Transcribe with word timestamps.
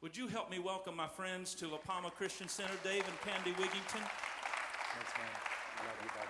Would 0.00 0.16
you 0.16 0.28
help 0.28 0.48
me 0.48 0.60
welcome 0.60 0.94
my 0.94 1.08
friends 1.08 1.56
to 1.56 1.66
La 1.66 1.78
Palma 1.78 2.12
Christian 2.12 2.46
Center, 2.46 2.74
Dave 2.84 3.02
and 3.08 3.20
Candy 3.22 3.50
Wigington? 3.60 3.98
Thanks, 3.98 5.12
man. 5.18 5.34
Love 5.84 5.98
you, 6.04 6.10
buddy. 6.14 6.28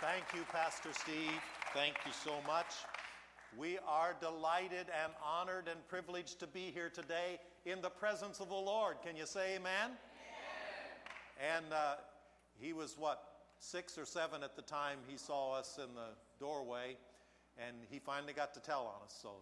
Thank 0.00 0.24
you, 0.34 0.46
Pastor 0.50 0.88
Steve. 0.94 1.38
Thank 1.74 1.96
you 2.06 2.12
so 2.12 2.36
much. 2.46 2.72
We 3.54 3.76
are 3.86 4.16
delighted 4.18 4.86
and 5.04 5.12
honored 5.22 5.68
and 5.70 5.86
privileged 5.88 6.40
to 6.40 6.46
be 6.46 6.70
here 6.72 6.88
today 6.88 7.38
in 7.66 7.82
the 7.82 7.90
presence 7.90 8.40
of 8.40 8.48
the 8.48 8.54
Lord. 8.54 8.96
Can 9.04 9.14
you 9.14 9.26
say 9.26 9.56
amen? 9.56 9.90
amen. 9.90 11.54
And 11.54 11.66
uh, 11.70 11.96
he 12.58 12.72
was 12.72 12.96
what, 12.98 13.22
six 13.58 13.98
or 13.98 14.06
seven 14.06 14.42
at 14.42 14.56
the 14.56 14.62
time 14.62 15.00
he 15.06 15.18
saw 15.18 15.52
us 15.52 15.78
in 15.78 15.94
the 15.94 16.16
doorway, 16.40 16.96
and 17.58 17.76
he 17.90 17.98
finally 17.98 18.32
got 18.32 18.54
to 18.54 18.60
tell 18.60 18.86
on 18.86 19.04
us. 19.04 19.14
So, 19.20 19.32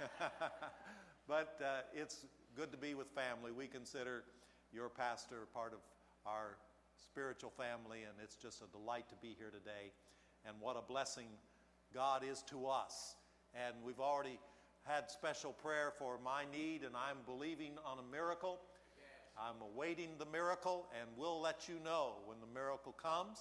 but 1.28 1.60
uh, 1.62 1.80
it's 1.94 2.26
good 2.56 2.72
to 2.72 2.78
be 2.78 2.94
with 2.94 3.08
family. 3.08 3.52
We 3.52 3.66
consider 3.66 4.24
your 4.72 4.88
pastor 4.88 5.48
part 5.52 5.72
of 5.72 5.80
our 6.26 6.56
spiritual 6.96 7.50
family, 7.50 8.02
and 8.02 8.12
it's 8.22 8.36
just 8.36 8.62
a 8.62 8.66
delight 8.76 9.08
to 9.10 9.16
be 9.20 9.34
here 9.38 9.50
today. 9.50 9.92
And 10.46 10.56
what 10.60 10.76
a 10.76 10.82
blessing 10.82 11.26
God 11.94 12.22
is 12.24 12.42
to 12.50 12.66
us. 12.66 13.16
And 13.54 13.74
we've 13.84 14.00
already 14.00 14.38
had 14.84 15.10
special 15.10 15.52
prayer 15.52 15.92
for 15.98 16.18
my 16.24 16.44
need, 16.52 16.82
and 16.82 16.94
I'm 16.96 17.18
believing 17.26 17.72
on 17.84 17.98
a 17.98 18.12
miracle. 18.12 18.60
I'm 19.38 19.60
awaiting 19.74 20.10
the 20.18 20.26
miracle, 20.26 20.86
and 20.98 21.08
we'll 21.16 21.40
let 21.40 21.68
you 21.68 21.76
know 21.84 22.14
when 22.26 22.38
the 22.40 22.58
miracle 22.58 22.92
comes. 22.92 23.38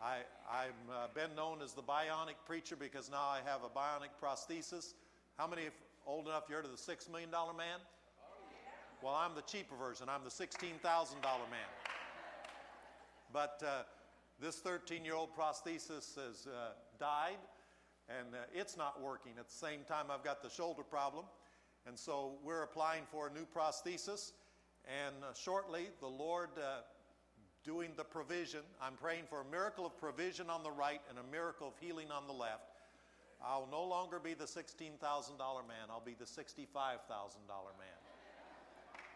I, 0.00 0.18
I've 0.50 0.70
uh, 0.90 1.08
been 1.14 1.34
known 1.36 1.60
as 1.62 1.74
the 1.74 1.82
bionic 1.82 2.36
preacher 2.46 2.74
because 2.74 3.10
now 3.10 3.22
I 3.22 3.40
have 3.44 3.60
a 3.64 3.68
bionic 3.68 4.16
prosthesis. 4.22 4.94
How 5.40 5.46
many 5.46 5.70
old 6.06 6.26
enough 6.26 6.44
you 6.50 6.54
heard 6.54 6.66
of 6.66 6.70
the 6.70 6.76
$6 6.76 7.10
million 7.10 7.30
man? 7.30 7.78
Well, 9.02 9.14
I'm 9.14 9.34
the 9.34 9.40
cheaper 9.40 9.74
version. 9.74 10.06
I'm 10.06 10.22
the 10.22 10.28
$16,000 10.28 10.82
man. 10.82 11.70
But 13.32 13.62
uh, 13.66 13.84
this 14.38 14.56
13 14.56 15.02
year 15.02 15.14
old 15.14 15.30
prosthesis 15.34 16.14
has 16.16 16.46
uh, 16.46 16.72
died 16.98 17.38
and 18.10 18.34
uh, 18.34 18.38
it's 18.52 18.76
not 18.76 19.00
working. 19.00 19.32
At 19.38 19.48
the 19.48 19.54
same 19.54 19.80
time, 19.88 20.08
I've 20.10 20.22
got 20.22 20.42
the 20.42 20.50
shoulder 20.50 20.82
problem. 20.82 21.24
And 21.86 21.98
so 21.98 22.32
we're 22.44 22.64
applying 22.64 23.04
for 23.10 23.28
a 23.28 23.32
new 23.32 23.46
prosthesis. 23.46 24.32
And 24.84 25.14
uh, 25.24 25.32
shortly, 25.32 25.86
the 26.00 26.06
Lord 26.06 26.50
uh, 26.58 26.82
doing 27.64 27.92
the 27.96 28.04
provision. 28.04 28.60
I'm 28.78 28.92
praying 29.00 29.24
for 29.30 29.40
a 29.40 29.50
miracle 29.50 29.86
of 29.86 29.98
provision 29.98 30.50
on 30.50 30.62
the 30.62 30.70
right 30.70 31.00
and 31.08 31.18
a 31.18 31.32
miracle 31.32 31.68
of 31.68 31.72
healing 31.80 32.10
on 32.10 32.26
the 32.26 32.34
left. 32.34 32.64
I'll 33.44 33.68
no 33.70 33.84
longer 33.84 34.18
be 34.18 34.34
the 34.34 34.44
$16,000 34.44 35.00
man, 35.00 35.86
I'll 35.88 36.04
be 36.04 36.14
the 36.18 36.24
$65,000 36.24 36.68
man. 36.76 38.00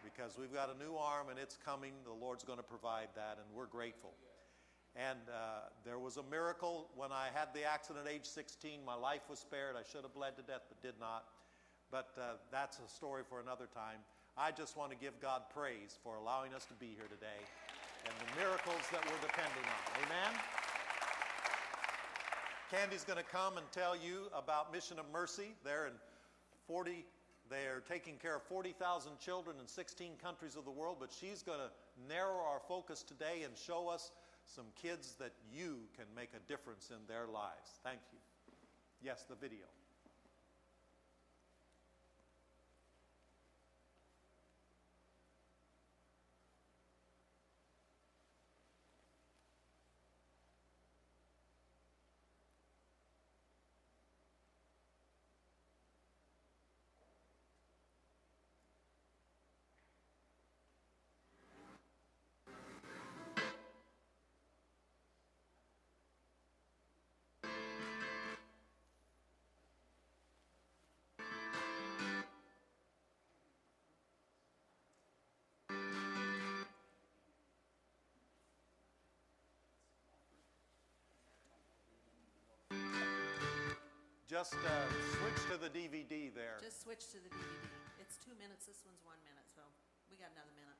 Because 0.03 0.37
we've 0.37 0.53
got 0.53 0.69
a 0.69 0.77
new 0.77 0.95
arm 0.95 1.29
and 1.29 1.39
it's 1.39 1.57
coming. 1.57 1.93
The 2.05 2.13
Lord's 2.13 2.43
going 2.43 2.59
to 2.59 2.63
provide 2.63 3.09
that, 3.15 3.37
and 3.41 3.45
we're 3.55 3.65
grateful. 3.65 4.13
And 4.95 5.19
uh, 5.27 5.67
there 5.83 5.99
was 5.99 6.17
a 6.17 6.23
miracle 6.23 6.89
when 6.95 7.11
I 7.11 7.27
had 7.33 7.53
the 7.53 7.63
accident 7.63 8.05
at 8.07 8.13
age 8.13 8.25
16. 8.25 8.79
My 8.85 8.95
life 8.95 9.21
was 9.29 9.39
spared. 9.39 9.75
I 9.75 9.83
should 9.83 10.03
have 10.03 10.13
bled 10.13 10.37
to 10.37 10.43
death, 10.43 10.61
but 10.69 10.81
did 10.81 10.99
not. 10.99 11.25
But 11.91 12.13
uh, 12.17 12.37
that's 12.51 12.79
a 12.79 12.87
story 12.87 13.23
for 13.27 13.41
another 13.41 13.67
time. 13.73 13.99
I 14.37 14.51
just 14.51 14.77
want 14.77 14.91
to 14.91 14.97
give 14.97 15.19
God 15.19 15.43
praise 15.53 15.97
for 16.03 16.15
allowing 16.15 16.53
us 16.53 16.65
to 16.65 16.73
be 16.75 16.95
here 16.95 17.09
today 17.09 17.41
and 18.05 18.13
the 18.21 18.29
miracles 18.39 18.83
that 18.91 19.01
we're 19.03 19.21
depending 19.25 19.65
on. 19.65 19.81
Amen? 20.05 20.64
Candy's 22.71 23.03
going 23.03 23.19
to 23.19 23.23
come 23.23 23.57
and 23.57 23.65
tell 23.71 23.95
you 23.95 24.27
about 24.35 24.73
Mission 24.73 24.97
of 24.97 25.05
Mercy. 25.13 25.53
They're 25.63 25.85
in 25.85 25.93
40, 26.67 27.05
they're 27.47 27.83
taking 27.87 28.15
care 28.15 28.35
of 28.35 28.43
40,000 28.43 29.19
children 29.19 29.57
in 29.61 29.67
16 29.67 30.13
countries 30.21 30.55
of 30.55 30.65
the 30.65 30.71
world, 30.71 30.97
but 30.99 31.11
she's 31.13 31.43
going 31.43 31.59
to 31.59 31.69
narrow 32.09 32.39
our 32.39 32.59
focus 32.67 33.03
today 33.03 33.43
and 33.43 33.55
show 33.55 33.87
us 33.87 34.11
some 34.47 34.65
kids 34.81 35.15
that 35.19 35.33
you 35.53 35.77
can 35.95 36.05
make 36.15 36.29
a 36.35 36.51
difference 36.51 36.89
in 36.89 36.97
their 37.07 37.27
lives. 37.27 37.79
Thank 37.83 37.99
you. 38.11 38.19
Yes, 38.99 39.25
the 39.29 39.35
video. 39.35 39.65
Just 84.35 84.59
uh, 84.67 84.91
switch 85.15 85.39
to 85.47 85.55
the 85.55 85.71
DVD 85.71 86.27
there. 86.27 86.59
Just 86.59 86.83
switch 86.83 87.07
to 87.15 87.23
the 87.23 87.31
DVD. 87.31 87.71
It's 88.03 88.19
two 88.19 88.35
minutes. 88.35 88.67
This 88.67 88.83
one's 88.83 88.99
one 89.07 89.15
minute, 89.23 89.47
so 89.47 89.63
we 90.11 90.19
got 90.19 90.27
another 90.35 90.51
minute. 90.59 90.75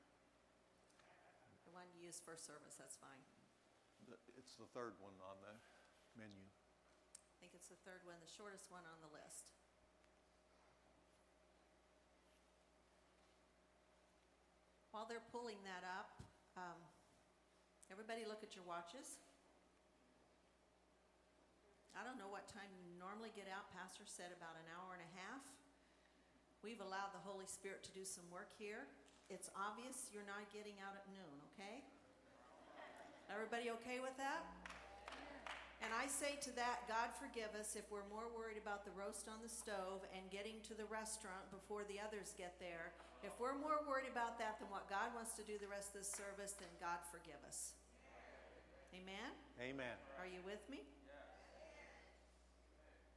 The 1.64 1.72
one 1.72 1.88
you 1.96 2.04
use 2.04 2.20
first 2.20 2.44
service, 2.44 2.76
that's 2.76 3.00
fine. 3.00 3.16
It's 4.36 4.60
the 4.60 4.68
third 4.76 5.00
one 5.00 5.16
on 5.24 5.40
the 5.40 5.56
menu. 6.20 6.44
I 6.44 7.34
think 7.40 7.56
it's 7.56 7.72
the 7.72 7.80
third 7.80 8.04
one, 8.04 8.20
the 8.20 8.28
shortest 8.28 8.68
one 8.68 8.84
on 8.84 9.00
the 9.00 9.08
list. 9.08 9.48
While 14.92 15.08
they're 15.08 15.24
pulling 15.32 15.64
that 15.64 15.80
up, 15.80 16.12
um, 16.60 16.76
everybody 17.88 18.28
look 18.28 18.44
at 18.44 18.52
your 18.52 18.68
watches. 18.68 19.16
I 21.96 22.04
don't 22.04 22.20
know 22.20 22.28
what 22.28 22.44
time 22.52 22.68
you 22.76 22.84
normally 23.00 23.32
get 23.32 23.48
out. 23.48 23.72
Pastor 23.72 24.04
said 24.04 24.28
about 24.28 24.52
an 24.60 24.68
hour 24.76 24.92
and 24.92 25.00
a 25.00 25.12
half. 25.16 25.40
We've 26.60 26.84
allowed 26.84 27.16
the 27.16 27.24
Holy 27.24 27.48
Spirit 27.48 27.80
to 27.88 27.92
do 27.96 28.04
some 28.04 28.28
work 28.28 28.52
here. 28.60 28.84
It's 29.32 29.48
obvious 29.56 30.12
you're 30.12 30.28
not 30.28 30.44
getting 30.52 30.76
out 30.84 30.92
at 30.92 31.08
noon, 31.08 31.34
okay? 31.56 31.80
Everybody 33.32 33.72
okay 33.80 33.98
with 34.04 34.12
that? 34.20 34.44
And 35.80 35.88
I 35.92 36.04
say 36.08 36.36
to 36.44 36.52
that, 36.56 36.84
God 36.84 37.16
forgive 37.16 37.52
us 37.56 37.80
if 37.80 37.88
we're 37.88 38.06
more 38.12 38.28
worried 38.32 38.60
about 38.60 38.84
the 38.84 38.92
roast 38.92 39.28
on 39.28 39.40
the 39.40 39.48
stove 39.48 40.04
and 40.12 40.24
getting 40.28 40.60
to 40.68 40.76
the 40.76 40.88
restaurant 40.88 41.48
before 41.48 41.84
the 41.88 41.96
others 41.96 42.36
get 42.36 42.60
there. 42.60 42.92
If 43.24 43.36
we're 43.40 43.56
more 43.56 43.80
worried 43.88 44.08
about 44.08 44.36
that 44.40 44.60
than 44.60 44.68
what 44.68 44.88
God 44.88 45.12
wants 45.16 45.32
to 45.40 45.44
do 45.44 45.56
the 45.56 45.68
rest 45.68 45.96
of 45.96 46.04
this 46.04 46.12
service, 46.12 46.56
then 46.60 46.72
God 46.76 47.00
forgive 47.08 47.40
us. 47.44 47.76
Amen? 48.92 49.32
Amen. 49.60 49.96
Are 50.16 50.28
you 50.28 50.40
with 50.44 50.64
me? 50.68 50.84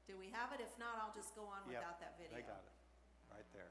Do 0.10 0.18
we 0.18 0.34
have 0.34 0.50
it? 0.58 0.58
If 0.58 0.74
not, 0.82 0.98
I'll 0.98 1.14
just 1.14 1.38
go 1.38 1.46
on 1.46 1.62
Yep, 1.70 1.86
without 1.86 2.02
that 2.02 2.18
video. 2.18 2.34
They 2.34 2.42
got 2.42 2.66
it. 2.66 2.74
Right 3.30 3.46
there. 3.54 3.70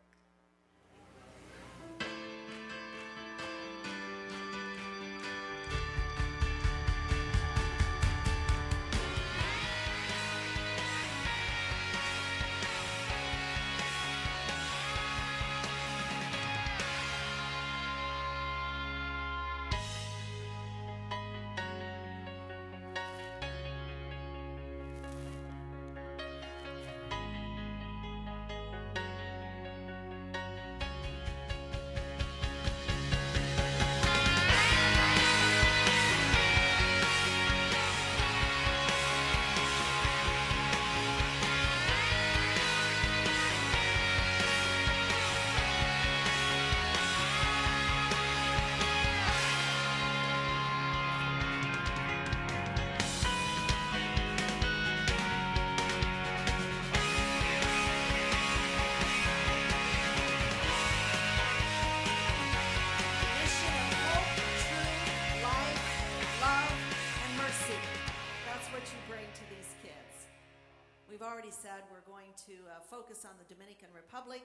Focus 72.89 73.29
on 73.29 73.37
the 73.37 73.45
Dominican 73.53 73.93
Republic. 73.93 74.41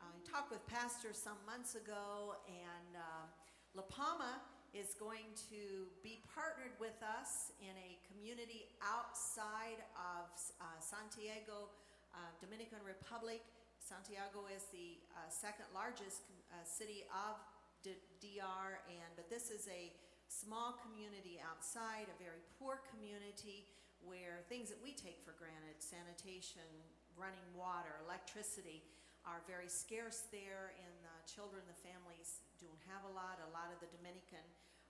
I 0.00 0.08
talked 0.24 0.48
with 0.48 0.64
Pastor 0.64 1.12
some 1.12 1.36
months 1.44 1.76
ago, 1.76 2.40
and 2.48 2.96
uh, 2.96 3.28
La 3.76 3.84
Palma 3.84 4.40
is 4.72 4.96
going 4.96 5.28
to 5.52 5.92
be 6.00 6.24
partnered 6.24 6.72
with 6.80 6.96
us 7.04 7.52
in 7.60 7.76
a 7.76 8.00
community 8.08 8.72
outside 8.80 9.84
of 9.92 10.32
uh, 10.56 10.64
Santiago, 10.80 11.68
uh, 12.16 12.32
Dominican 12.40 12.80
Republic. 12.80 13.44
Santiago 13.76 14.48
is 14.48 14.64
the 14.72 14.96
uh, 15.12 15.28
second 15.28 15.68
largest 15.76 16.24
uh, 16.48 16.64
city 16.64 17.04
of 17.12 17.36
D- 17.84 18.00
DR, 18.24 18.80
and 18.88 19.12
but 19.20 19.28
this 19.28 19.52
is 19.52 19.68
a 19.68 19.92
small 20.32 20.80
community 20.80 21.36
outside, 21.44 22.08
a 22.08 22.16
very 22.16 22.40
poor 22.56 22.80
community 22.88 23.68
where 24.00 24.40
things 24.48 24.72
that 24.72 24.80
we 24.80 24.96
take 24.96 25.20
for 25.20 25.36
granted, 25.36 25.76
sanitation, 25.84 26.64
running 27.16 27.44
water, 27.54 28.00
electricity, 28.04 28.82
are 29.22 29.38
very 29.46 29.70
scarce 29.70 30.26
there, 30.34 30.74
and 30.82 30.94
the 31.06 31.16
children, 31.30 31.62
the 31.70 31.78
families 31.78 32.42
don't 32.58 32.82
have 32.90 33.06
a 33.06 33.12
lot. 33.14 33.38
A 33.38 33.52
lot 33.54 33.70
of 33.70 33.78
the 33.78 33.90
Dominican 33.94 34.42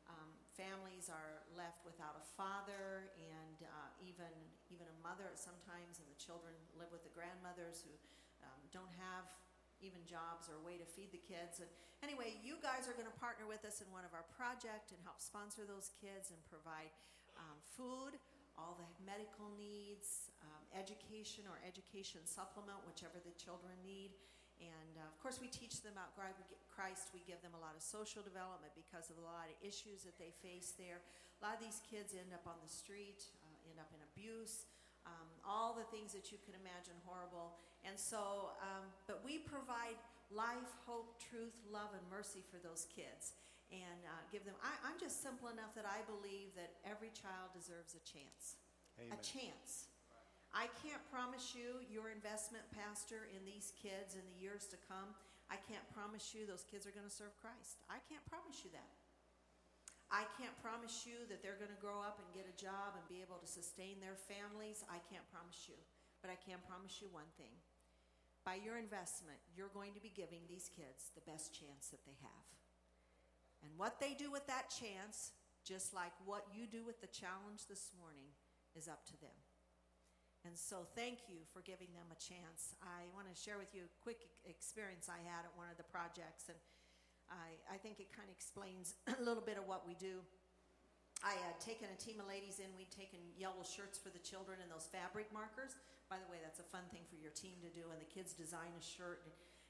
um, 0.09 0.31
families 0.57 1.13
are 1.13 1.45
left 1.55 1.85
without 1.85 2.17
a 2.19 2.25
father 2.35 3.13
and 3.17 3.59
uh, 3.63 3.89
even 4.03 4.33
even 4.73 4.89
a 4.89 4.97
mother 5.05 5.29
sometimes, 5.37 6.01
and 6.01 6.07
the 6.09 6.17
children 6.17 6.57
live 6.81 6.89
with 6.89 7.05
the 7.05 7.13
grandmothers 7.13 7.85
who 7.85 7.93
um, 8.41 8.61
don't 8.73 8.91
have 8.97 9.29
even 9.85 10.01
jobs 10.09 10.49
or 10.49 10.57
a 10.57 10.65
way 10.65 10.81
to 10.81 10.87
feed 10.87 11.13
the 11.13 11.21
kids. 11.21 11.61
And 11.61 11.69
anyway, 12.01 12.39
you 12.41 12.57
guys 12.63 12.87
are 12.89 12.97
going 12.97 13.11
to 13.11 13.19
partner 13.19 13.45
with 13.45 13.67
us 13.67 13.83
in 13.83 13.89
one 13.91 14.07
of 14.07 14.15
our 14.15 14.25
projects 14.33 14.95
and 14.95 15.01
help 15.05 15.21
sponsor 15.21 15.67
those 15.67 15.91
kids 15.99 16.31
and 16.31 16.39
provide 16.49 16.89
um, 17.37 17.59
food, 17.75 18.17
all 18.57 18.79
the 18.79 18.89
medical 19.03 19.51
needs, 19.59 20.31
um, 20.41 20.62
education 20.77 21.45
or 21.49 21.61
education 21.63 22.25
supplement, 22.25 22.81
whichever 22.89 23.21
the 23.23 23.35
children 23.39 23.77
need. 23.85 24.17
And 24.63 24.95
uh, 24.95 25.11
of 25.11 25.17
course, 25.19 25.43
we 25.43 25.51
teach 25.51 25.83
them 25.83 25.99
about 25.99 26.15
Christ. 26.15 27.11
We 27.11 27.27
give 27.27 27.43
them 27.43 27.55
a 27.57 27.61
lot 27.63 27.75
of 27.75 27.83
social 27.83 28.23
development 28.23 28.75
because 28.79 29.11
of 29.11 29.19
a 29.19 29.25
lot 29.25 29.51
of 29.51 29.57
issues 29.59 30.07
that 30.07 30.17
they 30.23 30.31
face 30.39 30.79
there. 30.79 31.03
A 31.03 31.41
lot 31.43 31.59
of 31.59 31.63
these 31.63 31.83
kids 31.83 32.15
end 32.15 32.31
up 32.31 32.47
on 32.47 32.55
the 32.63 32.71
street, 32.71 33.27
uh, 33.43 33.71
end 33.71 33.83
up 33.83 33.91
in 33.91 33.99
abuse, 34.15 34.71
um, 35.03 35.29
all 35.43 35.75
the 35.75 35.87
things 35.91 36.15
that 36.15 36.31
you 36.31 36.39
can 36.47 36.55
imagine 36.55 36.95
horrible. 37.03 37.59
And 37.83 37.99
so, 37.99 38.55
um, 38.63 38.87
but 39.11 39.27
we 39.27 39.43
provide 39.43 39.99
life, 40.31 40.71
hope, 40.87 41.19
truth, 41.19 41.59
love, 41.67 41.91
and 41.91 42.05
mercy 42.07 42.47
for 42.47 42.63
those 42.63 42.87
kids 42.95 43.35
and 43.73 44.01
uh, 44.05 44.23
give 44.29 44.45
them. 44.45 44.55
I, 44.61 44.93
am 44.93 45.01
just 45.01 45.25
simple 45.25 45.49
enough 45.49 45.73
that 45.75 45.89
I 45.89 46.05
believe 46.05 46.53
that 46.55 46.77
every 46.85 47.11
child 47.11 47.57
deserves 47.57 47.97
a 47.97 48.03
chance. 48.05 48.61
Amen. 49.01 49.17
A 49.17 49.19
chance. 49.25 49.92
I 50.53 50.69
can't 50.85 51.01
promise 51.09 51.57
you 51.57 51.81
your 51.89 52.13
investment, 52.13 52.65
Pastor, 52.77 53.29
in 53.33 53.41
these 53.49 53.73
kids 53.77 54.15
in 54.15 54.25
the 54.29 54.37
years 54.37 54.69
to 54.69 54.79
come. 54.85 55.17
I 55.49 55.57
can't 55.69 55.85
promise 55.97 56.37
you 56.37 56.45
those 56.45 56.65
kids 56.69 56.85
are 56.85 56.93
going 56.93 57.09
to 57.09 57.13
serve 57.13 57.33
Christ. 57.41 57.81
I 57.89 58.01
can't 58.09 58.25
promise 58.29 58.61
you 58.65 58.73
that. 58.77 58.93
I 60.13 60.29
can't 60.37 60.53
promise 60.61 61.09
you 61.09 61.25
that 61.33 61.41
they're 61.41 61.57
going 61.57 61.73
to 61.73 61.81
grow 61.81 62.05
up 62.05 62.21
and 62.21 62.29
get 62.37 62.45
a 62.45 62.57
job 62.61 63.01
and 63.01 63.05
be 63.09 63.25
able 63.25 63.41
to 63.41 63.49
sustain 63.49 63.97
their 63.97 64.17
families. 64.29 64.85
I 64.93 65.01
can't 65.09 65.25
promise 65.33 65.65
you. 65.73 65.81
But 66.21 66.29
I 66.29 66.37
can 66.37 66.61
promise 66.69 67.01
you 67.01 67.09
one 67.09 67.33
thing 67.41 67.57
by 68.45 68.59
your 68.59 68.77
investment, 68.77 69.39
you're 69.55 69.71
going 69.71 69.95
to 69.95 70.03
be 70.03 70.11
giving 70.15 70.43
these 70.49 70.69
kids 70.75 71.15
the 71.15 71.23
best 71.31 71.55
chance 71.55 71.89
that 71.95 72.05
they 72.05 72.19
have. 72.23 72.47
And 73.63 73.71
what 73.79 74.01
they 74.03 74.15
do 74.19 74.31
with 74.31 74.47
that 74.51 74.67
chance, 74.67 75.31
just 75.63 75.95
like 75.95 76.13
what 76.27 76.47
you 76.51 76.67
do 76.67 76.85
with 76.85 77.01
the 77.01 77.07
challenge 77.07 77.71
this 77.71 77.95
morning, 77.95 78.35
is 78.75 78.89
up 78.89 79.07
to 79.07 79.21
them. 79.23 79.39
And 80.43 80.59
so, 80.59 80.83
thank 80.99 81.31
you 81.31 81.47
for 81.55 81.63
giving 81.63 81.95
them 81.95 82.11
a 82.11 82.19
chance. 82.19 82.75
I 82.83 83.07
want 83.15 83.31
to 83.31 83.35
share 83.39 83.63
with 83.63 83.71
you 83.71 83.87
a 83.87 83.93
quick 84.03 84.27
experience 84.43 85.07
I 85.07 85.23
had 85.23 85.47
at 85.47 85.55
one 85.55 85.71
of 85.71 85.79
the 85.79 85.87
projects, 85.87 86.51
and 86.51 86.59
I, 87.31 87.55
I 87.71 87.79
think 87.79 88.03
it 88.03 88.11
kind 88.11 88.27
of 88.27 88.35
explains 88.35 88.99
a 89.19 89.23
little 89.23 89.45
bit 89.45 89.55
of 89.55 89.71
what 89.71 89.87
we 89.87 89.95
do. 89.95 90.19
I 91.23 91.39
had 91.47 91.63
taken 91.63 91.87
a 91.87 91.99
team 92.03 92.19
of 92.19 92.27
ladies 92.27 92.59
in, 92.59 92.67
we'd 92.75 92.91
taken 92.91 93.23
yellow 93.39 93.63
shirts 93.63 93.95
for 93.95 94.11
the 94.11 94.19
children 94.19 94.59
and 94.59 94.67
those 94.67 94.91
fabric 94.91 95.31
markers. 95.31 95.79
By 96.11 96.19
the 96.19 96.27
way, 96.27 96.43
that's 96.43 96.59
a 96.59 96.67
fun 96.67 96.83
thing 96.91 97.07
for 97.07 97.15
your 97.15 97.31
team 97.31 97.63
to 97.63 97.71
do, 97.71 97.87
and 97.95 98.03
the 98.03 98.11
kids 98.11 98.35
design 98.35 98.75
a 98.75 98.83
shirt. 98.83 99.23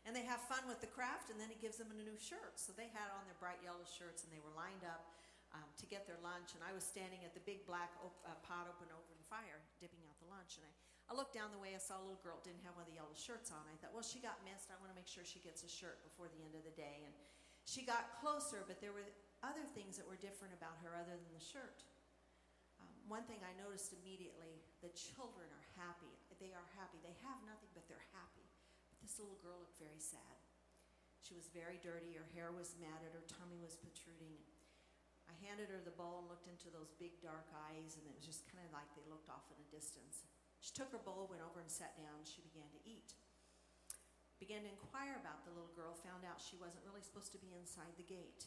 And 0.03 0.17
they 0.17 0.25
have 0.25 0.41
fun 0.49 0.65
with 0.67 0.81
the 0.83 0.91
craft, 0.91 1.31
and 1.31 1.39
then 1.39 1.53
it 1.53 1.63
gives 1.63 1.79
them 1.79 1.93
a 1.93 1.99
new 2.01 2.17
shirt. 2.17 2.57
So 2.57 2.73
they 2.75 2.91
had 2.91 3.07
on 3.13 3.23
their 3.29 3.39
bright 3.39 3.61
yellow 3.63 3.85
shirts, 3.85 4.25
and 4.25 4.33
they 4.33 4.43
were 4.43 4.51
lined 4.57 4.83
up 4.83 5.13
um, 5.55 5.69
to 5.79 5.87
get 5.87 6.09
their 6.09 6.19
lunch. 6.25 6.59
And 6.59 6.65
I 6.67 6.75
was 6.75 6.83
standing 6.83 7.23
at 7.23 7.37
the 7.37 7.45
big 7.47 7.63
black 7.69 7.95
op- 8.03 8.25
uh, 8.27 8.35
pot 8.43 8.67
open 8.67 8.91
over 8.91 9.13
the 9.15 9.29
fire, 9.31 9.63
dipping 9.79 10.02
lunch. 10.43 10.59
And 10.59 10.67
I, 10.67 10.75
I 11.07 11.13
looked 11.15 11.39
down 11.39 11.55
the 11.55 11.63
way, 11.63 11.79
I 11.79 11.79
saw 11.79 12.03
a 12.03 12.05
little 12.05 12.19
girl 12.27 12.43
didn't 12.43 12.67
have 12.67 12.75
one 12.75 12.83
of 12.83 12.91
the 12.91 12.99
yellow 12.99 13.15
shirts 13.15 13.55
on. 13.55 13.63
I 13.71 13.79
thought, 13.79 13.95
well, 13.95 14.03
she 14.03 14.19
got 14.19 14.43
missed. 14.43 14.75
I 14.75 14.77
want 14.83 14.91
to 14.91 14.99
make 14.99 15.07
sure 15.07 15.23
she 15.23 15.39
gets 15.39 15.63
a 15.63 15.71
shirt 15.71 16.03
before 16.03 16.27
the 16.27 16.43
end 16.43 16.59
of 16.59 16.67
the 16.67 16.75
day. 16.75 17.07
And 17.07 17.15
she 17.63 17.87
got 17.87 18.19
closer, 18.19 18.67
but 18.67 18.83
there 18.83 18.91
were 18.91 19.07
other 19.47 19.63
things 19.79 19.95
that 20.03 20.07
were 20.11 20.19
different 20.19 20.51
about 20.59 20.83
her 20.83 20.99
other 20.99 21.15
than 21.15 21.31
the 21.31 21.43
shirt. 21.43 21.87
Um, 22.83 22.91
one 23.07 23.23
thing 23.31 23.39
I 23.47 23.55
noticed 23.55 23.95
immediately 23.95 24.67
the 24.83 24.91
children 24.91 25.47
are 25.47 25.67
happy 25.79 26.11
they 26.43 26.51
are 26.51 26.67
happy. 26.75 26.99
They 27.07 27.15
have 27.23 27.39
nothing, 27.47 27.71
but 27.71 27.87
they're 27.87 28.11
happy. 28.11 28.51
But 28.91 28.99
this 28.99 29.23
little 29.23 29.39
girl 29.39 29.63
looked 29.63 29.79
very 29.79 30.03
sad. 30.03 30.43
She 31.23 31.39
was 31.39 31.47
very 31.55 31.79
dirty. 31.79 32.19
Her 32.19 32.27
hair 32.35 32.51
was 32.51 32.75
matted. 32.83 33.15
Her 33.15 33.23
tummy 33.31 33.63
was 33.63 33.79
protruding. 33.79 34.35
I 35.33 35.41
handed 35.49 35.73
her 35.73 35.81
the 35.81 35.97
bowl 35.97 36.21
and 36.21 36.29
looked 36.29 36.45
into 36.45 36.69
those 36.69 36.93
big 37.01 37.17
dark 37.25 37.49
eyes, 37.73 37.97
and 37.97 38.05
it 38.05 38.13
was 38.13 38.29
just 38.29 38.45
kind 38.53 38.61
of 38.69 38.77
like 38.77 38.85
they 38.93 39.09
looked 39.09 39.33
off 39.33 39.49
in 39.49 39.57
a 39.57 39.69
distance. 39.73 40.29
She 40.61 40.77
took 40.77 40.93
her 40.93 41.01
bowl, 41.01 41.33
went 41.33 41.41
over 41.41 41.65
and 41.65 41.73
sat 41.73 41.97
down, 41.97 42.21
she 42.29 42.45
began 42.45 42.69
to 42.77 42.81
eat. 42.85 43.17
Began 44.37 44.69
to 44.69 44.71
inquire 44.71 45.17
about 45.17 45.49
the 45.49 45.57
little 45.57 45.73
girl, 45.73 45.97
found 46.05 46.29
out 46.29 46.37
she 46.37 46.61
wasn't 46.61 46.85
really 46.85 47.01
supposed 47.01 47.33
to 47.33 47.41
be 47.41 47.57
inside 47.57 47.97
the 47.97 48.05
gate. 48.05 48.45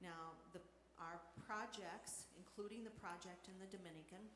Now, 0.00 0.40
the, 0.56 0.64
our 0.96 1.20
projects, 1.44 2.32
including 2.40 2.88
the 2.88 2.94
project 2.96 3.52
in 3.52 3.60
the 3.60 3.68
Dominican, 3.68 4.32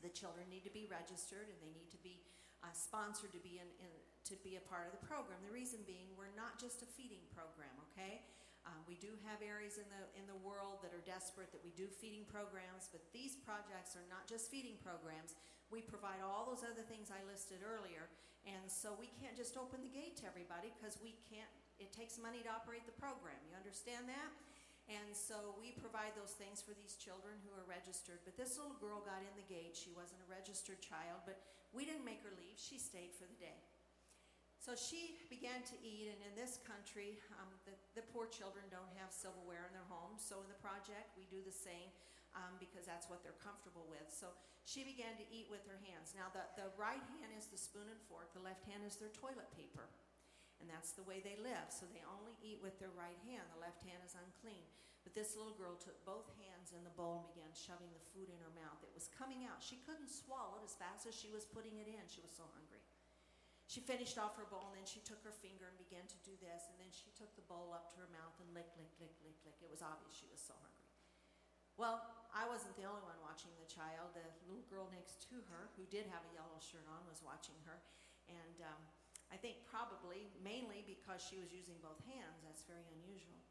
the 0.00 0.10
children 0.10 0.48
need 0.48 0.64
to 0.64 0.72
be 0.72 0.88
registered 0.88 1.46
and 1.46 1.58
they 1.60 1.70
need 1.76 1.92
to 1.92 2.00
be 2.00 2.24
uh, 2.64 2.72
sponsored 2.72 3.30
to 3.36 3.42
be 3.44 3.60
in, 3.60 3.68
in, 3.78 3.92
to 4.24 4.34
be 4.40 4.56
a 4.56 4.64
part 4.66 4.88
of 4.88 4.96
the 4.96 5.02
program. 5.04 5.36
The 5.44 5.52
reason 5.52 5.84
being, 5.84 6.10
we're 6.16 6.32
not 6.32 6.56
just 6.56 6.80
a 6.80 6.88
feeding 6.88 7.22
program, 7.36 7.74
okay? 7.92 8.24
Um, 8.64 8.80
we 8.88 8.96
do 8.96 9.12
have 9.28 9.44
areas 9.44 9.76
in 9.76 9.84
the 9.92 10.02
in 10.16 10.24
the 10.24 10.40
world 10.40 10.80
that 10.80 10.96
are 10.96 11.04
desperate 11.04 11.52
that 11.52 11.60
we 11.60 11.72
do 11.76 11.84
feeding 11.84 12.24
programs, 12.24 12.88
but 12.88 13.04
these 13.12 13.36
projects 13.36 13.92
are 13.92 14.06
not 14.08 14.24
just 14.24 14.48
feeding 14.48 14.80
programs. 14.80 15.36
We 15.68 15.84
provide 15.84 16.24
all 16.24 16.48
those 16.48 16.64
other 16.64 16.84
things 16.84 17.12
I 17.12 17.20
listed 17.28 17.60
earlier, 17.60 18.08
and 18.48 18.64
so 18.64 18.96
we 18.96 19.12
can't 19.20 19.36
just 19.36 19.60
open 19.60 19.84
the 19.84 19.92
gate 19.92 20.16
to 20.20 20.28
everybody 20.28 20.72
because 20.76 20.96
we 21.04 21.16
can't. 21.28 21.50
It 21.76 21.92
takes 21.92 22.16
money 22.16 22.40
to 22.46 22.50
operate 22.52 22.88
the 22.88 22.96
program. 22.96 23.36
You 23.44 23.56
understand 23.58 24.08
that? 24.08 24.30
And 24.84 25.16
so 25.16 25.56
we 25.56 25.72
provide 25.80 26.12
those 26.12 26.36
things 26.36 26.60
for 26.60 26.76
these 26.76 27.00
children 27.00 27.40
who 27.40 27.56
are 27.56 27.64
registered. 27.64 28.20
But 28.28 28.36
this 28.36 28.60
little 28.60 28.76
girl 28.76 29.00
got 29.00 29.24
in 29.24 29.32
the 29.32 29.48
gate. 29.48 29.72
She 29.72 29.88
wasn't 29.96 30.20
a 30.20 30.28
registered 30.28 30.84
child, 30.84 31.24
but 31.24 31.40
we 31.72 31.88
didn't 31.88 32.04
make 32.04 32.20
her 32.20 32.32
leave. 32.36 32.60
She 32.60 32.76
stayed 32.76 33.16
for 33.16 33.24
the 33.24 33.38
day. 33.40 33.64
So 34.60 34.72
she 34.72 35.20
began 35.28 35.60
to 35.60 35.76
eat, 35.84 36.08
and 36.08 36.20
in 36.24 36.32
this 36.36 36.56
country, 36.64 37.20
um, 37.36 37.52
the, 37.68 37.76
the, 37.94 38.04
poor 38.10 38.26
children 38.26 38.66
don't 38.70 38.90
have 38.98 39.14
silverware 39.14 39.66
in 39.66 39.72
their 39.74 39.86
homes. 39.90 40.22
So 40.22 40.42
in 40.42 40.48
the 40.50 40.60
project, 40.60 41.14
we 41.14 41.26
do 41.30 41.42
the 41.42 41.54
same 41.54 41.90
um, 42.34 42.58
because 42.58 42.86
that's 42.86 43.06
what 43.06 43.22
they're 43.22 43.38
comfortable 43.38 43.86
with. 43.86 44.10
So 44.10 44.34
she 44.66 44.82
began 44.82 45.14
to 45.18 45.26
eat 45.30 45.46
with 45.50 45.62
her 45.70 45.78
hands. 45.86 46.14
Now, 46.14 46.30
the, 46.34 46.44
the 46.58 46.70
right 46.74 47.02
hand 47.18 47.30
is 47.34 47.50
the 47.50 47.60
spoon 47.60 47.86
and 47.86 48.00
fork, 48.10 48.34
the 48.34 48.42
left 48.42 48.66
hand 48.66 48.82
is 48.82 48.98
their 48.98 49.14
toilet 49.14 49.48
paper 49.54 49.86
and 50.64 50.70
that's 50.70 50.96
the 50.96 51.04
way 51.04 51.20
they 51.20 51.36
live. 51.44 51.68
So 51.68 51.84
they 51.90 52.00
only 52.06 52.32
eat 52.40 52.62
with 52.62 52.78
their 52.78 52.92
right 52.94 53.18
hand. 53.28 53.44
The 53.52 53.64
left 53.64 53.84
hand 53.84 54.00
is 54.00 54.16
unclean. 54.16 54.64
But 55.04 55.12
this 55.12 55.36
little 55.36 55.52
girl 55.60 55.76
took 55.76 56.00
both 56.08 56.32
hands 56.40 56.72
in 56.72 56.80
the 56.80 56.96
bowl 56.96 57.20
and 57.20 57.28
began 57.36 57.52
shoving 57.52 57.92
the 57.92 58.08
food 58.16 58.32
in 58.32 58.40
her 58.40 58.54
mouth. 58.56 58.80
It 58.80 58.96
was 58.96 59.12
coming 59.12 59.44
out. 59.44 59.60
She 59.60 59.84
couldn't 59.84 60.08
swallow 60.08 60.56
it 60.56 60.64
as 60.64 60.78
fast 60.80 61.04
as 61.04 61.12
she 61.12 61.28
was 61.28 61.44
putting 61.44 61.76
it 61.76 61.88
in. 61.90 62.00
She 62.08 62.24
was 62.24 62.32
so 62.32 62.48
hungry. 62.56 62.80
She 63.64 63.80
finished 63.80 64.20
off 64.20 64.36
her 64.36 64.46
bowl 64.46 64.70
and 64.70 64.76
then 64.76 64.88
she 64.88 65.00
took 65.00 65.24
her 65.24 65.32
finger 65.32 65.72
and 65.72 65.76
began 65.80 66.04
to 66.04 66.18
do 66.20 66.36
this. 66.38 66.68
And 66.68 66.76
then 66.76 66.92
she 66.92 67.08
took 67.16 67.32
the 67.34 67.46
bowl 67.48 67.72
up 67.72 67.88
to 67.92 68.00
her 68.04 68.10
mouth 68.12 68.36
and 68.38 68.52
lick, 68.52 68.68
lick, 68.76 68.92
lick, 69.00 69.16
lick, 69.24 69.38
lick. 69.42 69.56
It 69.64 69.72
was 69.72 69.80
obvious 69.80 70.12
she 70.12 70.28
was 70.28 70.40
so 70.40 70.52
hungry. 70.60 70.92
Well, 71.74 71.98
I 72.30 72.46
wasn't 72.46 72.76
the 72.78 72.86
only 72.86 73.02
one 73.02 73.18
watching 73.24 73.50
the 73.58 73.66
child. 73.66 74.14
The 74.14 74.26
little 74.46 74.68
girl 74.70 74.86
next 74.94 75.26
to 75.26 75.42
her, 75.50 75.72
who 75.74 75.88
did 75.90 76.06
have 76.12 76.22
a 76.22 76.32
yellow 76.36 76.60
shirt 76.62 76.86
on, 76.86 77.02
was 77.08 77.24
watching 77.24 77.56
her. 77.66 77.82
And 78.30 78.56
um, 78.62 78.82
I 79.32 79.40
think 79.40 79.66
probably 79.66 80.30
mainly 80.44 80.86
because 80.86 81.24
she 81.24 81.40
was 81.40 81.50
using 81.50 81.74
both 81.82 81.98
hands. 82.06 82.44
That's 82.46 82.62
very 82.68 82.86
unusual. 83.00 83.42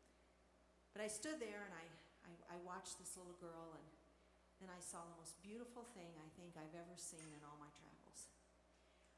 But 0.95 1.01
I 1.01 1.09
stood 1.09 1.41
there 1.41 1.65
and 1.65 1.73
I, 1.73 1.85
I, 2.29 2.31
I 2.55 2.57
watched 2.61 3.01
this 3.01 3.17
little 3.17 3.35
girl 3.41 3.75
and 3.75 3.85
then 4.61 4.69
I 4.71 4.79
saw 4.79 5.03
the 5.03 5.19
most 5.19 5.41
beautiful 5.43 5.83
thing 5.91 6.15
I 6.15 6.29
think 6.39 6.55
I've 6.55 6.77
ever 6.77 6.95
seen 6.95 7.27
in 7.33 7.41
all 7.43 7.59
my 7.59 7.67
travels. 7.75 8.31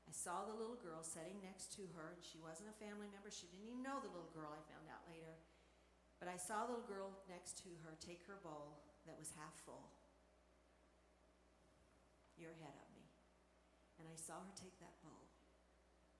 I 0.05 0.13
saw 0.13 0.45
the 0.45 0.53
little 0.53 0.77
girl 0.77 1.01
sitting 1.01 1.41
next 1.41 1.73
to 1.75 1.83
her, 1.97 2.13
and 2.13 2.21
she 2.21 2.37
wasn't 2.37 2.69
a 2.69 2.77
family 2.77 3.09
member. 3.09 3.33
She 3.33 3.49
didn't 3.49 3.65
even 3.65 3.81
know 3.81 3.97
the 3.99 4.13
little 4.13 4.29
girl, 4.31 4.53
I 4.53 4.61
found 4.69 4.85
out 4.87 5.01
later. 5.09 5.33
But 6.21 6.29
I 6.29 6.37
saw 6.37 6.65
the 6.65 6.77
little 6.77 6.89
girl 6.89 7.09
next 7.27 7.59
to 7.65 7.69
her 7.83 7.97
take 7.99 8.23
her 8.29 8.39
bowl 8.39 8.85
that 9.09 9.17
was 9.17 9.33
half 9.35 9.53
full. 9.65 9.91
You're 12.37 12.55
ahead 12.55 12.75
of 12.77 12.87
me. 12.93 13.05
And 13.99 14.05
I 14.07 14.15
saw 14.15 14.39
her 14.39 14.53
take 14.55 14.75
that 14.83 14.95
bowl 15.01 15.25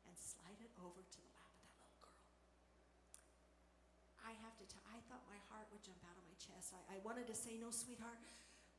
and 0.08 0.15
slide 0.18 0.60
it 0.62 0.72
over 0.80 1.01
to 1.04 1.20
the 1.22 1.34
lap 1.36 1.54
of 1.54 1.65
that 1.65 1.77
little 1.86 2.01
girl. 2.01 2.24
I 4.24 4.34
have 4.42 4.56
to 4.58 4.65
tell, 4.65 4.84
I 4.89 4.98
thought 5.06 5.25
my 5.27 5.39
heart 5.51 5.68
would 5.70 5.84
jump 5.84 6.00
out 6.08 6.15
of 6.18 6.25
my 6.25 6.38
chest. 6.39 6.74
I, 6.74 6.98
I 6.98 7.04
wanted 7.04 7.27
to 7.27 7.36
say, 7.36 7.60
No, 7.60 7.70
sweetheart, 7.70 8.18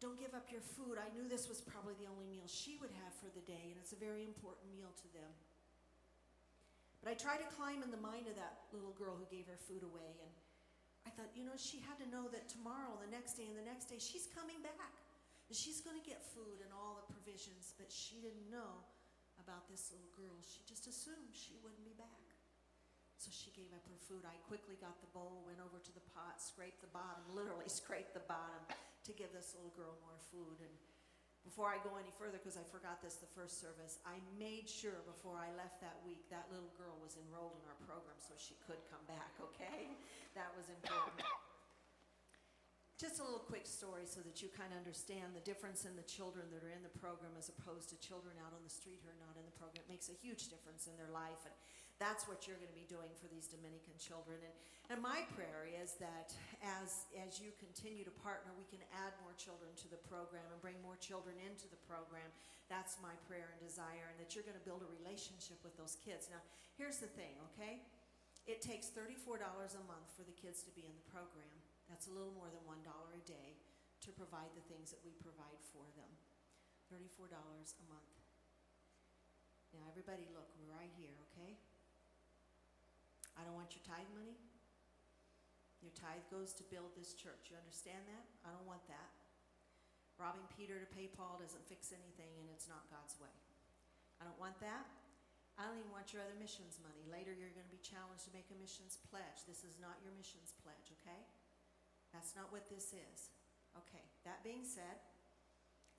don't 0.00 0.20
give 0.20 0.36
up 0.36 0.52
your 0.52 0.60
food. 0.60 1.00
I 1.00 1.08
knew 1.16 1.24
this 1.24 1.48
was 1.48 1.64
probably 1.64 1.96
the 1.96 2.08
only 2.08 2.28
meal 2.28 2.44
she 2.44 2.76
would 2.84 2.92
have 3.00 3.16
for 3.16 3.32
the 3.32 3.44
day, 3.48 3.72
and 3.72 3.80
it's 3.80 3.96
a 3.96 4.00
very 4.00 4.28
important 4.28 4.68
meal 4.76 4.92
to 4.92 5.08
them. 5.16 5.32
But 7.00 7.12
I 7.12 7.14
tried 7.16 7.40
to 7.40 7.48
climb 7.56 7.80
in 7.80 7.88
the 7.88 8.00
mind 8.00 8.28
of 8.28 8.36
that 8.36 8.68
little 8.76 8.92
girl 8.92 9.16
who 9.16 9.24
gave 9.32 9.48
her 9.48 9.56
food 9.56 9.80
away, 9.80 10.20
and 10.20 10.32
I 11.08 11.10
thought, 11.16 11.32
you 11.32 11.48
know, 11.48 11.56
she 11.56 11.80
had 11.80 11.96
to 12.02 12.08
know 12.12 12.28
that 12.28 12.50
tomorrow, 12.50 12.98
the 13.00 13.08
next 13.08 13.40
day, 13.40 13.48
and 13.48 13.56
the 13.56 13.64
next 13.64 13.88
day, 13.88 13.96
she's 13.96 14.28
coming 14.34 14.60
back. 14.60 14.96
And 15.46 15.54
she's 15.54 15.78
going 15.78 15.94
to 15.94 16.02
get 16.02 16.26
food 16.34 16.58
and 16.58 16.74
all 16.74 16.98
the 16.98 17.06
provisions, 17.06 17.70
but 17.78 17.86
she 17.86 18.18
didn't 18.18 18.50
know 18.50 18.82
about 19.38 19.70
this 19.70 19.94
little 19.94 20.10
girl. 20.18 20.34
She 20.42 20.66
just 20.66 20.90
assumed 20.90 21.30
she 21.30 21.54
wouldn't 21.62 21.86
be 21.86 21.94
back. 21.94 22.26
So 23.14 23.30
she 23.30 23.54
gave 23.54 23.70
up 23.70 23.86
her 23.86 24.00
food. 24.10 24.26
I 24.26 24.34
quickly 24.50 24.74
got 24.82 24.98
the 24.98 25.06
bowl, 25.14 25.46
went 25.46 25.62
over 25.62 25.78
to 25.78 25.92
the 25.94 26.02
pot, 26.10 26.42
scraped 26.42 26.82
the 26.82 26.90
bottom, 26.90 27.22
literally 27.30 27.70
scraped 27.80 28.10
the 28.10 28.26
bottom 28.26 28.66
to 29.06 29.12
give 29.14 29.30
this 29.30 29.54
little 29.54 29.72
girl 29.78 29.94
more 30.02 30.18
food. 30.34 30.58
And 30.58 30.74
before 31.46 31.70
I 31.70 31.78
go 31.86 31.94
any 31.94 32.10
further, 32.18 32.42
because 32.42 32.58
I 32.58 32.66
forgot 32.66 32.98
this 32.98 33.22
the 33.22 33.30
first 33.30 33.62
service, 33.62 34.02
I 34.02 34.18
made 34.34 34.66
sure 34.66 34.98
before 35.06 35.38
I 35.38 35.54
left 35.54 35.78
that 35.78 36.02
week 36.02 36.26
that 36.34 36.50
little 36.50 36.74
girl 36.74 36.98
was 36.98 37.14
enrolled 37.14 37.54
in 37.54 37.64
our 37.70 37.78
program 37.86 38.18
so 38.18 38.34
she 38.34 38.58
could 38.66 38.82
come 38.90 39.02
back, 39.06 39.30
okay? 39.54 39.94
That 40.34 40.50
was 40.58 40.66
important. 40.66 41.22
Just 42.98 43.20
a 43.20 43.24
little 43.28 43.44
quick 43.44 43.68
story 43.68 44.08
so 44.08 44.24
that 44.24 44.40
you 44.40 44.48
kind 44.48 44.72
of 44.72 44.80
understand 44.80 45.36
the 45.36 45.44
difference 45.44 45.84
in 45.84 45.94
the 46.00 46.08
children 46.08 46.48
that 46.48 46.64
are 46.64 46.72
in 46.72 46.80
the 46.80 46.96
program 46.96 47.36
as 47.36 47.52
opposed 47.52 47.92
to 47.92 47.96
children 48.00 48.34
out 48.40 48.56
on 48.56 48.64
the 48.64 48.72
street 48.72 49.04
who 49.04 49.12
are 49.12 49.20
not 49.20 49.36
in 49.36 49.44
the 49.44 49.52
program. 49.52 49.84
It 49.84 49.92
makes 49.92 50.08
a 50.08 50.16
huge 50.16 50.48
difference 50.48 50.88
in 50.88 50.96
their 50.96 51.12
life, 51.12 51.44
and 51.44 51.52
that's 51.96 52.28
what 52.28 52.44
you're 52.44 52.60
going 52.60 52.72
to 52.72 52.76
be 52.76 52.88
doing 52.88 53.08
for 53.16 53.24
these 53.32 53.48
Dominican 53.48 53.96
children. 53.96 54.36
And, 54.44 54.54
and 54.92 54.98
my 55.00 55.24
prayer 55.32 55.64
is 55.64 55.96
that 55.96 56.36
as, 56.60 57.08
as 57.16 57.40
you 57.40 57.56
continue 57.56 58.04
to 58.04 58.14
partner, 58.20 58.52
we 58.52 58.68
can 58.68 58.84
add 58.92 59.16
more 59.24 59.32
children 59.40 59.72
to 59.80 59.88
the 59.88 60.00
program 60.04 60.44
and 60.52 60.60
bring 60.60 60.76
more 60.84 61.00
children 61.00 61.40
into 61.40 61.64
the 61.72 61.80
program. 61.88 62.28
That's 62.68 63.00
my 63.00 63.16
prayer 63.24 63.48
and 63.48 63.60
desire, 63.64 64.12
and 64.12 64.18
that 64.20 64.36
you're 64.36 64.44
going 64.44 64.58
to 64.60 64.66
build 64.68 64.84
a 64.84 64.90
relationship 65.00 65.56
with 65.64 65.72
those 65.80 65.96
kids. 66.04 66.28
Now, 66.28 66.44
here's 66.76 67.00
the 67.00 67.08
thing, 67.08 67.32
okay? 67.52 67.80
It 68.44 68.60
takes 68.60 68.92
$34 68.92 69.40
a 69.40 69.82
month 69.88 70.08
for 70.12 70.22
the 70.22 70.36
kids 70.36 70.62
to 70.68 70.72
be 70.76 70.84
in 70.84 70.94
the 70.94 71.08
program. 71.08 71.56
That's 71.88 72.06
a 72.06 72.14
little 72.14 72.34
more 72.36 72.52
than 72.52 72.62
$1 72.68 72.78
a 72.84 73.22
day 73.24 73.56
to 74.04 74.10
provide 74.12 74.52
the 74.52 74.66
things 74.68 74.92
that 74.92 75.00
we 75.00 75.16
provide 75.18 75.62
for 75.72 75.86
them. 75.96 76.10
$34 76.92 77.32
a 77.32 77.84
month. 77.90 78.14
Now, 79.74 79.82
everybody, 79.90 80.30
look, 80.30 80.46
we're 80.54 80.70
right 80.70 80.92
here, 80.94 81.14
okay? 81.32 81.58
I 83.36 83.44
don't 83.44 83.56
want 83.56 83.76
your 83.76 83.84
tithe 83.84 84.08
money. 84.16 84.36
Your 85.84 85.92
tithe 85.92 86.24
goes 86.32 86.56
to 86.56 86.64
build 86.72 86.96
this 86.96 87.12
church. 87.12 87.52
You 87.52 87.60
understand 87.60 88.00
that? 88.08 88.24
I 88.42 88.50
don't 88.50 88.64
want 88.66 88.82
that. 88.88 89.12
Robbing 90.16 90.48
Peter 90.56 90.80
to 90.80 90.88
pay 90.88 91.06
Paul 91.12 91.36
doesn't 91.36 91.68
fix 91.68 91.92
anything, 91.92 92.32
and 92.40 92.48
it's 92.48 92.64
not 92.66 92.88
God's 92.88 93.12
way. 93.20 93.32
I 94.16 94.24
don't 94.24 94.40
want 94.40 94.56
that. 94.64 94.88
I 95.60 95.68
don't 95.68 95.76
even 95.76 95.92
want 95.92 96.12
your 96.12 96.24
other 96.24 96.36
missions 96.40 96.80
money. 96.80 97.04
Later, 97.08 97.32
you're 97.36 97.52
going 97.52 97.68
to 97.68 97.72
be 97.76 97.80
challenged 97.84 98.24
to 98.28 98.32
make 98.32 98.48
a 98.48 98.56
missions 98.56 98.96
pledge. 99.08 99.44
This 99.44 99.64
is 99.64 99.76
not 99.76 100.00
your 100.00 100.16
missions 100.16 100.56
pledge, 100.64 100.88
okay? 101.00 101.20
That's 102.16 102.32
not 102.32 102.48
what 102.48 102.64
this 102.72 102.96
is. 102.96 103.32
Okay, 103.76 104.04
that 104.24 104.40
being 104.40 104.64
said, 104.64 104.96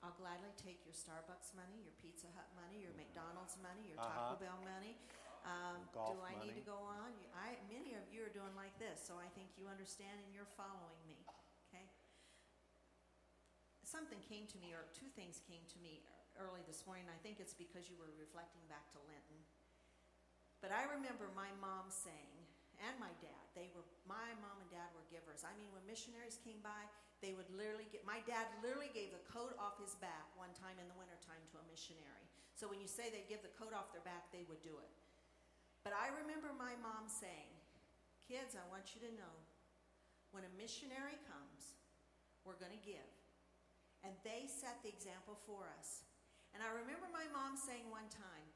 I'll 0.02 0.14
gladly 0.18 0.50
take 0.58 0.82
your 0.82 0.94
Starbucks 0.94 1.54
money, 1.54 1.78
your 1.86 1.94
Pizza 2.02 2.26
Hut 2.34 2.50
money, 2.58 2.82
your 2.82 2.94
McDonald's 2.98 3.54
money, 3.62 3.86
your 3.86 3.98
Taco 4.02 4.34
Uh-huh. 4.34 4.42
Bell 4.42 4.58
money. 4.66 4.98
Um, 5.46 5.84
Golf 5.94 6.16
do 6.16 6.22
I 6.24 6.34
need 6.42 6.56
to 6.58 6.66
go 6.66 6.78
on? 6.78 7.14
You- 7.18 7.30
I, 7.34 7.54
many 7.70 7.94
of 7.94 8.04
you 8.10 8.22
are 8.26 8.32
doing 8.34 8.52
like 8.58 8.74
this, 8.82 8.98
so 8.98 9.14
I 9.18 9.28
think 9.38 9.54
you 9.56 9.70
understand 9.70 10.18
and 10.24 10.30
you're 10.34 10.48
following 10.58 11.00
me. 11.06 11.22
Okay. 11.70 11.86
Something 13.84 14.20
came 14.20 14.44
to 14.52 14.58
me, 14.60 14.74
or 14.76 14.84
two 14.92 15.08
things 15.16 15.40
came 15.48 15.64
to 15.72 15.78
me 15.80 16.04
early 16.36 16.60
this 16.68 16.84
morning. 16.84 17.08
I 17.08 17.16
think 17.24 17.40
it's 17.40 17.56
because 17.56 17.88
you 17.88 17.96
were 17.96 18.10
reflecting 18.20 18.62
back 18.68 18.84
to 18.92 18.98
Linton. 19.08 19.40
But 20.60 20.74
I 20.74 20.84
remember 20.90 21.30
my 21.32 21.48
mom 21.62 21.88
saying, 21.88 22.36
and 22.82 22.94
my 22.98 23.10
dad, 23.22 23.44
they 23.54 23.70
were, 23.74 23.86
my 24.06 24.34
mom 24.42 24.58
and 24.62 24.70
dad 24.70 24.90
were 24.94 25.06
givers. 25.10 25.42
I 25.42 25.54
mean, 25.58 25.70
when 25.74 25.82
missionaries 25.86 26.38
came 26.42 26.58
by, 26.62 26.86
they 27.18 27.34
would 27.34 27.50
literally 27.50 27.86
get, 27.90 28.06
my 28.06 28.22
dad 28.26 28.46
literally 28.62 28.90
gave 28.94 29.10
the 29.10 29.22
coat 29.26 29.54
off 29.58 29.78
his 29.82 29.98
back 29.98 30.30
one 30.38 30.50
time 30.54 30.78
in 30.78 30.86
the 30.86 30.94
wintertime 30.94 31.42
to 31.50 31.58
a 31.58 31.64
missionary. 31.66 32.26
So 32.54 32.70
when 32.70 32.78
you 32.78 32.86
say 32.90 33.10
they'd 33.10 33.26
give 33.30 33.42
the 33.42 33.54
coat 33.58 33.74
off 33.74 33.90
their 33.90 34.04
back, 34.06 34.30
they 34.30 34.46
would 34.46 34.62
do 34.62 34.78
it. 34.78 34.90
But 35.84 35.94
I 35.96 36.12
remember 36.22 36.52
my 36.56 36.76
mom 36.80 37.08
saying, 37.08 37.52
kids, 38.24 38.54
I 38.58 38.64
want 38.68 38.92
you 38.94 39.00
to 39.08 39.12
know, 39.16 39.34
when 40.30 40.44
a 40.44 40.52
missionary 40.60 41.16
comes, 41.24 41.78
we're 42.44 42.60
going 42.60 42.74
to 42.74 42.84
give. 42.84 43.12
And 44.04 44.12
they 44.22 44.46
set 44.46 44.78
the 44.84 44.92
example 44.92 45.40
for 45.48 45.66
us. 45.80 46.06
And 46.52 46.62
I 46.62 46.70
remember 46.70 47.08
my 47.10 47.26
mom 47.32 47.56
saying 47.56 47.88
one 47.88 48.08
time, 48.12 48.46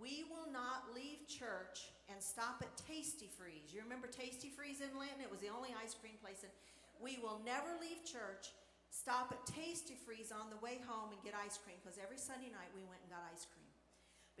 we 0.00 0.24
will 0.32 0.48
not 0.48 0.88
leave 0.96 1.28
church 1.28 1.92
and 2.08 2.16
stop 2.16 2.64
at 2.64 2.72
Tasty 2.80 3.28
Freeze. 3.28 3.74
You 3.74 3.84
remember 3.84 4.08
Tasty 4.08 4.48
Freeze 4.48 4.80
in 4.80 4.92
Linton? 4.96 5.20
It 5.20 5.28
was 5.28 5.44
the 5.44 5.52
only 5.52 5.76
ice 5.76 5.92
cream 5.92 6.16
place. 6.18 6.40
And 6.42 6.54
we 6.96 7.20
will 7.20 7.42
never 7.44 7.68
leave 7.76 8.00
church, 8.06 8.56
stop 8.88 9.34
at 9.34 9.42
Tasty 9.44 9.98
Freeze 9.98 10.32
on 10.32 10.48
the 10.48 10.60
way 10.64 10.80
home 10.88 11.12
and 11.12 11.20
get 11.20 11.36
ice 11.36 11.60
cream 11.60 11.76
because 11.82 12.00
every 12.00 12.16
Sunday 12.16 12.48
night 12.48 12.72
we 12.72 12.86
went 12.88 13.04
and 13.04 13.10
got 13.12 13.20
ice 13.28 13.44
cream. 13.44 13.61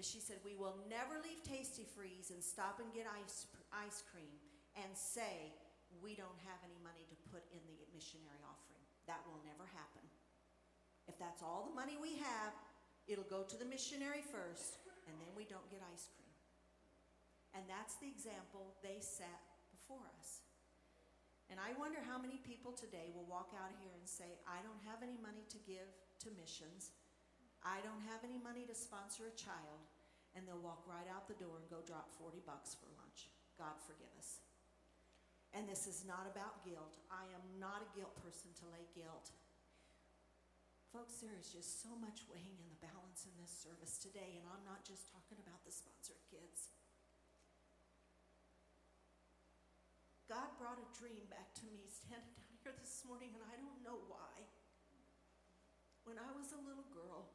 But 0.02 0.10
she 0.10 0.18
said, 0.18 0.42
we 0.42 0.58
will 0.58 0.82
never 0.90 1.22
leave 1.22 1.46
Tasty 1.46 1.86
Freeze 1.86 2.34
and 2.34 2.42
stop 2.42 2.82
and 2.82 2.90
get 2.90 3.06
ice, 3.06 3.46
ice 3.70 4.02
cream 4.10 4.34
and 4.74 4.90
say 4.98 5.54
we 6.02 6.18
don't 6.18 6.42
have 6.42 6.58
any 6.66 6.74
money 6.82 7.06
to 7.06 7.14
put 7.30 7.46
in 7.54 7.62
the 7.70 7.78
missionary 7.94 8.42
offering. 8.42 8.82
That 9.06 9.22
will 9.30 9.38
never 9.46 9.62
happen. 9.70 10.02
If 11.06 11.22
that's 11.22 11.38
all 11.38 11.70
the 11.70 11.78
money 11.78 11.94
we 12.02 12.18
have, 12.18 12.50
it'll 13.06 13.30
go 13.30 13.46
to 13.46 13.54
the 13.54 13.62
missionary 13.62 14.26
first, 14.26 14.82
and 15.06 15.14
then 15.22 15.30
we 15.38 15.46
don't 15.46 15.70
get 15.70 15.86
ice 15.86 16.10
cream. 16.18 16.34
And 17.54 17.62
that's 17.70 17.94
the 18.02 18.10
example 18.10 18.74
they 18.82 18.98
set 18.98 19.38
before 19.70 20.02
us. 20.18 20.42
And 21.46 21.62
I 21.62 21.78
wonder 21.78 22.02
how 22.02 22.18
many 22.18 22.42
people 22.42 22.74
today 22.74 23.14
will 23.14 23.30
walk 23.30 23.54
out 23.54 23.70
here 23.78 23.94
and 23.94 24.10
say, 24.10 24.42
I 24.50 24.66
don't 24.66 24.82
have 24.82 24.98
any 25.06 25.22
money 25.22 25.46
to 25.46 25.62
give 25.62 25.86
to 26.26 26.34
missions. 26.34 26.90
I 27.62 27.78
don't 27.86 28.02
have 28.10 28.26
any 28.26 28.42
money 28.42 28.66
to 28.66 28.74
sponsor 28.74 29.30
a 29.30 29.38
child. 29.38 29.91
And 30.32 30.48
they'll 30.48 30.64
walk 30.64 30.88
right 30.88 31.06
out 31.12 31.28
the 31.28 31.36
door 31.36 31.60
and 31.60 31.68
go 31.68 31.84
drop 31.84 32.08
40 32.16 32.40
bucks 32.48 32.72
for 32.76 32.88
lunch. 32.96 33.28
God 33.60 33.76
forgive 33.84 34.10
us. 34.16 34.40
And 35.52 35.68
this 35.68 35.84
is 35.84 36.08
not 36.08 36.24
about 36.24 36.64
guilt. 36.64 36.96
I 37.12 37.28
am 37.36 37.44
not 37.60 37.84
a 37.84 37.92
guilt 37.92 38.16
person 38.24 38.48
to 38.64 38.72
lay 38.72 38.88
guilt. 38.96 39.28
Folks, 40.88 41.20
there 41.20 41.36
is 41.36 41.52
just 41.52 41.80
so 41.84 41.92
much 42.00 42.24
weighing 42.28 42.56
in 42.56 42.68
the 42.68 42.80
balance 42.84 43.24
in 43.24 43.32
this 43.40 43.52
service 43.52 43.96
today, 43.96 44.36
and 44.36 44.44
I'm 44.48 44.64
not 44.64 44.84
just 44.84 45.08
talking 45.08 45.40
about 45.40 45.64
the 45.64 45.72
sponsored 45.72 46.20
kids. 46.28 46.72
God 50.28 50.52
brought 50.56 50.80
a 50.80 50.88
dream 50.96 51.28
back 51.28 51.52
to 51.60 51.68
me 51.68 51.84
standing 51.92 52.32
down 52.40 52.56
here 52.64 52.76
this 52.80 53.04
morning, 53.04 53.32
and 53.36 53.44
I 53.44 53.56
don't 53.60 53.80
know 53.84 54.00
why. 54.08 54.48
When 56.08 56.16
I 56.16 56.32
was 56.32 56.56
a 56.56 56.60
little 56.64 56.88
girl, 56.92 57.28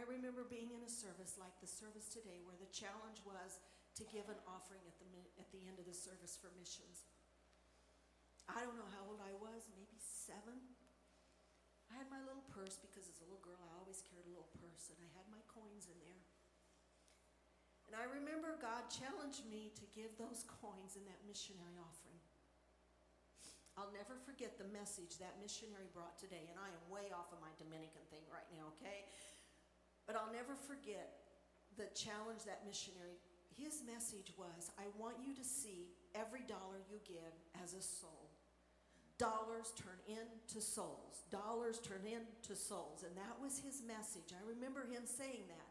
I 0.00 0.08
remember 0.08 0.48
being 0.48 0.72
in 0.72 0.80
a 0.80 0.88
service 0.88 1.36
like 1.36 1.52
the 1.60 1.68
service 1.68 2.08
today 2.08 2.40
where 2.48 2.56
the 2.56 2.72
challenge 2.72 3.20
was 3.20 3.60
to 4.00 4.08
give 4.08 4.32
an 4.32 4.40
offering 4.48 4.80
at 4.88 4.96
the, 4.96 5.04
at 5.36 5.52
the 5.52 5.60
end 5.68 5.76
of 5.76 5.84
the 5.84 5.92
service 5.92 6.40
for 6.40 6.48
missions. 6.56 7.04
I 8.48 8.64
don't 8.64 8.80
know 8.80 8.88
how 8.96 9.04
old 9.12 9.20
I 9.20 9.36
was, 9.36 9.68
maybe 9.76 10.00
seven. 10.00 10.56
I 11.92 12.00
had 12.00 12.08
my 12.08 12.24
little 12.24 12.48
purse 12.48 12.80
because 12.80 13.12
as 13.12 13.20
a 13.20 13.28
little 13.28 13.44
girl 13.44 13.60
I 13.60 13.76
always 13.76 14.00
carried 14.08 14.24
a 14.24 14.32
little 14.32 14.48
purse 14.56 14.88
and 14.88 14.96
I 15.04 15.08
had 15.20 15.28
my 15.28 15.44
coins 15.52 15.84
in 15.92 16.00
there. 16.00 16.24
And 17.84 17.92
I 17.92 18.08
remember 18.08 18.56
God 18.56 18.88
challenged 18.88 19.44
me 19.52 19.68
to 19.76 19.84
give 19.92 20.16
those 20.16 20.48
coins 20.48 20.96
in 20.96 21.04
that 21.12 21.20
missionary 21.28 21.76
offering. 21.76 22.16
I'll 23.80 23.92
never 23.96 24.16
forget 24.24 24.60
the 24.60 24.68
message 24.76 25.16
that 25.24 25.40
missionary 25.40 25.88
brought 25.96 26.20
today, 26.20 26.52
and 26.52 26.60
I 26.60 26.68
am 26.68 26.82
way 26.92 27.08
off 27.16 27.32
of 27.32 27.40
my 27.40 27.48
Dominican 27.56 28.04
thing 28.12 28.20
right 28.28 28.44
now, 28.52 28.68
okay? 28.76 29.08
But 30.10 30.18
I'll 30.18 30.34
never 30.34 30.58
forget 30.58 31.22
the 31.78 31.86
challenge 31.94 32.42
that 32.42 32.66
missionary, 32.66 33.22
his 33.54 33.86
message 33.86 34.34
was 34.34 34.74
I 34.74 34.90
want 34.98 35.22
you 35.22 35.38
to 35.38 35.46
see 35.46 35.86
every 36.18 36.42
dollar 36.50 36.82
you 36.90 36.98
give 37.06 37.30
as 37.62 37.78
a 37.78 37.84
soul. 37.84 38.34
Dollars 39.22 39.70
turn 39.78 40.02
into 40.10 40.58
souls. 40.58 41.22
Dollars 41.30 41.78
turn 41.78 42.02
into 42.10 42.58
souls. 42.58 43.06
And 43.06 43.14
that 43.14 43.38
was 43.38 43.62
his 43.62 43.86
message. 43.86 44.34
I 44.34 44.42
remember 44.42 44.82
him 44.82 45.06
saying 45.06 45.46
that. 45.46 45.70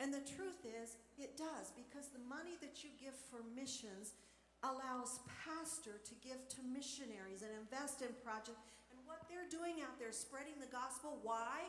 And 0.00 0.08
the 0.08 0.24
truth 0.24 0.64
is, 0.64 0.96
it 1.20 1.36
does, 1.36 1.68
because 1.76 2.08
the 2.16 2.24
money 2.24 2.56
that 2.64 2.80
you 2.80 2.96
give 2.96 3.12
for 3.28 3.44
missions 3.52 4.16
allows 4.64 5.20
pastor 5.44 6.00
to 6.00 6.14
give 6.24 6.40
to 6.48 6.64
missionaries 6.64 7.44
and 7.44 7.52
invest 7.52 8.00
in 8.00 8.16
projects. 8.24 8.64
And 8.88 8.96
what 9.04 9.28
they're 9.28 9.52
doing 9.52 9.84
out 9.84 10.00
there, 10.00 10.16
spreading 10.16 10.56
the 10.64 10.72
gospel, 10.72 11.20
why? 11.20 11.68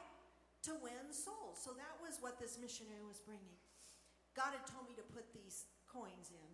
To 0.66 0.74
win 0.82 1.14
souls. 1.14 1.62
So 1.62 1.74
that 1.78 1.96
was 2.02 2.18
what 2.20 2.42
this 2.42 2.58
missionary 2.58 3.06
was 3.06 3.22
bringing. 3.22 3.58
God 4.34 4.52
had 4.52 4.66
told 4.68 4.90
me 4.90 4.98
to 5.00 5.06
put 5.16 5.32
these 5.32 5.70
coins 5.88 6.34
in, 6.34 6.52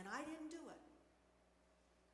and 0.00 0.08
I 0.08 0.24
didn't 0.24 0.48
do 0.48 0.62
it. 0.70 0.82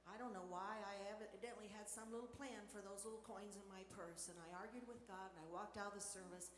I 0.06 0.14
don't 0.18 0.34
know 0.34 0.46
why. 0.46 0.78
I 0.86 0.94
evidently 1.10 1.66
had 1.70 1.90
some 1.90 2.10
little 2.14 2.30
plan 2.30 2.66
for 2.70 2.78
those 2.78 3.02
little 3.02 3.22
coins 3.26 3.58
in 3.58 3.66
my 3.66 3.82
purse, 3.94 4.30
and 4.30 4.38
I 4.38 4.48
argued 4.54 4.86
with 4.86 5.02
God, 5.06 5.34
and 5.34 5.38
I 5.42 5.46
walked 5.50 5.78
out 5.78 5.94
of 5.94 5.98
the 5.98 6.02
service, 6.02 6.50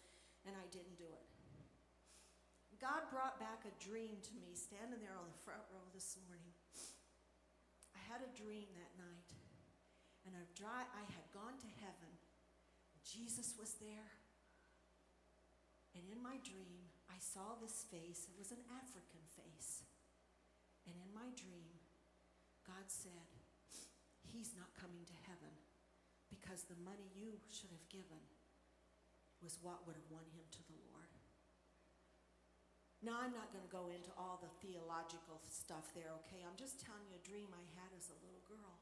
and 0.44 0.52
I 0.56 0.64
didn't 0.68 1.00
do 1.00 1.08
it. 1.08 1.26
God 2.78 3.10
brought 3.10 3.42
back 3.42 3.66
a 3.66 3.74
dream 3.82 4.22
to 4.22 4.32
me 4.38 4.54
standing 4.54 5.02
there 5.02 5.18
on 5.18 5.26
the 5.26 5.42
front 5.42 5.66
row 5.74 5.82
this 5.90 6.14
morning. 6.30 6.54
I 7.90 8.00
had 8.06 8.22
a 8.22 8.30
dream 8.38 8.70
that 8.78 8.94
night, 8.94 9.30
and 10.22 10.38
a 10.38 10.46
dry, 10.54 10.86
I 10.94 11.04
had 11.10 11.26
gone 11.34 11.58
to 11.58 11.70
heaven. 11.82 12.12
Jesus 13.02 13.58
was 13.58 13.74
there. 13.82 14.17
And 15.98 16.06
in 16.14 16.22
my 16.22 16.38
dream, 16.46 16.86
I 17.10 17.18
saw 17.18 17.58
this 17.58 17.82
face. 17.90 18.30
It 18.30 18.38
was 18.38 18.54
an 18.54 18.62
African 18.70 19.26
face. 19.34 19.82
And 20.86 20.94
in 20.94 21.10
my 21.10 21.34
dream, 21.34 21.74
God 22.62 22.86
said, 22.86 23.26
He's 24.22 24.54
not 24.54 24.70
coming 24.78 25.02
to 25.10 25.24
heaven 25.26 25.50
because 26.30 26.68
the 26.68 26.78
money 26.86 27.10
you 27.16 27.40
should 27.50 27.72
have 27.74 27.88
given 27.90 28.22
was 29.42 29.58
what 29.58 29.82
would 29.88 29.96
have 29.96 30.12
won 30.12 30.28
him 30.36 30.46
to 30.52 30.62
the 30.68 30.78
Lord. 30.86 31.10
Now, 33.00 33.22
I'm 33.22 33.32
not 33.32 33.54
going 33.54 33.64
to 33.64 33.72
go 33.72 33.88
into 33.88 34.10
all 34.18 34.42
the 34.42 34.50
theological 34.58 35.38
stuff 35.46 35.94
there, 35.94 36.10
okay? 36.22 36.42
I'm 36.42 36.58
just 36.58 36.82
telling 36.82 37.06
you 37.08 37.16
a 37.16 37.24
dream 37.24 37.48
I 37.54 37.62
had 37.78 37.90
as 37.94 38.10
a 38.10 38.18
little 38.20 38.42
girl. 38.44 38.74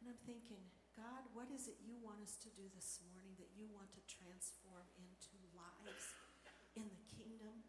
And 0.00 0.08
I'm 0.08 0.20
thinking, 0.24 0.62
God, 0.98 1.22
what 1.32 1.48
is 1.54 1.70
it 1.70 1.78
you 1.82 1.96
want 2.02 2.20
us 2.20 2.36
to 2.44 2.50
do 2.52 2.66
this 2.74 3.00
morning 3.10 3.34
that 3.38 3.50
you 3.54 3.70
want 3.70 3.90
to 3.94 4.02
transform 4.06 4.84
into 4.98 5.34
lives 5.54 6.06
in 6.76 6.86
the 6.86 7.06
kingdom? 7.14 7.62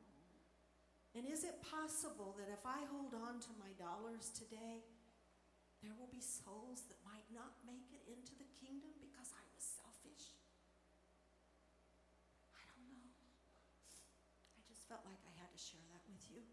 And 1.12 1.28
is 1.28 1.44
it 1.44 1.60
possible 1.60 2.34
that 2.40 2.48
if 2.48 2.64
I 2.64 2.88
hold 2.88 3.12
on 3.12 3.44
to 3.44 3.52
my 3.60 3.76
dollars 3.76 4.32
today, 4.32 4.84
there 5.84 5.98
will 5.98 6.10
be 6.14 6.22
souls 6.22 6.86
that 6.88 7.02
might 7.02 7.26
not 7.34 7.58
make 7.66 7.90
it 7.90 8.06
into 8.06 8.38
the 8.38 8.46
kingdom 8.54 8.94
because 9.02 9.34
I 9.34 9.44
was 9.50 9.66
selfish. 9.66 10.38
I 12.54 12.62
don't 12.70 12.86
know. 12.94 13.10
I 14.56 14.62
just 14.70 14.86
felt 14.86 15.02
like 15.10 15.20
I 15.26 15.34
had 15.42 15.50
to 15.50 15.58
share 15.58 15.82
that 15.90 16.06
with 16.06 16.22
you. 16.30 16.46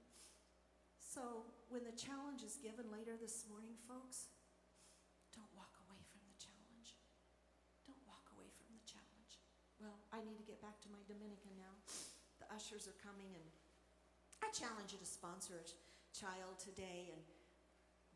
So, 0.96 1.44
when 1.68 1.84
the 1.84 1.92
challenge 1.92 2.40
is 2.40 2.56
given 2.56 2.88
later 2.88 3.20
this 3.20 3.44
morning, 3.52 3.76
folks, 3.84 4.32
don't 5.36 5.52
walk 5.52 5.76
away 5.84 6.00
from 6.08 6.24
the 6.24 6.38
challenge. 6.40 6.96
Don't 7.84 8.00
walk 8.08 8.32
away 8.32 8.48
from 8.56 8.72
the 8.72 8.84
challenge. 8.88 9.36
Well, 9.76 10.07
I 10.18 10.26
need 10.26 10.34
to 10.42 10.48
get 10.50 10.58
back 10.58 10.82
to 10.82 10.90
my 10.90 10.98
Dominican 11.06 11.54
now. 11.54 11.70
The 12.42 12.50
ushers 12.50 12.90
are 12.90 12.98
coming, 12.98 13.30
and 13.38 13.46
I 14.42 14.50
challenge 14.50 14.90
you 14.90 14.98
to 14.98 15.06
sponsor 15.06 15.62
a 15.62 15.66
child 16.10 16.58
today 16.58 17.14
and 17.14 17.22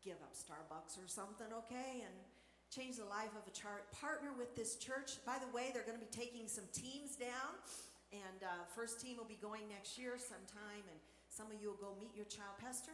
give 0.03 0.19
up 0.19 0.35
Starbucks 0.35 0.99
or 0.99 1.07
something, 1.07 1.47
okay? 1.63 2.03
And 2.03 2.11
change 2.67 2.99
the 2.99 3.07
life 3.07 3.31
of 3.39 3.47
a 3.47 3.55
child. 3.55 3.87
Partner 3.95 4.35
with 4.35 4.51
this 4.51 4.75
church. 4.75 5.23
By 5.23 5.39
the 5.39 5.47
way, 5.55 5.71
they're 5.71 5.87
going 5.87 5.95
to 5.95 6.03
be 6.03 6.11
taking 6.11 6.51
some 6.51 6.67
teams 6.75 7.15
down, 7.15 7.55
and 8.11 8.43
uh, 8.43 8.67
first 8.75 8.99
team 8.99 9.15
will 9.15 9.31
be 9.31 9.39
going 9.39 9.63
next 9.71 9.95
year 9.95 10.19
sometime, 10.19 10.83
and 10.91 10.99
some 11.31 11.47
of 11.47 11.55
you 11.63 11.71
will 11.71 11.79
go 11.79 11.95
meet 12.03 12.11
your 12.11 12.27
child. 12.27 12.59
Pastor? 12.59 12.91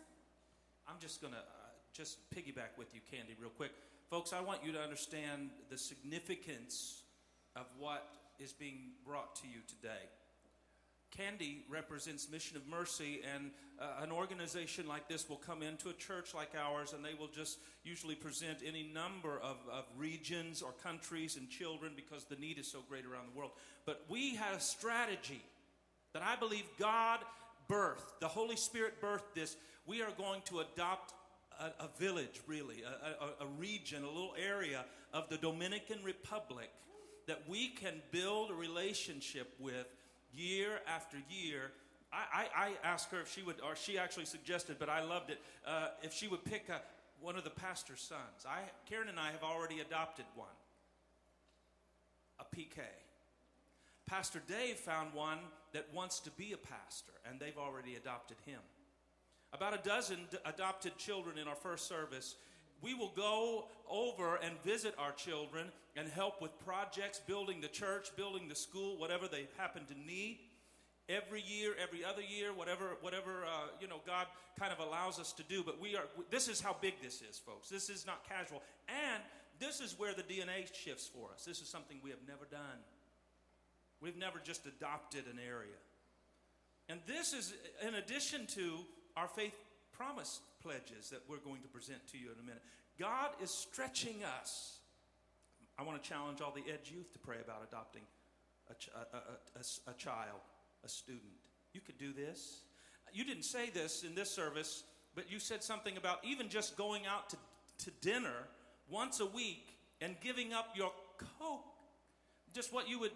I'm 0.86 1.02
just 1.02 1.17
going 1.17 1.34
to 1.34 1.41
uh, 1.41 1.74
just 1.98 2.22
piggyback 2.30 2.78
with 2.78 2.93
you, 2.93 3.02
Candy, 3.10 3.34
real 3.41 3.50
quick. 3.58 3.74
Folks, 4.06 4.38
I 4.38 4.41
want 4.45 4.62
you 4.62 4.69
to 4.78 4.82
understand 4.82 5.50
the 5.74 5.82
significance 5.82 7.10
of 7.58 7.65
what 7.82 8.18
is 8.39 8.54
being 8.54 8.91
brought 9.06 9.36
to 9.38 9.47
you 9.47 9.60
today. 9.67 10.08
Candy 11.12 11.65
represents 11.69 12.30
Mission 12.30 12.56
of 12.56 12.67
Mercy, 12.67 13.21
and 13.36 13.52
uh, 13.80 14.04
an 14.04 14.12
organization 14.12 14.88
like 14.88 15.08
this 15.08 15.28
will 15.28 15.38
come 15.38 15.63
into 15.63 15.89
a 15.89 15.93
church 15.93 16.34
like 16.34 16.52
ours, 16.56 16.93
and 16.93 17.04
they 17.04 17.13
will 17.13 17.28
just 17.28 17.58
usually 17.84 18.15
present 18.15 18.60
any 18.65 18.84
number 18.93 19.39
of, 19.39 19.58
of 19.71 19.86
regions 19.97 20.62
or 20.62 20.71
countries 20.84 21.36
and 21.36 21.49
children 21.49 21.93
because 21.95 22.25
the 22.25 22.36
need 22.36 22.60
is 22.60 22.71
so 22.71 22.80
great 22.88 23.06
around 23.06 23.25
the 23.34 23.38
world. 23.38 23.52
But 23.86 24.06
we 24.08 24.36
had 24.36 24.56
a 24.56 24.60
strategy 24.60 25.41
that 26.13 26.21
I 26.21 26.36
believe 26.36 26.65
God 26.80 27.19
birthed, 27.69 28.19
the 28.19 28.28
Holy 28.28 28.56
Spirit 28.56 29.02
birthed 29.02 29.34
this. 29.36 29.56
We 29.86 30.02
are 30.02 30.12
going 30.17 30.41
to 30.45 30.60
adopt 30.60 31.13
a, 31.60 31.84
a 31.84 31.89
village, 31.97 32.41
really, 32.47 32.84
a, 32.84 33.43
a, 33.43 33.45
a 33.45 33.47
region, 33.58 34.04
a 34.04 34.08
little 34.08 34.36
area 34.38 34.86
of 35.13 35.28
the 35.30 35.38
Dominican 35.38 36.04
Republic 36.04 36.69
that 37.30 37.48
we 37.48 37.68
can 37.68 37.94
build 38.10 38.50
a 38.50 38.56
relationship 38.56 39.54
with 39.60 39.86
year 40.34 40.80
after 40.88 41.18
year. 41.30 41.72
I, 42.12 42.48
I, 42.56 42.65
I, 42.65 42.72
asked 42.84 43.12
her 43.12 43.22
if 43.22 43.32
she 43.32 43.44
would, 43.44 43.58
or 43.62 43.76
she 43.76 44.00
actually 44.00 44.26
suggested, 44.26 44.78
but 44.80 44.89
I 44.89 45.04
loved 45.04 45.30
it, 45.30 45.39
uh, 45.65 45.89
if 46.02 46.12
she 46.12 46.28
would 46.28 46.44
pick 46.44 46.70
a, 46.70 46.82
one 47.22 47.36
of 47.36 47.44
the 47.44 47.52
pastor's 47.52 48.02
sons. 48.02 48.48
I, 48.48 48.62
Karen 48.89 49.10
and 49.10 49.20
I 49.20 49.30
have 49.30 49.44
already 49.44 49.80
adopted 49.80 50.26
one, 50.34 50.48
a 52.39 52.56
PK. 52.56 52.82
Pastor 54.08 54.42
Dave 54.48 54.78
found 54.78 55.13
one 55.13 55.38
that 55.74 55.86
wants 55.94 56.20
to 56.22 56.32
be 56.32 56.54
a 56.54 56.58
pastor, 56.58 57.13
and 57.30 57.39
they've 57.39 57.60
already 57.60 57.94
adopted 57.94 58.38
him. 58.48 58.60
About 59.54 59.76
a 59.76 59.88
dozen 59.88 60.18
d- 60.32 60.38
adopted 60.46 60.98
children 60.98 61.38
in 61.38 61.48
our 61.48 61.56
first 61.56 61.88
service. 61.88 62.38
We 62.82 62.94
will 62.94 63.12
go 63.15 63.65
over 63.89 64.36
and 64.36 64.62
visit 64.63 64.96
our 64.98 65.12
children 65.12 65.68
and 65.96 66.08
help 66.08 66.42
with 66.42 66.58
projects, 66.65 67.20
building 67.20 67.62
the 67.62 67.68
church, 67.68 68.15
building 68.15 68.48
the 68.48 68.56
school, 68.56 68.98
whatever 68.98 69.28
they 69.28 69.48
happen 69.58 69.84
to 69.86 69.94
need. 69.94 70.39
Every 71.10 71.42
year, 71.42 71.74
every 71.82 72.06
other 72.06 72.22
year, 72.22 72.54
whatever, 72.54 72.98
whatever 73.02 73.44
uh, 73.44 73.70
you 73.82 73.88
know, 73.88 74.00
God 74.06 74.28
kind 74.60 74.72
of 74.72 74.80
allows 74.80 75.20
us 75.20 75.34
to 75.34 75.44
do. 75.44 75.63
But 75.63 75.82
we 75.82 75.96
are. 75.96 76.04
This 76.30 76.48
is 76.48 76.62
how 76.62 76.76
big 76.80 76.94
this 77.02 77.24
is, 77.28 77.39
folks. 77.39 77.68
This 77.68 77.89
is 77.89 78.06
not 78.06 78.30
casual, 78.30 78.62
and 78.88 79.24
this 79.60 79.82
is 79.82 79.98
where 79.98 80.13
the 80.13 80.22
DNA 80.22 80.72
shifts 80.72 81.08
for 81.08 81.32
us. 81.34 81.46
This 81.46 81.62
is 81.62 81.68
something 81.68 81.98
we 82.04 82.12
have 82.12 82.20
never 82.28 82.46
done. 82.52 82.80
We've 84.02 84.18
never 84.18 84.39
just 84.39 84.68
adopted 84.68 85.26
an 85.26 85.39
area. 85.39 85.76
And 86.88 87.00
this 87.08 87.34
is 87.34 87.54
in 87.86 87.96
addition 87.96 88.46
to 88.48 88.80
our 89.18 89.28
faith 89.28 89.54
promise 89.92 90.39
pledges 90.62 91.10
that 91.10 91.22
we're 91.28 91.38
going 91.38 91.62
to 91.62 91.67
present 91.67 92.06
to 92.12 92.17
you 92.17 92.28
in 92.28 92.39
a 92.39 92.43
minute. 92.43 92.62
God 93.00 93.30
is 93.41 93.50
stretching 93.50 94.24
us. 94.41 94.80
I 95.78 95.84
want 95.84 96.02
to 96.02 96.10
challenge 96.10 96.41
all 96.41 96.52
the 96.52 96.69
Edge 96.72 96.91
youth 96.91 97.12
to 97.13 97.19
pray 97.19 97.38
about 97.43 97.65
adopting 97.67 98.02
a, 98.69 98.74
ch- 98.74 98.89
a, 98.93 99.17
a, 99.17 99.91
a, 99.91 99.93
child, 99.93 100.41
a 100.84 100.89
student. 100.89 101.24
You 101.74 101.82
could 101.82 101.98
do 101.98 102.12
this. 102.12 102.62
You 103.13 103.24
didn't 103.24 103.45
say 103.45 103.69
this 103.69 104.04
in 104.04 104.15
this 104.15 104.30
service, 104.30 104.84
but 105.15 105.32
you 105.32 105.39
said 105.39 105.63
something 105.63 105.98
about 105.98 106.19
even 106.24 106.50
just 106.50 106.78
going 106.78 107.04
out 107.06 107.30
to, 107.30 107.38
to 107.86 107.91
dinner 108.02 108.48
once 108.89 109.19
a 109.19 109.26
week 109.26 109.78
and 110.02 110.15
giving 110.22 110.54
up 110.54 110.67
your 110.76 110.91
Coke. 111.39 111.65
Just 112.54 112.74
what 112.74 112.89
you 112.89 113.00
would 113.00 113.12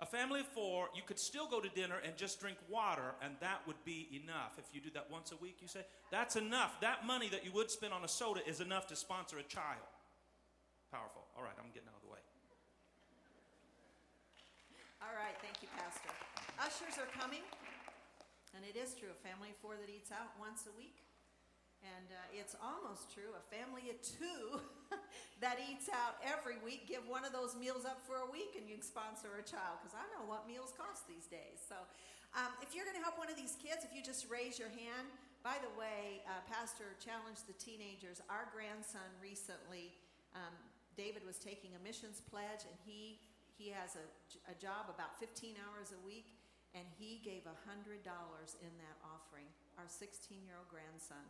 a 0.00 0.06
family 0.06 0.40
of 0.40 0.48
four, 0.48 0.88
you 0.96 1.02
could 1.04 1.18
still 1.18 1.46
go 1.46 1.60
to 1.60 1.68
dinner 1.68 1.96
and 2.04 2.16
just 2.16 2.40
drink 2.40 2.56
water, 2.68 3.14
and 3.22 3.34
that 3.40 3.60
would 3.66 3.76
be 3.84 4.08
enough. 4.24 4.56
If 4.56 4.64
you 4.72 4.80
do 4.80 4.88
that 4.94 5.10
once 5.10 5.30
a 5.32 5.36
week, 5.36 5.58
you 5.60 5.68
say, 5.68 5.84
that's 6.10 6.36
enough. 6.36 6.80
That 6.80 7.06
money 7.06 7.28
that 7.28 7.44
you 7.44 7.52
would 7.52 7.70
spend 7.70 7.92
on 7.92 8.02
a 8.02 8.08
soda 8.08 8.40
is 8.48 8.60
enough 8.60 8.86
to 8.88 8.96
sponsor 8.96 9.38
a 9.38 9.42
child. 9.42 9.84
Powerful. 10.90 11.28
All 11.36 11.44
right, 11.44 11.52
I'm 11.60 11.68
getting 11.74 11.88
out 11.88 12.00
of 12.00 12.02
the 12.02 12.12
way. 12.12 12.24
All 15.04 15.12
right, 15.12 15.36
thank 15.44 15.60
you, 15.60 15.68
Pastor. 15.76 16.12
Ushers 16.56 16.96
are 16.96 17.08
coming, 17.12 17.44
and 18.56 18.64
it 18.64 18.76
is 18.76 18.94
true 18.96 19.08
a 19.12 19.20
family 19.20 19.50
of 19.52 19.56
four 19.60 19.76
that 19.76 19.88
eats 19.92 20.12
out 20.12 20.32
once 20.40 20.64
a 20.64 20.74
week. 20.76 21.09
And 21.80 22.12
uh, 22.12 22.40
it's 22.40 22.52
almost 22.60 23.08
true 23.08 23.32
a 23.32 23.44
family 23.48 23.88
of 23.88 23.96
two 24.04 24.60
that 25.44 25.56
eats 25.64 25.88
out 25.88 26.20
every 26.20 26.60
week, 26.60 26.84
give 26.84 27.08
one 27.08 27.24
of 27.24 27.32
those 27.32 27.56
meals 27.56 27.88
up 27.88 28.04
for 28.04 28.20
a 28.20 28.28
week 28.28 28.52
and 28.60 28.68
you 28.68 28.76
can 28.76 28.84
sponsor 28.84 29.40
a 29.40 29.44
child 29.44 29.80
because 29.80 29.96
I 29.96 30.04
know 30.12 30.28
what 30.28 30.44
meals 30.44 30.76
cost 30.76 31.08
these 31.08 31.24
days. 31.24 31.56
So 31.64 31.80
um, 32.36 32.52
if 32.60 32.76
you're 32.76 32.84
going 32.84 33.00
to 33.00 33.04
help 33.04 33.16
one 33.16 33.32
of 33.32 33.38
these 33.40 33.56
kids, 33.56 33.80
if 33.80 33.96
you 33.96 34.04
just 34.04 34.28
raise 34.28 34.60
your 34.60 34.68
hand, 34.68 35.08
by 35.40 35.56
the 35.64 35.72
way, 35.72 36.20
uh, 36.28 36.44
Pastor 36.44 36.92
challenged 37.00 37.48
the 37.48 37.56
teenagers. 37.56 38.20
Our 38.28 38.44
grandson 38.52 39.08
recently, 39.24 39.96
um, 40.36 40.52
David 41.00 41.24
was 41.24 41.40
taking 41.40 41.72
a 41.74 41.80
missions 41.80 42.20
pledge 42.20 42.68
and 42.68 42.76
he, 42.84 43.24
he 43.56 43.72
has 43.72 43.96
a, 43.96 44.04
a 44.52 44.56
job 44.60 44.92
about 44.92 45.16
15 45.16 45.56
hours 45.64 45.96
a 45.96 46.00
week 46.04 46.36
and 46.76 46.84
he 47.00 47.18
gave 47.24 47.48
$100 47.48 48.04
in 48.04 48.72
that 48.78 48.96
offering, 49.02 49.48
our 49.80 49.88
16 49.88 50.44
year 50.44 50.54
old 50.60 50.68
grandson. 50.68 51.24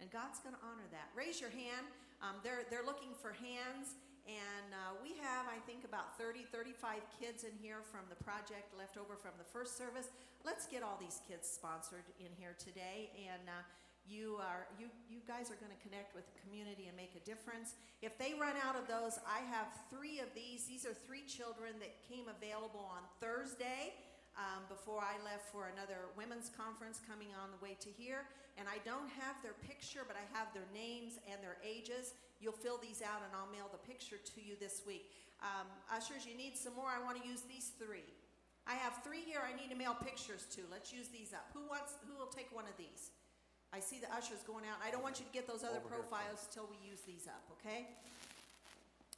And 0.00 0.10
God's 0.10 0.40
going 0.40 0.56
to 0.56 0.64
honor 0.64 0.88
that. 0.90 1.12
Raise 1.12 1.40
your 1.40 1.52
hand. 1.52 1.86
Um, 2.24 2.40
they're, 2.42 2.64
they're 2.72 2.84
looking 2.84 3.12
for 3.20 3.36
hands. 3.36 4.00
And 4.28 4.72
uh, 4.72 4.96
we 5.00 5.16
have, 5.24 5.48
I 5.48 5.60
think, 5.64 5.84
about 5.84 6.16
30, 6.16 6.44
35 6.52 7.00
kids 7.20 7.44
in 7.44 7.52
here 7.60 7.80
from 7.84 8.04
the 8.12 8.18
project 8.20 8.72
left 8.76 8.96
over 8.96 9.16
from 9.16 9.32
the 9.40 9.48
first 9.48 9.76
service. 9.76 10.12
Let's 10.44 10.68
get 10.68 10.84
all 10.84 10.96
these 11.00 11.20
kids 11.26 11.48
sponsored 11.48 12.04
in 12.20 12.32
here 12.36 12.54
today. 12.60 13.10
And 13.16 13.48
uh, 13.48 13.64
You 14.08 14.40
are 14.40 14.66
you 14.80 14.88
you 15.12 15.20
guys 15.28 15.52
are 15.52 15.60
going 15.60 15.72
to 15.72 15.82
connect 15.84 16.16
with 16.16 16.24
the 16.24 16.36
community 16.40 16.88
and 16.88 16.96
make 16.96 17.12
a 17.14 17.24
difference. 17.28 17.76
If 18.00 18.16
they 18.16 18.32
run 18.32 18.56
out 18.64 18.74
of 18.74 18.88
those, 18.88 19.20
I 19.28 19.44
have 19.52 19.68
three 19.92 20.18
of 20.20 20.32
these. 20.34 20.64
These 20.64 20.86
are 20.88 20.94
three 20.94 21.22
children 21.28 21.76
that 21.84 21.92
came 22.08 22.24
available 22.26 22.88
on 22.88 23.04
Thursday 23.20 23.92
um, 24.38 24.66
before 24.70 25.02
I 25.02 25.18
left 25.22 25.50
for 25.50 25.70
another 25.70 26.10
women's 26.14 26.50
conference 26.50 27.02
coming 27.02 27.34
on 27.34 27.50
the 27.50 27.60
way 27.62 27.74
to 27.82 27.90
here. 27.90 28.26
And 28.58 28.68
I 28.68 28.78
don't 28.84 29.08
have 29.18 29.38
their 29.42 29.56
picture, 29.64 30.04
but 30.04 30.14
I 30.14 30.24
have 30.36 30.52
their 30.52 30.66
names 30.74 31.18
and 31.30 31.40
their 31.40 31.56
ages. 31.64 32.14
You'll 32.38 32.56
fill 32.56 32.78
these 32.78 33.00
out, 33.00 33.24
and 33.24 33.32
I'll 33.32 33.50
mail 33.50 33.68
the 33.72 33.80
picture 33.82 34.20
to 34.20 34.38
you 34.40 34.54
this 34.60 34.82
week. 34.84 35.10
Um, 35.40 35.66
ushers, 35.88 36.28
you 36.28 36.36
need 36.36 36.56
some 36.56 36.76
more. 36.76 36.92
I 36.92 37.00
want 37.00 37.16
to 37.20 37.24
use 37.24 37.42
these 37.48 37.72
three. 37.80 38.06
I 38.68 38.76
have 38.76 39.00
three 39.02 39.24
here. 39.24 39.40
I 39.40 39.56
need 39.56 39.72
to 39.72 39.78
mail 39.78 39.96
pictures 39.96 40.44
to. 40.54 40.62
Let's 40.68 40.92
use 40.92 41.08
these 41.08 41.32
up. 41.32 41.48
Who 41.56 41.64
wants? 41.66 41.96
Who 42.04 42.14
will 42.20 42.28
take 42.28 42.52
one 42.52 42.68
of 42.68 42.76
these? 42.76 43.10
I 43.72 43.78
see 43.78 44.02
the 44.02 44.10
ushers 44.10 44.42
going 44.42 44.66
out. 44.66 44.82
I 44.82 44.90
don't 44.90 45.02
want 45.02 45.22
you 45.22 45.26
to 45.26 45.32
get 45.32 45.46
those 45.46 45.62
other 45.62 45.78
Over 45.78 46.02
profiles 46.02 46.50
until 46.50 46.66
we 46.66 46.76
use 46.82 47.06
these 47.06 47.30
up, 47.30 47.42
okay? 47.54 47.86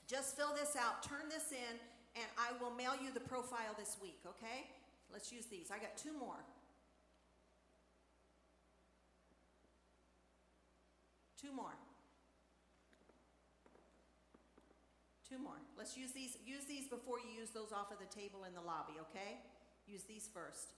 Just 0.04 0.36
fill 0.36 0.52
this 0.52 0.76
out, 0.76 1.00
turn 1.00 1.32
this 1.32 1.56
in, 1.56 1.74
and 2.20 2.28
I 2.36 2.52
will 2.60 2.72
mail 2.76 2.92
you 3.00 3.08
the 3.08 3.24
profile 3.24 3.72
this 3.80 3.96
week, 4.02 4.20
okay? 4.28 4.68
Let's 5.12 5.30
use 5.30 5.46
these. 5.46 5.70
I 5.70 5.78
got 5.78 5.96
two 5.96 6.12
more. 6.18 6.40
Two 11.40 11.52
more. 11.52 11.74
Two 15.28 15.38
more. 15.38 15.60
Let's 15.76 15.96
use 15.96 16.12
these 16.12 16.36
use 16.44 16.64
these 16.64 16.88
before 16.88 17.18
you 17.18 17.28
use 17.40 17.50
those 17.50 17.72
off 17.72 17.90
of 17.90 17.98
the 17.98 18.08
table 18.08 18.44
in 18.44 18.54
the 18.54 18.60
lobby, 18.60 18.94
okay? 19.10 19.40
Use 19.86 20.04
these 20.04 20.28
first. 20.32 20.74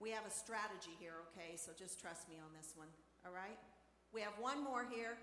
We 0.00 0.10
have 0.10 0.26
a 0.26 0.30
strategy 0.30 0.92
here, 0.98 1.14
okay? 1.30 1.56
So 1.56 1.72
just 1.78 2.00
trust 2.00 2.28
me 2.28 2.36
on 2.36 2.50
this 2.56 2.74
one, 2.76 2.88
all 3.24 3.32
right? 3.32 3.58
We 4.12 4.20
have 4.20 4.34
one 4.40 4.62
more 4.62 4.84
here. 4.84 5.16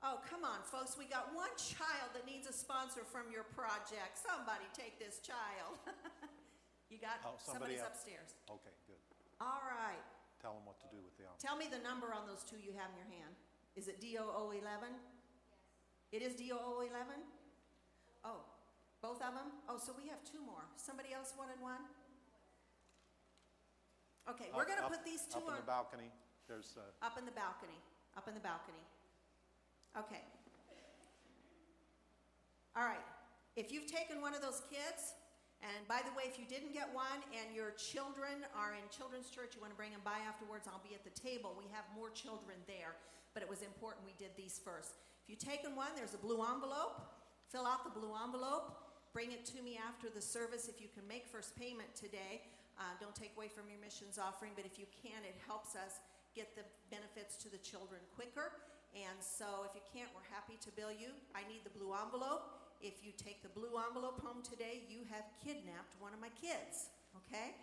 Oh, 0.00 0.16
come 0.24 0.48
on, 0.48 0.64
folks. 0.64 0.96
We 0.96 1.04
got 1.04 1.28
one 1.36 1.52
child 1.60 2.16
that 2.16 2.24
needs 2.24 2.48
a 2.48 2.56
sponsor 2.56 3.04
from 3.04 3.28
your 3.28 3.44
project. 3.52 4.16
Somebody 4.16 4.64
take 4.72 4.96
this 4.96 5.20
child. 5.20 5.76
you 6.88 6.96
got 6.96 7.20
Oh, 7.20 7.36
somebody 7.36 7.76
somebody's 7.76 7.84
up- 7.84 7.92
upstairs. 7.92 8.32
Okay, 8.48 8.72
good. 8.88 8.96
All 9.44 9.60
right. 9.68 10.00
Tell 10.40 10.56
them 10.56 10.64
what 10.64 10.80
to 10.80 10.88
do 10.88 10.96
with 11.04 11.12
the 11.20 11.28
envelope. 11.28 11.44
Tell 11.44 11.56
me 11.60 11.68
the 11.68 11.84
number 11.84 12.16
on 12.16 12.24
those 12.24 12.40
two 12.48 12.56
you 12.56 12.72
have 12.80 12.88
in 12.96 13.04
your 13.04 13.12
hand. 13.12 13.36
Is 13.76 13.92
it 13.92 14.00
DOO 14.00 14.56
11? 14.56 14.88
It 16.16 16.24
is 16.24 16.32
DOO 16.32 16.80
11? 16.80 17.20
Oh, 18.24 18.40
both 19.04 19.20
of 19.20 19.36
them? 19.36 19.52
Oh, 19.68 19.76
so 19.76 19.92
we 20.00 20.08
have 20.08 20.24
two 20.24 20.40
more. 20.40 20.64
Somebody 20.80 21.12
else 21.12 21.36
wanted 21.36 21.60
one? 21.60 21.84
Okay, 24.32 24.48
we're 24.56 24.64
going 24.68 24.80
to 24.80 24.88
put 24.88 25.04
these 25.04 25.28
two 25.28 25.44
Up 25.44 25.48
in 25.48 25.60
on 25.60 25.60
the 25.60 25.68
balcony, 25.68 26.08
there's, 26.48 26.76
uh, 26.80 26.88
up 27.04 27.20
in 27.20 27.24
the 27.28 27.36
balcony. 27.36 27.76
Up 28.16 28.28
in 28.28 28.34
the 28.34 28.40
balcony. 28.44 28.80
Okay. 29.98 30.22
All 32.76 32.86
right. 32.86 33.02
If 33.56 33.72
you've 33.72 33.90
taken 33.90 34.22
one 34.22 34.34
of 34.34 34.42
those 34.42 34.62
kids, 34.70 35.18
and 35.60 35.84
by 35.84 36.00
the 36.06 36.14
way, 36.16 36.24
if 36.24 36.38
you 36.38 36.46
didn't 36.48 36.72
get 36.72 36.88
one 36.94 37.20
and 37.36 37.52
your 37.52 37.76
children 37.76 38.46
are 38.56 38.72
in 38.72 38.86
children's 38.88 39.28
church, 39.28 39.52
you 39.52 39.60
want 39.60 39.74
to 39.74 39.80
bring 39.80 39.92
them 39.92 40.00
by 40.06 40.22
afterwards, 40.24 40.64
I'll 40.70 40.80
be 40.80 40.94
at 40.94 41.04
the 41.04 41.12
table. 41.12 41.52
We 41.58 41.68
have 41.74 41.84
more 41.92 42.08
children 42.08 42.56
there, 42.64 42.96
but 43.34 43.42
it 43.42 43.48
was 43.50 43.60
important 43.60 44.06
we 44.06 44.16
did 44.16 44.32
these 44.38 44.62
first. 44.62 44.96
If 45.20 45.26
you've 45.28 45.42
taken 45.42 45.76
one, 45.76 45.92
there's 45.98 46.14
a 46.14 46.22
blue 46.22 46.40
envelope. 46.40 47.02
Fill 47.52 47.66
out 47.66 47.84
the 47.84 47.92
blue 47.92 48.14
envelope. 48.16 48.72
Bring 49.12 49.34
it 49.34 49.44
to 49.52 49.60
me 49.60 49.76
after 49.76 50.06
the 50.08 50.22
service 50.22 50.70
if 50.70 50.80
you 50.80 50.86
can 50.86 51.02
make 51.04 51.26
first 51.26 51.58
payment 51.58 51.92
today. 51.98 52.46
Uh, 52.78 52.96
don't 53.02 53.12
take 53.12 53.34
away 53.36 53.50
from 53.50 53.68
your 53.68 53.82
missions 53.82 54.16
offering, 54.16 54.54
but 54.54 54.64
if 54.64 54.78
you 54.78 54.86
can, 54.88 55.20
it 55.26 55.36
helps 55.44 55.76
us 55.76 56.00
get 56.32 56.54
the 56.56 56.64
benefits 56.88 57.36
to 57.42 57.50
the 57.50 57.58
children 57.58 58.00
quicker. 58.14 58.54
And 58.94 59.18
so 59.22 59.64
if 59.68 59.72
you 59.74 59.84
can't, 59.88 60.10
we're 60.14 60.26
happy 60.30 60.58
to 60.66 60.70
bill 60.74 60.90
you. 60.90 61.14
I 61.34 61.46
need 61.46 61.62
the 61.62 61.74
blue 61.74 61.94
envelope. 61.94 62.58
If 62.82 63.04
you 63.04 63.12
take 63.14 63.42
the 63.42 63.52
blue 63.52 63.76
envelope 63.76 64.18
home 64.24 64.42
today, 64.42 64.82
you 64.88 65.06
have 65.12 65.24
kidnapped 65.44 65.94
one 66.00 66.14
of 66.14 66.20
my 66.20 66.32
kids. 66.34 66.90
Okay? 67.26 67.54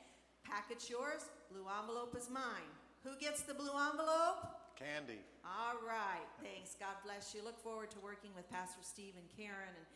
Packet's 0.46 0.90
yours, 0.90 1.28
blue 1.52 1.68
envelope 1.68 2.16
is 2.16 2.30
mine. 2.30 2.72
Who 3.04 3.18
gets 3.20 3.44
the 3.44 3.54
blue 3.54 3.74
envelope? 3.76 4.58
candy. 4.78 5.18
All 5.42 5.82
right, 5.82 6.30
thanks. 6.38 6.78
God 6.78 6.94
bless 7.02 7.34
you. 7.34 7.42
Look 7.42 7.58
forward 7.58 7.90
to 7.98 8.00
working 8.00 8.30
with 8.38 8.46
Pastor 8.54 8.86
Steve 8.86 9.18
and 9.18 9.26
Karen 9.34 9.74
and, 9.74 9.88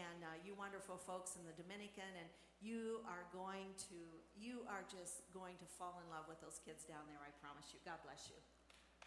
and 0.00 0.18
uh, 0.24 0.32
you 0.40 0.56
wonderful 0.56 0.96
folks 0.96 1.36
in 1.36 1.44
the 1.44 1.52
Dominican. 1.60 2.08
And 2.16 2.28
you 2.64 3.04
are 3.04 3.28
going 3.36 3.76
to, 3.92 4.00
you 4.32 4.64
are 4.64 4.84
just 4.88 5.28
going 5.36 5.60
to 5.60 5.68
fall 5.76 6.00
in 6.00 6.08
love 6.08 6.24
with 6.24 6.40
those 6.40 6.56
kids 6.64 6.88
down 6.88 7.04
there, 7.04 7.20
I 7.20 7.32
promise 7.44 7.68
you. 7.76 7.84
God 7.84 8.00
bless 8.00 8.32
you. 8.32 8.40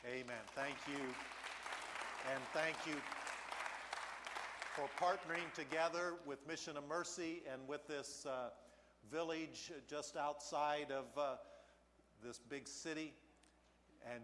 Amen. 0.06 0.44
Thank 0.54 0.78
you. 0.86 1.02
And 2.32 2.42
thank 2.54 2.78
you 2.88 2.96
for 4.76 4.88
partnering 4.98 5.52
together 5.54 6.14
with 6.26 6.40
Mission 6.48 6.78
of 6.78 6.88
Mercy 6.88 7.44
and 7.52 7.68
with 7.68 7.86
this 7.86 8.26
uh, 8.26 8.50
village 9.12 9.74
just 9.90 10.16
outside 10.16 10.88
of 10.90 11.06
uh, 11.18 11.36
this 12.26 12.40
big 12.40 12.66
city. 12.66 13.14
And 14.10 14.24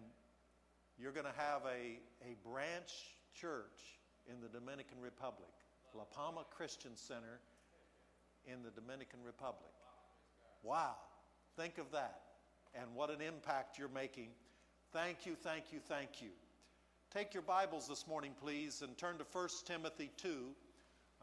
you're 0.97 1.11
going 1.11 1.25
to 1.25 1.37
have 1.37 1.63
a, 1.65 1.99
a 2.23 2.35
branch 2.47 2.93
church 3.35 3.99
in 4.31 4.39
the 4.41 4.47
Dominican 4.47 5.01
Republic, 5.01 5.51
La 5.93 6.05
Palma 6.05 6.45
Christian 6.55 6.95
Center 6.95 7.41
in 8.45 8.63
the 8.63 8.71
Dominican 8.71 9.19
Republic. 9.25 9.73
Wow. 10.63 10.95
Think 11.57 11.77
of 11.77 11.91
that. 11.91 12.21
And 12.73 12.85
what 12.95 13.09
an 13.09 13.19
impact 13.19 13.77
you're 13.77 13.89
making. 13.89 14.29
Thank 14.93 15.25
you, 15.25 15.35
thank 15.35 15.73
you, 15.73 15.79
thank 15.85 16.21
you. 16.21 16.29
Take 17.11 17.33
your 17.33 17.41
Bibles 17.41 17.87
this 17.87 18.05
morning, 18.05 18.33
please, 18.39 18.83
and 18.83 18.95
turn 18.95 19.17
to 19.17 19.25
1 19.31 19.49
Timothy 19.65 20.11
2. 20.17 20.29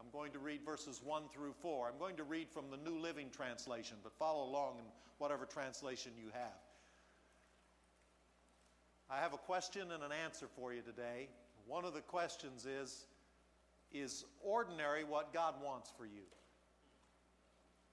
I'm 0.01 0.11
going 0.11 0.33
to 0.33 0.39
read 0.39 0.65
verses 0.65 0.99
1 1.01 1.23
through 1.33 1.53
4. 1.61 1.87
I'm 1.87 1.97
going 1.97 2.17
to 2.17 2.25
read 2.25 2.49
from 2.49 2.65
the 2.69 2.75
New 2.75 2.99
Living 2.99 3.29
Translation, 3.29 3.95
but 4.03 4.11
follow 4.19 4.49
along 4.49 4.79
in 4.79 4.83
whatever 5.17 5.45
translation 5.45 6.11
you 6.17 6.29
have. 6.33 6.59
I 9.09 9.21
have 9.21 9.33
a 9.33 9.37
question 9.37 9.93
and 9.93 10.03
an 10.03 10.11
answer 10.25 10.47
for 10.57 10.73
you 10.73 10.81
today. 10.81 11.29
One 11.65 11.85
of 11.85 11.93
the 11.93 12.01
questions 12.01 12.65
is 12.65 13.05
Is 13.93 14.25
ordinary 14.43 15.05
what 15.05 15.31
God 15.31 15.53
wants 15.63 15.89
for 15.97 16.05
you? 16.05 16.27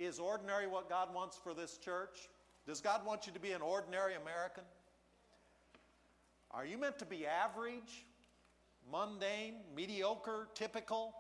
Is 0.01 0.19
ordinary 0.19 0.67
what 0.67 0.89
God 0.89 1.15
wants 1.15 1.39
for 1.45 1.55
this 1.55 1.79
church? 1.79 2.29
Does 2.67 2.81
God 2.81 3.07
want 3.07 3.29
you 3.29 3.33
to 3.35 3.41
be 3.41 3.53
an 3.53 3.63
ordinary 3.63 4.15
American? 4.17 4.65
Are 6.55 6.65
you 6.65 6.79
meant 6.79 7.01
to 7.01 7.05
be 7.05 7.27
average, 7.27 8.07
mundane, 8.91 9.57
mediocre, 9.75 10.47
typical, 10.55 11.13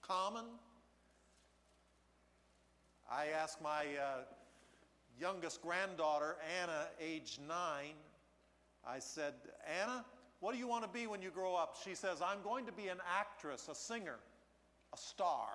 common? 0.00 0.46
I 3.10 3.26
asked 3.38 3.60
my 3.60 3.82
uh, 3.82 4.20
youngest 5.20 5.60
granddaughter, 5.60 6.36
Anna, 6.62 6.86
age 6.98 7.38
nine, 7.46 7.96
I 8.86 8.98
said, 8.98 9.34
Anna, 9.82 10.06
what 10.40 10.52
do 10.52 10.58
you 10.58 10.66
want 10.66 10.84
to 10.84 10.88
be 10.88 11.06
when 11.06 11.20
you 11.20 11.30
grow 11.30 11.54
up? 11.54 11.76
She 11.84 11.94
says, 11.94 12.22
I'm 12.24 12.40
going 12.42 12.64
to 12.64 12.72
be 12.72 12.88
an 12.88 12.98
actress, 13.18 13.68
a 13.70 13.74
singer, 13.74 14.16
a 14.94 14.96
star. 14.96 15.48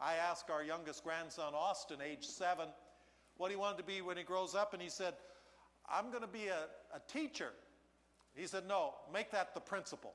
I 0.00 0.14
asked 0.14 0.50
our 0.50 0.62
youngest 0.62 1.02
grandson, 1.02 1.52
Austin, 1.52 1.98
age 2.00 2.24
seven, 2.24 2.68
what 3.38 3.50
he 3.50 3.56
wanted 3.56 3.78
to 3.78 3.84
be 3.84 4.02
when 4.02 4.16
he 4.16 4.22
grows 4.22 4.54
up, 4.54 4.72
and 4.72 4.80
he 4.80 4.88
said, 4.88 5.14
I'm 5.90 6.10
going 6.10 6.22
to 6.22 6.28
be 6.28 6.46
a, 6.46 6.66
a 6.94 7.00
teacher. 7.08 7.50
He 8.34 8.46
said, 8.46 8.66
No, 8.66 8.94
make 9.12 9.30
that 9.30 9.54
the 9.54 9.60
principal. 9.60 10.14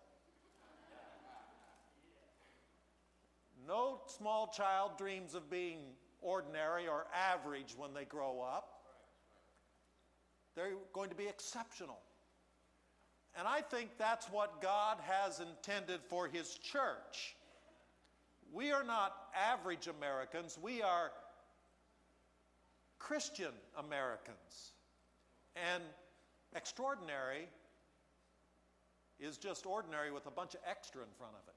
No 3.67 3.99
small 4.07 4.47
child 4.47 4.97
dreams 4.97 5.35
of 5.35 5.49
being 5.49 5.79
ordinary 6.21 6.87
or 6.87 7.05
average 7.13 7.75
when 7.77 7.93
they 7.93 8.05
grow 8.05 8.41
up. 8.41 8.79
They're 10.55 10.73
going 10.91 11.09
to 11.09 11.15
be 11.15 11.27
exceptional. 11.27 11.99
And 13.37 13.47
I 13.47 13.61
think 13.61 13.91
that's 13.97 14.25
what 14.27 14.61
God 14.61 14.97
has 15.01 15.39
intended 15.39 16.01
for 16.09 16.27
His 16.27 16.55
church. 16.55 17.35
We 18.51 18.71
are 18.71 18.83
not 18.83 19.15
average 19.35 19.87
Americans, 19.87 20.57
we 20.61 20.81
are 20.81 21.11
Christian 22.97 23.53
Americans. 23.77 24.73
And 25.73 25.83
extraordinary 26.55 27.47
is 29.19 29.37
just 29.37 29.65
ordinary 29.65 30.11
with 30.11 30.25
a 30.27 30.31
bunch 30.31 30.53
of 30.53 30.61
extra 30.69 31.01
in 31.01 31.09
front 31.17 31.33
of 31.33 31.47
it. 31.47 31.55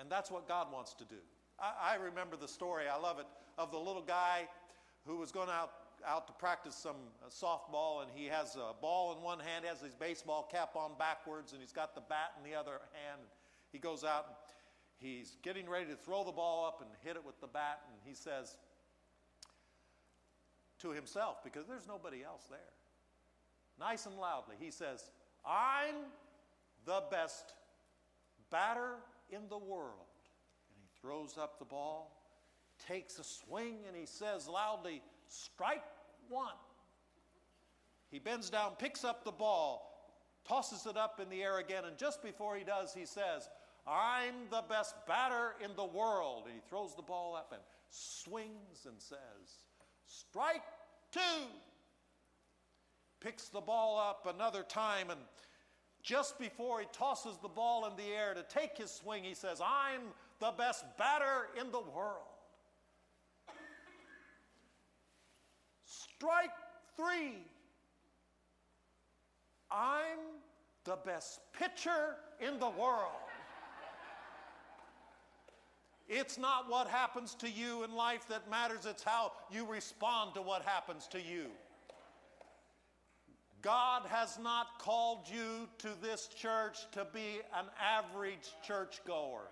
And 0.00 0.10
that's 0.10 0.30
what 0.30 0.48
God 0.48 0.72
wants 0.72 0.94
to 0.94 1.04
do. 1.04 1.20
I, 1.60 1.92
I 1.92 1.94
remember 1.96 2.36
the 2.36 2.48
story, 2.48 2.84
I 2.92 2.98
love 2.98 3.18
it, 3.18 3.26
of 3.58 3.70
the 3.70 3.78
little 3.78 4.02
guy 4.02 4.48
who 5.06 5.16
was 5.16 5.30
going 5.30 5.50
out, 5.50 5.70
out 6.06 6.26
to 6.26 6.32
practice 6.32 6.74
some 6.74 6.96
uh, 7.24 7.28
softball, 7.28 8.02
and 8.02 8.10
he 8.14 8.26
has 8.26 8.56
a 8.56 8.72
ball 8.80 9.16
in 9.16 9.22
one 9.22 9.38
hand, 9.38 9.64
has 9.64 9.80
his 9.80 9.94
baseball 9.94 10.48
cap 10.50 10.74
on 10.74 10.92
backwards, 10.98 11.52
and 11.52 11.60
he's 11.60 11.72
got 11.72 11.94
the 11.94 12.00
bat 12.00 12.32
in 12.38 12.50
the 12.50 12.56
other 12.56 12.80
hand. 12.92 13.20
He 13.70 13.78
goes 13.78 14.02
out, 14.02 14.26
and 14.26 14.36
he's 14.98 15.36
getting 15.42 15.68
ready 15.68 15.86
to 15.86 15.96
throw 15.96 16.24
the 16.24 16.32
ball 16.32 16.66
up 16.66 16.80
and 16.80 16.90
hit 17.04 17.16
it 17.16 17.24
with 17.24 17.40
the 17.40 17.46
bat, 17.46 17.80
and 17.88 17.96
he 18.04 18.14
says, 18.14 18.56
to 20.82 20.90
himself 20.90 21.42
because 21.42 21.66
there's 21.66 21.86
nobody 21.86 22.22
else 22.22 22.44
there. 22.50 22.58
Nice 23.80 24.06
and 24.06 24.16
loudly, 24.18 24.56
he 24.58 24.70
says, 24.70 25.10
I'm 25.46 25.94
the 26.84 27.02
best 27.10 27.54
batter 28.50 28.96
in 29.30 29.48
the 29.48 29.58
world. 29.58 30.12
And 30.68 30.82
he 30.82 31.00
throws 31.00 31.38
up 31.38 31.58
the 31.58 31.64
ball, 31.64 32.20
takes 32.86 33.18
a 33.18 33.24
swing, 33.24 33.78
and 33.88 33.96
he 33.96 34.06
says 34.06 34.46
loudly, 34.46 35.02
Strike 35.28 35.84
one. 36.28 36.52
He 38.10 38.18
bends 38.18 38.50
down, 38.50 38.72
picks 38.78 39.04
up 39.04 39.24
the 39.24 39.32
ball, 39.32 40.10
tosses 40.46 40.84
it 40.86 40.98
up 40.98 41.18
in 41.20 41.30
the 41.30 41.42
air 41.42 41.58
again, 41.58 41.84
and 41.86 41.96
just 41.96 42.22
before 42.22 42.56
he 42.56 42.64
does, 42.64 42.92
he 42.92 43.06
says, 43.06 43.48
I'm 43.86 44.34
the 44.50 44.62
best 44.68 44.94
batter 45.08 45.54
in 45.64 45.74
the 45.74 45.84
world. 45.84 46.44
And 46.44 46.54
he 46.54 46.60
throws 46.68 46.94
the 46.94 47.02
ball 47.02 47.34
up 47.34 47.52
and 47.52 47.62
swings 47.88 48.86
and 48.86 49.00
says, 49.00 49.62
Strike 50.06 50.62
two. 51.10 51.20
Picks 53.20 53.48
the 53.48 53.60
ball 53.60 53.98
up 53.98 54.26
another 54.34 54.62
time, 54.62 55.10
and 55.10 55.20
just 56.02 56.38
before 56.38 56.80
he 56.80 56.86
tosses 56.92 57.36
the 57.40 57.48
ball 57.48 57.86
in 57.86 57.96
the 57.96 58.10
air 58.12 58.34
to 58.34 58.42
take 58.42 58.76
his 58.76 58.90
swing, 58.90 59.22
he 59.22 59.34
says, 59.34 59.60
I'm 59.60 60.00
the 60.40 60.52
best 60.58 60.84
batter 60.98 61.48
in 61.60 61.70
the 61.70 61.80
world. 61.80 62.26
Strike 65.84 66.50
three. 66.96 67.38
I'm 69.70 70.18
the 70.84 70.98
best 71.06 71.40
pitcher 71.52 72.16
in 72.40 72.58
the 72.58 72.70
world. 72.70 73.12
It's 76.08 76.38
not 76.38 76.68
what 76.68 76.88
happens 76.88 77.34
to 77.36 77.50
you 77.50 77.84
in 77.84 77.94
life 77.94 78.26
that 78.28 78.50
matters, 78.50 78.86
it's 78.86 79.02
how 79.02 79.32
you 79.50 79.64
respond 79.64 80.34
to 80.34 80.42
what 80.42 80.62
happens 80.62 81.06
to 81.08 81.18
you. 81.18 81.46
God 83.62 84.02
has 84.08 84.38
not 84.42 84.78
called 84.80 85.20
you 85.32 85.68
to 85.78 85.88
this 86.02 86.26
church 86.26 86.78
to 86.92 87.06
be 87.14 87.40
an 87.56 87.66
average 87.80 88.50
churchgoer. 88.66 89.42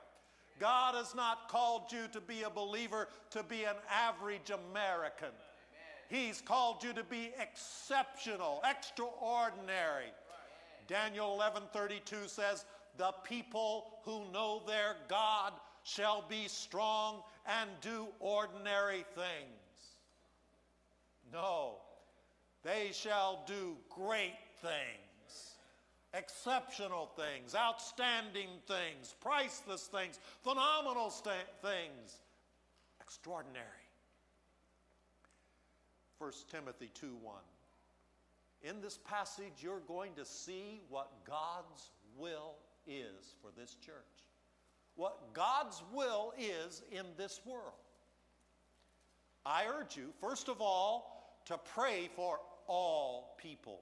God 0.58 0.96
has 0.96 1.14
not 1.14 1.48
called 1.48 1.92
you 1.92 2.08
to 2.12 2.20
be 2.20 2.42
a 2.42 2.50
believer, 2.50 3.08
to 3.30 3.42
be 3.44 3.64
an 3.64 3.76
average 3.88 4.50
American. 4.50 5.30
He's 6.08 6.40
called 6.40 6.82
you 6.82 6.92
to 6.92 7.04
be 7.04 7.32
exceptional, 7.40 8.60
extraordinary. 8.68 10.12
Daniel 10.88 11.32
11:32 11.36 12.28
says, 12.28 12.66
"The 12.96 13.12
people 13.22 14.00
who 14.02 14.24
know 14.26 14.58
their 14.66 14.96
God 15.06 15.54
shall 15.84 16.22
be 16.22 16.48
strong 16.48 17.22
and 17.46 17.70
do 17.80 18.08
ordinary 18.20 19.04
things." 19.14 19.60
No. 21.32 21.76
They 22.62 22.90
shall 22.92 23.42
do 23.46 23.76
great 23.88 24.36
things, 24.60 25.56
exceptional 26.12 27.06
things, 27.16 27.54
outstanding 27.54 28.50
things, 28.66 29.14
priceless 29.20 29.86
things, 29.86 30.18
phenomenal 30.42 31.10
st- 31.10 31.48
things, 31.62 32.20
extraordinary. 33.00 33.66
1 36.18 36.32
Timothy 36.50 36.90
2 36.92 37.16
1. 37.16 37.36
In 38.62 38.82
this 38.82 38.98
passage, 38.98 39.62
you're 39.62 39.80
going 39.80 40.12
to 40.16 40.24
see 40.26 40.82
what 40.90 41.10
God's 41.24 41.90
will 42.18 42.56
is 42.86 43.34
for 43.40 43.50
this 43.58 43.74
church. 43.76 43.94
What 45.00 45.32
God's 45.32 45.82
will 45.94 46.34
is 46.38 46.82
in 46.92 47.06
this 47.16 47.40
world. 47.46 47.72
I 49.46 49.64
urge 49.66 49.96
you, 49.96 50.12
first 50.20 50.48
of 50.50 50.60
all, 50.60 51.40
to 51.46 51.56
pray 51.56 52.10
for 52.14 52.38
all 52.66 53.34
people. 53.38 53.80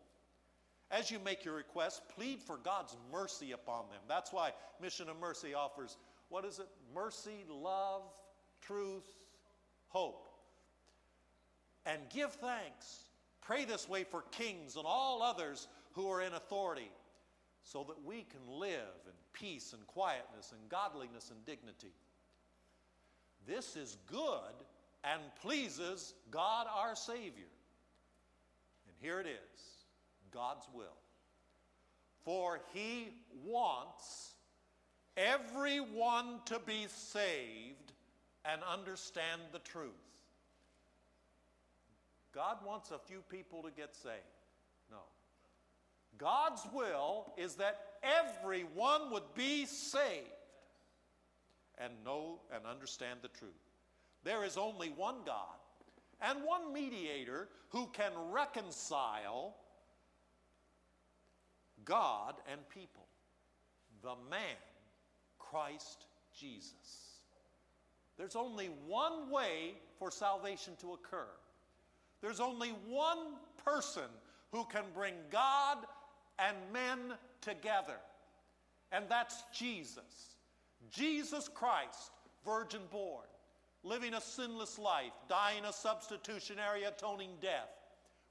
As 0.93 1.11
you 1.11 1.19
make 1.19 1.45
your 1.45 1.55
request, 1.55 2.03
plead 2.15 2.41
for 2.41 2.57
God's 2.57 2.97
mercy 3.11 3.51
upon 3.51 3.89
them. 3.91 4.01
That's 4.07 4.33
why 4.33 4.53
Mission 4.81 5.09
of 5.09 5.19
Mercy 5.19 5.55
offers 5.55 5.97
what 6.29 6.45
is 6.45 6.61
it? 6.61 6.69
Mercy, 6.95 7.45
love, 7.49 8.03
truth, 8.61 9.09
hope 9.89 10.29
and 11.89 12.01
give 12.11 12.33
thanks. 12.35 13.07
Pray 13.41 13.65
this 13.65 13.89
way 13.89 14.05
for 14.05 14.23
kings 14.31 14.77
and 14.77 14.85
all 14.87 15.23
others 15.23 15.69
who 15.93 16.09
are 16.11 16.21
in 16.21 16.35
authority, 16.35 16.91
so 17.65 17.85
that 17.89 18.05
we 18.05 18.27
can 18.31 18.61
live 18.61 18.95
in 19.07 19.13
peace 19.39 19.73
and 19.73 19.87
quietness 19.87 20.53
and 20.53 20.69
godliness 20.69 21.31
and 21.31 21.45
dignity. 21.47 21.93
This 23.47 23.77
is 23.77 23.97
good 24.07 24.55
and 25.05 25.21
pleases 25.41 26.15
God 26.31 26.67
our 26.75 26.95
Savior. 26.97 27.51
And 28.87 28.97
here 29.01 29.21
it 29.21 29.27
is 29.27 29.61
God's 30.33 30.67
will. 30.75 30.97
For 32.25 32.61
He 32.75 33.09
wants 33.47 34.35
everyone 35.17 36.41
to 36.47 36.59
be 36.67 36.87
saved 36.89 37.93
and 38.45 38.61
understand 38.71 39.41
the 39.53 39.59
truth. 39.61 39.93
God 42.35 42.59
wants 42.67 42.91
a 42.91 42.99
few 42.99 43.21
people 43.31 43.63
to 43.63 43.71
get 43.71 43.95
saved. 43.95 44.38
God's 46.19 46.63
will 46.73 47.33
is 47.37 47.55
that 47.57 47.81
everyone 48.03 49.11
would 49.13 49.35
be 49.35 49.65
saved 49.65 50.27
and 51.79 51.93
know 52.05 52.41
and 52.53 52.67
understand 52.67 53.21
the 53.23 53.29
truth. 53.29 53.53
There 54.25 54.45
is 54.45 54.57
only 54.57 54.89
one 54.89 55.17
God 55.25 55.57
and 56.21 56.41
one 56.45 56.73
mediator 56.73 57.49
who 57.69 57.87
can 57.93 58.11
reconcile 58.33 59.55
God 61.85 62.35
and 62.51 62.61
people 62.69 63.07
the 64.03 64.15
man, 64.31 64.57
Christ 65.39 66.07
Jesus. 66.39 67.21
There's 68.17 68.37
only 68.37 68.71
one 68.87 69.31
way 69.31 69.75
for 69.99 70.11
salvation 70.11 70.75
to 70.81 70.93
occur 70.93 71.27
there's 72.21 72.41
only 72.41 72.71
one 72.89 73.19
person 73.65 74.11
who 74.53 74.65
can 74.65 74.85
bring 74.95 75.15
God 75.31 75.79
and 76.39 76.57
men 76.73 77.17
together, 77.41 77.97
and 78.93 79.05
that's 79.09 79.43
Jesus. 79.53 80.37
Jesus 80.91 81.49
Christ, 81.49 82.13
virgin 82.45 82.83
born, 82.91 83.27
living 83.83 84.15
a 84.15 84.21
sinless 84.21 84.79
life, 84.79 85.13
dying 85.29 85.65
a 85.65 85.73
substitutionary 85.73 86.85
atoning 86.85 87.33
death, 87.41 87.71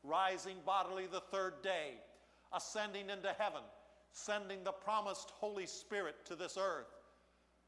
rising 0.04 0.58
bodily 0.65 1.08
the 1.08 1.22
third 1.32 1.62
day, 1.62 1.96
ascending 2.54 3.10
into 3.10 3.34
heaven, 3.38 3.62
sending 4.12 4.63
the 4.63 4.72
promised 4.72 5.32
Holy 5.32 5.65
Spirit 5.65 6.15
to 6.26 6.36
this 6.36 6.58
earth, 6.58 6.88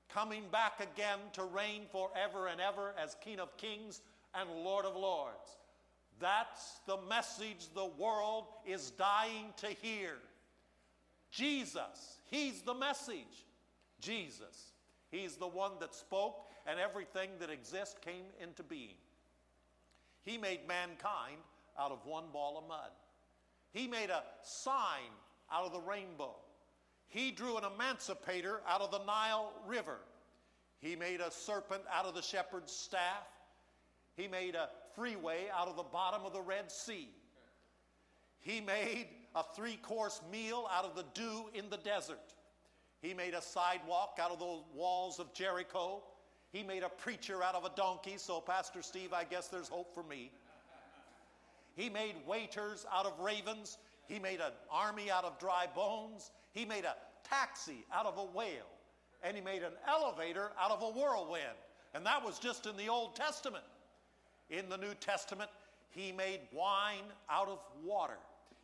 coming 0.10 0.43
back 0.52 0.80
again 0.80 1.19
to 1.34 1.43
reign 1.43 1.84
forever 1.91 2.47
and 2.47 2.60
ever 2.60 2.93
as 3.02 3.15
King 3.23 3.39
of 3.39 3.56
kings 3.58 4.02
and 4.34 4.49
Lord 4.63 4.86
of 4.86 4.95
lords. 4.95 5.58
That's 6.19 6.80
the 6.86 6.97
message 7.08 7.67
the 7.73 7.89
world 7.97 8.45
is 8.65 8.91
dying 8.91 9.54
to 9.58 9.67
hear. 9.67 10.15
Jesus, 11.32 12.20
He's 12.30 12.62
the 12.62 12.74
message. 12.74 13.46
Jesus, 14.00 14.74
He's 15.12 15.36
the 15.36 15.48
one 15.48 15.74
that 15.80 15.94
spoke, 15.94 16.46
and 16.68 16.80
everything 16.80 17.30
that 17.39 17.50
exists 17.50 17.96
came 18.04 18.26
into 18.42 18.63
being. 18.63 18.98
He 20.24 20.38
made 20.38 20.68
mankind 20.68 21.38
out 21.80 21.92
of 21.92 22.06
one 22.06 22.26
ball 22.32 22.58
of 22.58 22.68
mud. 22.68 22.92
He 23.72 23.88
made 23.88 24.10
a 24.10 24.24
sign 24.44 25.12
out 25.52 25.65
of 25.65 25.74
the 25.74 25.80
rainbow. 25.80 26.36
He 27.08 27.32
drew 27.32 27.58
an 27.58 27.63
emancipator 27.63 28.62
out 28.68 28.82
of 28.82 28.92
the 28.92 29.04
Nile 29.06 29.52
River. 29.68 29.98
He 30.80 30.96
made 30.96 31.22
a 31.22 31.32
serpent 31.32 31.84
out 31.92 32.06
of 32.06 32.13
the 32.13 32.22
shepherd's 32.22 32.72
staff. 32.72 33.28
He 34.15 34.28
made 34.28 34.56
a 34.56 34.70
freeway 34.96 35.48
out 35.54 35.68
of 35.68 35.76
the 35.76 35.84
bottom 35.84 36.24
of 36.26 36.34
the 36.34 36.42
Red 36.42 36.72
Sea. 36.72 37.10
He 38.39 38.62
made 38.62 39.08
a 39.36 39.44
three 39.56 39.78
course 39.78 40.22
meal 40.32 40.68
out 40.72 40.86
of 40.86 40.96
the 40.96 41.06
dew 41.13 41.46
in 41.54 41.70
the 41.70 41.78
desert. 41.78 42.34
He 43.02 43.13
made 43.13 43.34
a 43.34 43.42
sidewalk 43.42 44.20
out 44.22 44.32
of 44.32 44.39
the 44.39 44.60
walls 44.76 45.20
of 45.20 45.34
Jericho. 45.34 46.04
He 46.52 46.63
made 46.63 46.84
a 46.84 46.89
preacher 46.89 47.44
out 47.44 47.56
of 47.56 47.63
a 47.63 47.72
donkey, 47.76 48.15
so, 48.18 48.42
Pastor 48.42 48.82
Steve, 48.82 49.13
I 49.13 49.24
guess 49.24 49.48
there's 49.48 49.70
hope 49.70 49.94
for 49.94 50.04
me. 50.04 50.32
He 51.76 51.89
made 51.89 52.15
waiters 52.28 52.86
out 52.94 53.06
of 53.06 53.18
ravens. 53.20 53.78
He 54.08 54.20
made 54.20 54.42
an 54.42 54.52
army 54.72 55.10
out 55.10 55.24
of 55.24 55.39
dry 55.39 55.65
bones. 55.74 56.32
He 56.52 56.65
made 56.65 56.84
a 56.84 56.96
taxi 57.24 57.86
out 57.94 58.06
of 58.06 58.18
a 58.18 58.26
whale. 58.26 58.68
And 59.24 59.36
he 59.36 59.42
made 59.42 59.63
an 59.63 59.74
elevator 59.88 60.52
out 60.60 60.72
of 60.72 60.82
a 60.82 60.89
whirlwind. 60.89 61.44
And 61.94 62.06
that 62.06 62.24
was 62.24 62.39
just 62.39 62.65
in 62.65 62.76
the 62.76 62.89
Old 62.89 63.15
Testament. 63.15 63.63
In 64.50 64.68
the 64.68 64.78
New 64.78 64.94
Testament, 65.00 65.50
he 65.89 66.12
made 66.12 66.42
wine 66.52 67.06
out 67.30 67.48
of 67.48 67.60
water. 67.84 68.18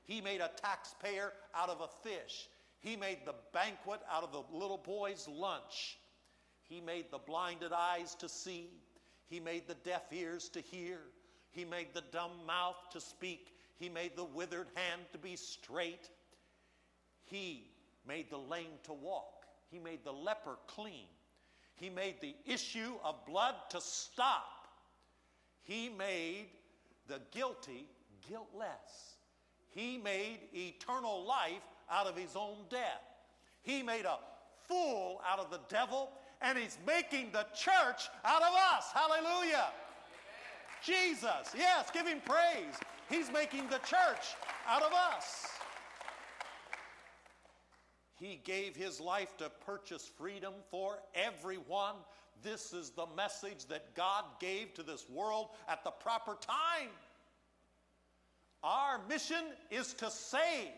He 0.06 0.22
made 0.22 0.42
a 0.42 0.52
taxpayer 0.56 1.34
out 1.54 1.70
of 1.70 1.82
a 1.82 2.08
fish. 2.08 2.48
He 2.80 2.96
made 2.96 3.20
the 3.26 3.36
banquet 3.54 4.02
out 4.10 4.24
of 4.24 4.32
the 4.32 4.44
little 4.56 4.78
boy's 4.78 5.28
lunch. 5.28 5.98
He 6.64 6.80
made 6.80 7.06
the 7.12 7.18
blinded 7.18 7.74
eyes 7.74 8.16
to 8.16 8.30
see. 8.30 8.70
He 9.28 9.40
made 9.40 9.68
the 9.68 9.76
deaf 9.76 10.04
ears 10.12 10.50
to 10.50 10.62
hear. 10.62 11.00
He 11.52 11.66
made 11.66 11.94
the 11.94 12.04
dumb 12.12 12.32
mouth 12.46 12.78
to 12.92 13.02
speak. 13.02 13.56
He 13.78 13.90
made 13.90 14.16
the 14.16 14.24
withered 14.24 14.68
hand 14.76 15.02
to 15.12 15.18
be 15.18 15.36
straight. 15.36 16.10
He 17.24 17.72
made 18.08 18.30
the 18.30 18.38
lame 18.38 18.78
to 18.84 18.94
walk. 18.94 19.46
He 19.72 19.80
made 19.80 20.04
the 20.04 20.14
leper 20.14 20.58
clean. 20.68 21.08
He 21.76 21.90
made 21.90 22.22
the 22.22 22.36
issue 22.46 22.94
of 23.04 23.26
blood 23.26 23.56
to 23.70 23.82
stop. 23.82 24.68
He 25.64 25.90
made 25.90 26.46
the 27.08 27.20
guilty 27.32 27.88
guiltless. 28.30 29.15
He 29.76 29.98
made 29.98 30.40
eternal 30.54 31.26
life 31.26 31.62
out 31.92 32.08
of 32.08 32.18
his 32.18 32.36
own 32.36 32.56
death. 32.70 33.04
He 33.62 33.84
made 33.84 34.06
a 34.06 34.18
fool 34.68 35.22
out 35.30 35.38
of 35.38 35.52
the 35.52 35.60
devil, 35.70 36.12
and 36.42 36.58
he's 36.58 36.78
making 36.88 37.32
the 37.34 37.46
church 37.54 38.08
out 38.24 38.42
of 38.42 38.54
us. 38.74 38.86
Hallelujah. 38.94 39.68
Jesus, 40.82 41.54
yes, 41.56 41.90
give 41.92 42.08
him 42.08 42.22
praise. 42.26 42.76
He's 43.10 43.32
making 43.32 43.68
the 43.68 43.80
church 43.80 44.36
out 44.66 44.82
of 44.82 44.94
us. 44.94 45.48
He 48.16 48.40
gave 48.46 48.78
his 48.78 49.02
life 49.02 49.36
to 49.38 49.52
purchase 49.66 50.10
freedom 50.18 50.54
for 50.72 51.00
everyone. 51.14 51.96
This 52.42 52.72
is 52.72 52.92
the 52.92 53.08
message 53.18 53.66
that 53.66 53.94
God 53.94 54.24
gave 54.40 54.74
to 54.76 54.84
this 54.84 55.10
world 55.10 55.50
at 55.68 55.84
the 55.84 55.92
proper 55.92 56.38
time. 56.40 56.90
Our 58.66 59.00
mission 59.08 59.44
is 59.70 59.94
to 59.96 60.10
save. 60.10 60.72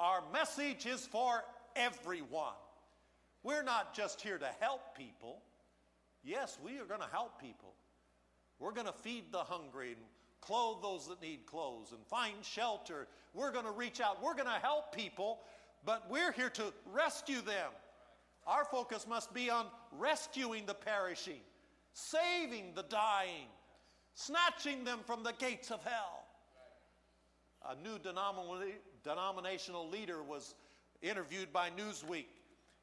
Our 0.00 0.22
message 0.32 0.86
is 0.86 1.06
for 1.06 1.44
everyone. 1.76 2.54
We're 3.42 3.62
not 3.62 3.94
just 3.94 4.22
here 4.22 4.38
to 4.38 4.48
help 4.58 4.96
people. 4.96 5.42
Yes, 6.24 6.56
we 6.64 6.78
are 6.78 6.86
going 6.86 7.02
to 7.02 7.08
help 7.12 7.38
people. 7.38 7.74
We're 8.58 8.72
going 8.72 8.86
to 8.86 8.92
feed 8.94 9.24
the 9.32 9.40
hungry 9.40 9.88
and 9.88 10.00
clothe 10.40 10.80
those 10.80 11.06
that 11.08 11.20
need 11.20 11.44
clothes 11.44 11.92
and 11.92 12.00
find 12.06 12.36
shelter. 12.42 13.06
We're 13.34 13.52
going 13.52 13.66
to 13.66 13.70
reach 13.70 14.00
out. 14.00 14.22
We're 14.22 14.32
going 14.32 14.46
to 14.46 14.52
help 14.52 14.96
people, 14.96 15.40
but 15.84 16.10
we're 16.10 16.32
here 16.32 16.48
to 16.50 16.72
rescue 16.90 17.42
them. 17.42 17.70
Our 18.46 18.64
focus 18.64 19.06
must 19.06 19.34
be 19.34 19.50
on 19.50 19.66
rescuing 19.98 20.64
the 20.64 20.72
perishing, 20.72 21.40
saving 21.92 22.72
the 22.74 22.84
dying, 22.84 23.48
snatching 24.14 24.84
them 24.84 25.00
from 25.04 25.22
the 25.22 25.34
gates 25.38 25.70
of 25.70 25.84
hell. 25.84 26.23
A 27.66 27.74
new 27.82 27.98
denominational 29.02 29.88
leader 29.88 30.22
was 30.22 30.54
interviewed 31.00 31.52
by 31.52 31.70
Newsweek, 31.70 32.26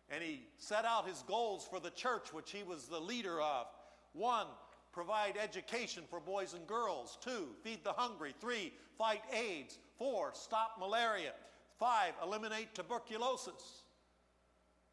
and 0.09 0.23
he 0.23 0.41
set 0.57 0.85
out 0.85 1.07
his 1.07 1.23
goals 1.27 1.67
for 1.69 1.79
the 1.79 1.91
church, 1.91 2.33
which 2.33 2.51
he 2.51 2.63
was 2.63 2.85
the 2.85 2.99
leader 2.99 3.41
of. 3.41 3.67
One, 4.13 4.47
provide 4.91 5.37
education 5.37 6.03
for 6.09 6.19
boys 6.19 6.53
and 6.53 6.65
girls. 6.65 7.17
Two, 7.21 7.49
feed 7.63 7.83
the 7.83 7.93
hungry. 7.93 8.33
Three, 8.41 8.73
fight 8.97 9.21
AIDS. 9.31 9.77
Four, 9.97 10.31
stop 10.33 10.77
malaria. 10.79 11.33
Five, 11.77 12.13
eliminate 12.23 12.73
tuberculosis. 12.73 13.83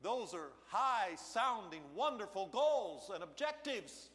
Those 0.02 0.34
are 0.34 0.52
high 0.66 1.16
sounding, 1.16 1.82
wonderful 1.94 2.46
goals 2.48 3.10
and 3.12 3.22
objectives. 3.22 4.10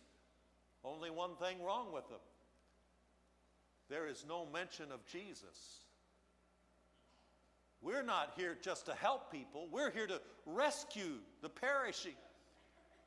Only 0.83 1.09
one 1.09 1.36
thing 1.36 1.62
wrong 1.63 1.91
with 1.91 2.07
them 2.09 2.19
there 3.89 4.07
is 4.07 4.25
no 4.27 4.47
mention 4.53 4.91
of 4.91 5.05
Jesus. 5.05 5.79
We're 7.81 8.03
not 8.03 8.33
here 8.37 8.57
just 8.61 8.85
to 8.85 8.93
help 8.93 9.31
people, 9.31 9.67
we're 9.71 9.91
here 9.91 10.07
to 10.07 10.21
rescue 10.45 11.19
the 11.41 11.49
perishing. 11.49 12.15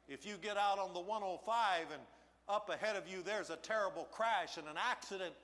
If 0.08 0.26
you 0.26 0.34
get 0.40 0.56
out 0.56 0.78
on 0.78 0.92
the 0.92 1.00
105 1.00 1.86
and 1.92 2.02
up 2.48 2.70
ahead 2.70 2.94
of 2.94 3.08
you 3.08 3.22
there's 3.24 3.50
a 3.50 3.56
terrible 3.56 4.06
crash 4.12 4.56
and 4.56 4.68
an 4.68 4.76
accident, 4.76 5.34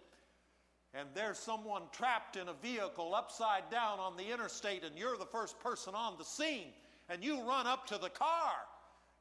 and 0.94 1.08
there's 1.14 1.38
someone 1.38 1.82
trapped 1.90 2.36
in 2.36 2.48
a 2.48 2.52
vehicle 2.52 3.14
upside 3.14 3.68
down 3.70 3.98
on 3.98 4.16
the 4.16 4.30
interstate, 4.30 4.84
and 4.84 4.96
you're 4.96 5.16
the 5.16 5.24
first 5.24 5.58
person 5.58 5.94
on 5.94 6.18
the 6.18 6.24
scene, 6.24 6.68
and 7.08 7.24
you 7.24 7.42
run 7.42 7.66
up 7.66 7.86
to 7.86 7.98
the 7.98 8.10
car, 8.10 8.52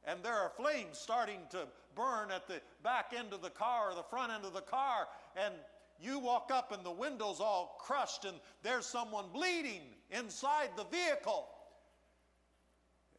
and 0.06 0.22
there 0.22 0.36
are 0.36 0.52
flames 0.58 0.98
starting 0.98 1.40
to 1.52 1.68
burn 1.96 2.32
at 2.32 2.48
the 2.48 2.62
back 2.84 3.14
end 3.18 3.34
of 3.34 3.42
the 3.42 3.50
car 3.50 3.92
or 3.92 3.96
the 3.96 4.04
front 4.04 4.32
end 4.32 4.44
of 4.44 4.54
the 4.54 4.62
car, 4.62 5.08
and 5.36 5.54
you 6.02 6.20
walk 6.20 6.52
up 6.54 6.72
and 6.72 6.84
the 6.84 6.92
window's 6.92 7.40
all 7.40 7.78
crushed 7.80 8.26
and 8.26 8.38
there's 8.64 8.86
someone 8.86 9.26
bleeding 9.34 9.82
inside 10.10 10.70
the 10.76 10.86
vehicle. 10.86 11.48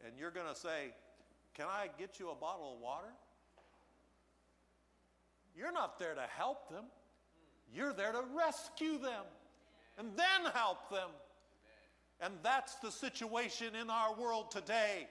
And 0.05 0.15
you're 0.19 0.31
going 0.31 0.53
to 0.53 0.59
say, 0.59 0.93
Can 1.55 1.67
I 1.67 1.89
get 1.99 2.19
you 2.19 2.31
a 2.31 2.35
bottle 2.35 2.75
of 2.75 2.81
water? 2.81 3.13
You're 5.57 5.73
not 5.73 5.99
there 5.99 6.15
to 6.15 6.25
help 6.37 6.69
them, 6.71 6.85
you're 7.75 7.93
there 7.93 8.13
to 8.13 8.23
rescue 8.35 8.99
them 8.99 9.25
and 9.99 10.09
then 10.17 10.51
help 10.55 10.91
them. 10.91 11.09
And 12.21 12.35
that's 12.43 12.77
the 12.77 12.91
situation 12.91 13.75
in 13.75 13.91
our 13.91 14.15
world 14.15 14.51
today. 14.51 15.09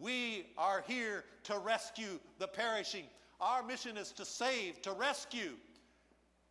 We 0.00 0.46
are 0.56 0.82
here 0.86 1.24
to 1.44 1.58
rescue 1.58 2.18
the 2.38 2.48
perishing. 2.48 3.04
Our 3.40 3.62
mission 3.62 3.96
is 3.96 4.12
to 4.12 4.24
save, 4.24 4.80
to 4.82 4.92
rescue. 4.92 5.52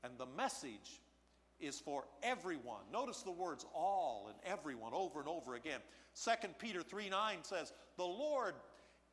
And 0.04 0.14
the 0.18 0.26
message 0.26 1.02
is 1.60 1.80
for 1.80 2.06
everyone. 2.22 2.82
Notice 2.92 3.22
the 3.24 3.32
words 3.32 3.66
all 3.74 4.30
and 4.30 4.38
everyone 4.52 4.94
over 4.94 5.20
and 5.20 5.28
over 5.28 5.56
again. 5.56 5.80
2 6.24 6.32
Peter 6.60 6.82
3 6.82 7.10
9 7.10 7.38
says, 7.44 7.74
The 7.98 8.04
Lord 8.04 8.54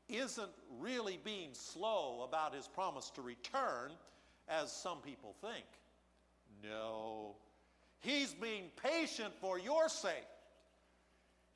isn't 0.09 0.51
really 0.79 1.18
being 1.25 1.51
slow 1.53 2.27
about 2.29 2.55
his 2.55 2.68
promise 2.68 3.11
to 3.14 3.23
return, 3.23 3.92
as 4.49 4.70
some 4.70 4.99
people 4.99 5.35
think. 5.40 5.64
No. 6.62 7.37
He's 8.01 8.35
being 8.35 8.70
patient 8.83 9.33
for 9.40 9.59
your 9.59 9.88
sake. 9.88 10.27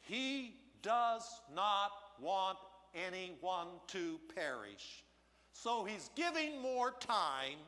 He 0.01 0.55
does 0.83 1.23
not 1.55 1.91
want 2.21 2.57
anyone 2.95 3.67
to 3.89 4.19
perish. 4.35 5.05
So 5.53 5.85
he's 5.85 6.11
giving 6.15 6.63
more 6.63 6.93
time 6.93 7.59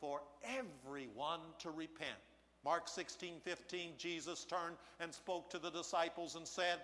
for 0.00 0.22
everyone 0.44 1.40
to 1.58 1.70
repent. 1.70 2.18
Mark 2.64 2.88
16, 2.88 3.34
15, 3.44 3.92
Jesus 3.98 4.44
turned 4.44 4.76
and 5.00 5.12
spoke 5.12 5.50
to 5.50 5.58
the 5.58 5.70
disciples 5.70 6.34
and 6.36 6.46
said, 6.46 6.78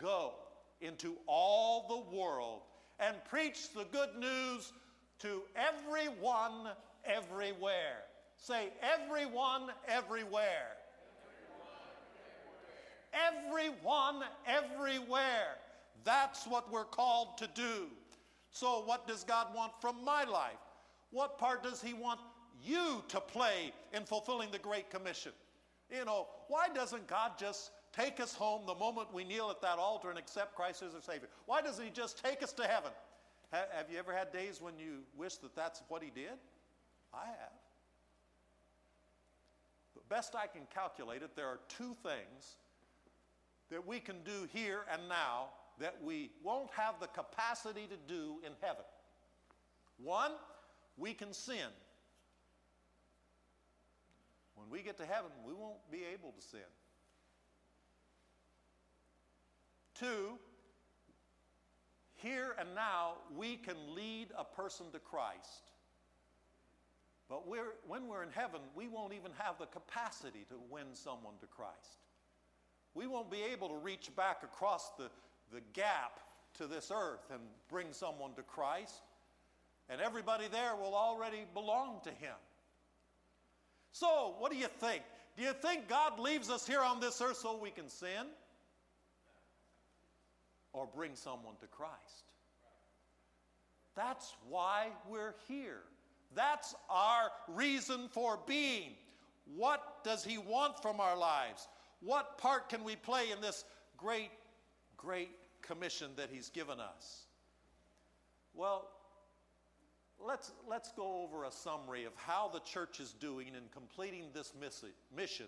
Go 0.00 0.32
into 0.80 1.16
all 1.26 1.86
the 1.88 2.16
world 2.16 2.60
and 3.00 3.16
preach 3.28 3.72
the 3.74 3.84
good 3.90 4.10
news 4.18 4.72
to 5.20 5.42
everyone 5.56 6.68
everywhere. 7.04 8.04
Say, 8.36 8.68
everyone 8.80 9.70
everywhere. 9.88 10.76
Everyone 13.12 14.22
everywhere. 14.46 15.56
That's 16.04 16.46
what 16.46 16.70
we're 16.70 16.84
called 16.84 17.38
to 17.38 17.48
do. 17.54 17.88
So, 18.50 18.82
what 18.84 19.06
does 19.06 19.24
God 19.24 19.48
want 19.54 19.72
from 19.80 20.04
my 20.04 20.24
life? 20.24 20.58
What 21.10 21.38
part 21.38 21.62
does 21.62 21.82
He 21.82 21.94
want 21.94 22.20
you 22.64 23.02
to 23.08 23.20
play 23.20 23.72
in 23.92 24.04
fulfilling 24.04 24.50
the 24.50 24.58
Great 24.58 24.90
Commission. 24.90 25.32
You 25.90 26.04
know, 26.04 26.26
why 26.48 26.68
doesn't 26.68 27.06
God 27.06 27.32
just 27.38 27.70
take 27.92 28.20
us 28.20 28.34
home 28.34 28.62
the 28.66 28.74
moment 28.74 29.12
we 29.12 29.24
kneel 29.24 29.50
at 29.50 29.62
that 29.62 29.78
altar 29.78 30.10
and 30.10 30.18
accept 30.18 30.54
Christ 30.54 30.82
as 30.82 30.94
our 30.94 31.00
Savior? 31.00 31.28
Why 31.46 31.62
doesn't 31.62 31.84
He 31.84 31.90
just 31.90 32.22
take 32.22 32.42
us 32.42 32.52
to 32.54 32.64
heaven? 32.64 32.90
Ha- 33.52 33.66
have 33.72 33.90
you 33.90 33.98
ever 33.98 34.12
had 34.12 34.32
days 34.32 34.60
when 34.60 34.78
you 34.78 34.98
wish 35.16 35.36
that 35.36 35.56
that's 35.56 35.82
what 35.88 36.02
He 36.02 36.10
did? 36.10 36.34
I 37.14 37.26
have. 37.26 37.52
The 39.94 40.02
best 40.14 40.34
I 40.34 40.46
can 40.46 40.62
calculate 40.72 41.22
it, 41.22 41.34
there 41.34 41.46
are 41.46 41.60
two 41.68 41.96
things 42.02 42.56
that 43.70 43.86
we 43.86 44.00
can 44.00 44.16
do 44.24 44.48
here 44.52 44.80
and 44.92 45.08
now 45.08 45.48
that 45.78 45.96
we 46.02 46.30
won't 46.42 46.70
have 46.70 46.96
the 47.00 47.06
capacity 47.08 47.86
to 47.86 47.96
do 48.12 48.36
in 48.44 48.52
heaven. 48.60 48.84
One, 50.02 50.32
we 50.96 51.14
can 51.14 51.32
sin. 51.32 51.68
When 54.58 54.70
we 54.70 54.82
get 54.82 54.96
to 54.98 55.06
heaven, 55.06 55.30
we 55.46 55.52
won't 55.52 55.78
be 55.90 56.00
able 56.12 56.32
to 56.32 56.40
sin. 56.40 56.60
Two, 59.94 60.38
here 62.16 62.54
and 62.58 62.74
now, 62.74 63.14
we 63.36 63.56
can 63.56 63.76
lead 63.94 64.28
a 64.36 64.44
person 64.44 64.86
to 64.92 64.98
Christ. 64.98 65.70
But 67.28 67.46
we're, 67.46 67.74
when 67.86 68.08
we're 68.08 68.22
in 68.22 68.30
heaven, 68.32 68.60
we 68.74 68.88
won't 68.88 69.12
even 69.12 69.30
have 69.38 69.58
the 69.58 69.66
capacity 69.66 70.44
to 70.48 70.54
win 70.70 70.86
someone 70.94 71.34
to 71.40 71.46
Christ. 71.46 72.02
We 72.94 73.06
won't 73.06 73.30
be 73.30 73.42
able 73.52 73.68
to 73.68 73.76
reach 73.76 74.14
back 74.16 74.42
across 74.42 74.90
the, 74.98 75.10
the 75.52 75.60
gap 75.74 76.20
to 76.54 76.66
this 76.66 76.90
earth 76.94 77.30
and 77.30 77.40
bring 77.68 77.92
someone 77.92 78.34
to 78.34 78.42
Christ. 78.42 79.02
And 79.88 80.00
everybody 80.00 80.48
there 80.50 80.74
will 80.74 80.94
already 80.94 81.44
belong 81.54 82.00
to 82.04 82.10
Him. 82.10 82.34
So, 83.92 84.34
what 84.38 84.52
do 84.52 84.58
you 84.58 84.68
think? 84.80 85.02
Do 85.36 85.42
you 85.42 85.52
think 85.52 85.88
God 85.88 86.18
leaves 86.18 86.50
us 86.50 86.66
here 86.66 86.80
on 86.80 87.00
this 87.00 87.20
earth 87.20 87.36
so 87.38 87.56
we 87.56 87.70
can 87.70 87.88
sin? 87.88 88.26
Or 90.72 90.86
bring 90.94 91.14
someone 91.14 91.54
to 91.60 91.66
Christ? 91.66 92.24
That's 93.96 94.34
why 94.48 94.88
we're 95.08 95.34
here. 95.48 95.80
That's 96.34 96.74
our 96.90 97.30
reason 97.48 98.08
for 98.10 98.38
being. 98.46 98.90
What 99.56 100.04
does 100.04 100.24
He 100.24 100.38
want 100.38 100.80
from 100.82 101.00
our 101.00 101.16
lives? 101.16 101.68
What 102.00 102.38
part 102.38 102.68
can 102.68 102.84
we 102.84 102.96
play 102.96 103.30
in 103.30 103.40
this 103.40 103.64
great, 103.96 104.30
great 104.96 105.30
commission 105.62 106.10
that 106.16 106.30
He's 106.30 106.48
given 106.48 106.78
us? 106.78 107.24
Well, 108.54 108.88
let's, 110.24 110.52
let's 110.68 110.92
go 110.92 111.22
over 111.22 111.44
a 111.44 111.50
summary 111.50 112.04
of 112.04 112.12
how 112.16 112.50
the 112.52 112.60
church 112.60 113.00
is 113.00 113.12
doing 113.12 113.48
in 113.48 113.62
completing 113.72 114.24
this 114.34 114.52
mission 115.14 115.46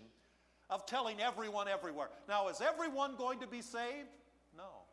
of 0.68 0.86
telling 0.86 1.20
everyone 1.20 1.68
everywhere. 1.68 2.08
Now, 2.28 2.48
is 2.48 2.60
everyone 2.60 3.16
going 3.16 3.40
to 3.40 3.46
be 3.46 3.60
saved? 3.60 4.08
No. 4.56 4.84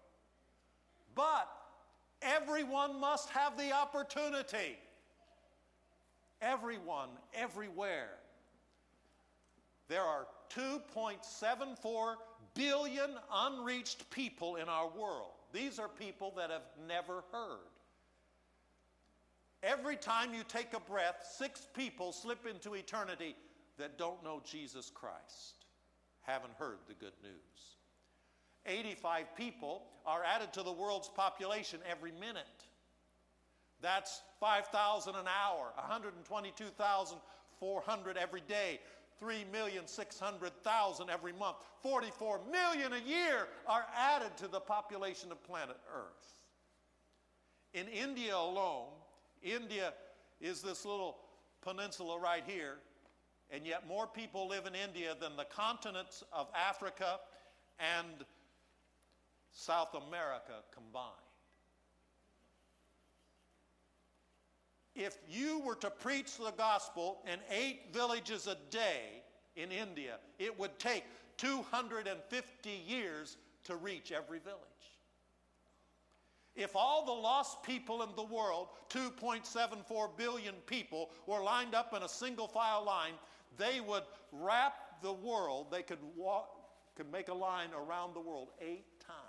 But 1.14 1.48
everyone 2.22 3.00
must 3.00 3.30
have 3.30 3.58
the 3.58 3.72
opportunity. 3.72 4.78
Everyone, 6.42 7.10
everywhere. 7.34 8.10
There 9.88 10.02
are 10.02 10.28
2.74 10.56 12.16
billion 12.56 13.12
unreached 13.32 14.10
people 14.10 14.56
in 14.56 14.68
our 14.68 14.90
world. 14.90 15.32
These 15.54 15.80
are 15.80 15.88
people 15.88 16.34
that 16.38 16.50
have 16.50 16.66
never 16.88 17.24
heard. 17.32 17.60
Every 19.64 19.96
time 19.96 20.34
you 20.34 20.44
take 20.48 20.74
a 20.74 20.80
breath, 20.80 21.28
six 21.38 21.68
people 21.76 22.12
slip 22.12 22.46
into 22.46 22.76
eternity 22.76 23.36
that 23.78 23.98
don't 23.98 24.24
know 24.24 24.40
Jesus 24.44 24.92
Christ, 24.94 25.66
haven't 26.22 26.54
heard 26.60 26.78
the 26.88 26.94
good 26.94 27.14
news. 27.24 27.78
85 28.66 29.36
people 29.36 29.84
are 30.06 30.24
added 30.24 30.54
to 30.54 30.62
the 30.62 30.72
world's 30.72 31.10
population 31.10 31.80
every 31.90 32.12
minute. 32.12 32.46
That's 33.82 34.22
5,000 34.40 35.16
an 35.16 35.26
hour, 35.28 35.74
122,400 35.78 38.18
every 38.18 38.42
day, 38.42 38.80
3,600,000 39.22 41.10
every 41.10 41.34
month. 41.34 41.58
44 41.82 42.42
million 42.52 42.94
a 42.94 43.00
year 43.00 43.48
are 43.68 43.88
added 43.96 44.38
to 44.38 44.48
the 44.48 44.60
population 44.60 45.32
of 45.32 45.44
planet 45.44 45.78
Earth. 45.94 46.34
In 47.74 47.88
India 47.88 48.36
alone, 48.36 48.90
India 49.44 49.94
is 50.40 50.62
this 50.62 50.86
little 50.86 51.18
peninsula 51.62 52.20
right 52.20 52.44
here, 52.46 52.76
and 53.50 53.66
yet 53.66 53.88
more 53.88 54.08
people 54.08 54.48
live 54.48 54.66
in 54.66 54.76
India 54.76 55.16
than 55.20 55.36
the 55.36 55.46
continents 55.46 56.24
of 56.32 56.48
Africa 56.56 57.20
and 57.80 58.26
South 59.52 59.96
America 60.08 60.64
combined. 60.74 61.14
If 64.96 65.18
you 65.30 65.60
were 65.60 65.76
to 65.76 65.92
preach 65.92 66.38
the 66.38 66.54
gospel 66.58 67.20
in 67.32 67.40
eight 67.52 67.94
villages 67.94 68.48
a 68.48 68.58
day 68.72 69.24
in 69.56 69.72
India, 69.72 70.18
it 70.40 70.58
would 70.60 70.78
take 70.80 71.04
250 71.38 72.70
years 72.88 73.38
to 73.66 73.76
reach 73.76 74.12
every 74.12 74.40
village. 74.40 74.58
If 76.58 76.76
all 76.76 77.06
the 77.06 77.12
lost 77.12 77.62
people 77.62 78.02
in 78.02 78.10
the 78.16 78.24
world, 78.24 78.70
2.74 78.90 80.18
billion 80.18 80.56
people, 80.66 81.12
were 81.28 81.44
lined 81.44 81.76
up 81.76 81.94
in 81.96 82.02
a 82.02 82.10
single 82.10 82.48
file 82.48 82.84
line, 82.84 83.14
they 83.58 83.80
would 83.80 84.02
wrap 84.32 85.02
the 85.04 85.14
world, 85.14 85.68
they 85.72 85.84
could, 85.84 86.00
walk, 86.16 86.50
could 86.96 87.12
make 87.12 87.28
a 87.28 87.34
line 87.34 87.70
around 87.76 88.16
the 88.16 88.20
world 88.20 88.50
eight 88.60 89.00
times. 89.00 89.20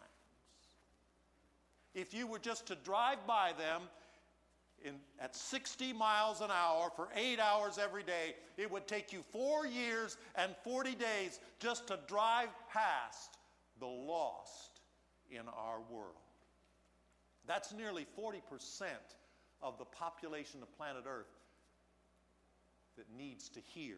If 1.95 2.14
you 2.14 2.26
were 2.26 2.39
just 2.39 2.66
to 2.68 2.76
drive 2.76 3.18
by 3.26 3.53
them 3.59 3.83
in, 4.83 4.95
at 5.20 5.37
60 5.37 5.93
miles 5.93 6.41
an 6.41 6.51
hour 6.51 6.91
for 6.97 7.09
eight 7.14 7.41
hours 7.41 7.76
every 7.76 8.05
day, 8.05 8.37
it 8.57 8.70
would 8.70 8.87
take 8.87 9.12
you 9.12 9.22
four 9.33 9.66
years 9.66 10.16
and 10.35 10.55
40 10.64 10.95
days 10.95 11.41
just 11.59 11.87
to 11.89 11.99
drive 12.07 12.49
past 12.72 13.37
the 13.81 13.87
lost 13.87 14.81
in 15.31 15.43
our 15.49 15.81
world. 15.91 16.28
That's 17.49 17.72
nearly 17.72 18.07
40% 18.16 18.84
of 19.62 19.76
the 19.78 19.86
population 19.86 20.62
of 20.62 20.70
planet 20.76 21.05
Earth 21.09 21.32
that 22.96 23.07
needs 23.16 23.49
to 23.49 23.61
hear 23.61 23.96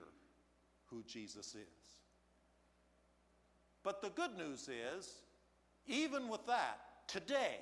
who 0.86 1.02
Jesus 1.02 1.56
is. 1.56 1.64
But 3.82 4.02
the 4.02 4.10
good 4.10 4.36
news 4.38 4.68
is, 4.68 5.24
even 5.86 6.28
with 6.28 6.46
that, 6.46 6.80
today, 7.08 7.56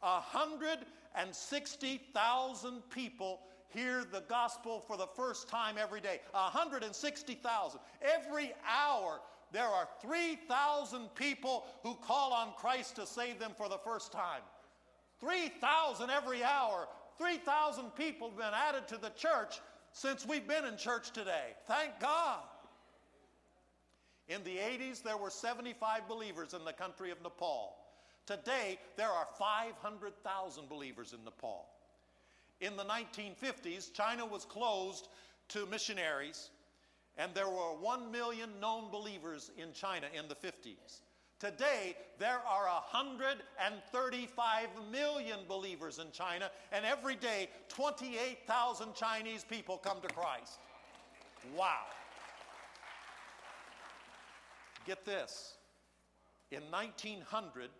160,000 0.00 2.90
people 2.90 3.40
hear 3.68 4.04
the 4.10 4.22
gospel 4.28 4.82
for 4.86 4.96
the 4.96 5.08
first 5.14 5.48
time 5.48 5.76
every 5.78 6.00
day. 6.00 6.20
160,000. 6.32 7.80
Every 8.00 8.54
hour, 8.66 9.20
there 9.52 9.66
are 9.66 9.86
3,000 10.00 11.14
people 11.14 11.66
who 11.82 11.96
call 11.96 12.32
on 12.32 12.54
Christ 12.56 12.96
to 12.96 13.06
save 13.06 13.38
them 13.38 13.52
for 13.56 13.68
the 13.68 13.78
first 13.78 14.10
time. 14.10 14.40
3,000 15.20 16.10
every 16.10 16.42
hour. 16.42 16.88
3,000 17.18 17.94
people 17.96 18.28
have 18.28 18.38
been 18.38 18.46
added 18.54 18.86
to 18.88 18.96
the 18.96 19.10
church 19.10 19.60
since 19.92 20.26
we've 20.26 20.46
been 20.46 20.64
in 20.64 20.76
church 20.76 21.10
today. 21.10 21.54
Thank 21.66 21.98
God. 22.00 22.40
In 24.28 24.44
the 24.44 24.56
80s, 24.56 25.02
there 25.02 25.16
were 25.16 25.30
75 25.30 26.06
believers 26.06 26.54
in 26.54 26.64
the 26.64 26.72
country 26.72 27.10
of 27.10 27.20
Nepal. 27.22 27.76
Today, 28.26 28.78
there 28.96 29.08
are 29.08 29.26
500,000 29.38 30.68
believers 30.68 31.14
in 31.14 31.24
Nepal. 31.24 31.66
In 32.60 32.76
the 32.76 32.84
1950s, 32.84 33.92
China 33.92 34.26
was 34.26 34.44
closed 34.44 35.08
to 35.48 35.64
missionaries, 35.66 36.50
and 37.16 37.32
there 37.34 37.48
were 37.48 37.74
1 37.80 38.12
million 38.12 38.50
known 38.60 38.90
believers 38.90 39.50
in 39.56 39.72
China 39.72 40.06
in 40.14 40.28
the 40.28 40.34
50s. 40.34 41.00
Today, 41.38 41.94
there 42.18 42.40
are 42.48 42.66
135 42.66 44.68
million 44.90 45.38
believers 45.46 46.00
in 46.00 46.10
China, 46.10 46.50
and 46.72 46.84
every 46.84 47.14
day, 47.14 47.48
28,000 47.68 48.92
Chinese 48.94 49.44
people 49.44 49.78
come 49.78 50.00
to 50.00 50.08
Christ. 50.08 50.58
Wow. 51.56 51.84
Get 54.84 55.04
this. 55.04 55.58
In 56.50 56.62
1900, 56.70 57.70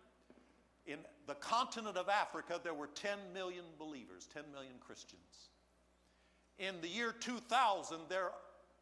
in 0.85 0.99
the 1.27 1.35
continent 1.35 1.97
of 1.97 2.07
Africa, 2.07 2.61
there 2.63 2.73
were 2.73 2.87
10 2.87 3.17
million 3.33 3.65
believers, 3.77 4.25
10 4.33 4.43
million 4.53 4.75
Christians. 4.79 5.49
In 6.59 6.79
the 6.81 6.87
year 6.87 7.13
2000, 7.19 7.97
there 8.07 8.31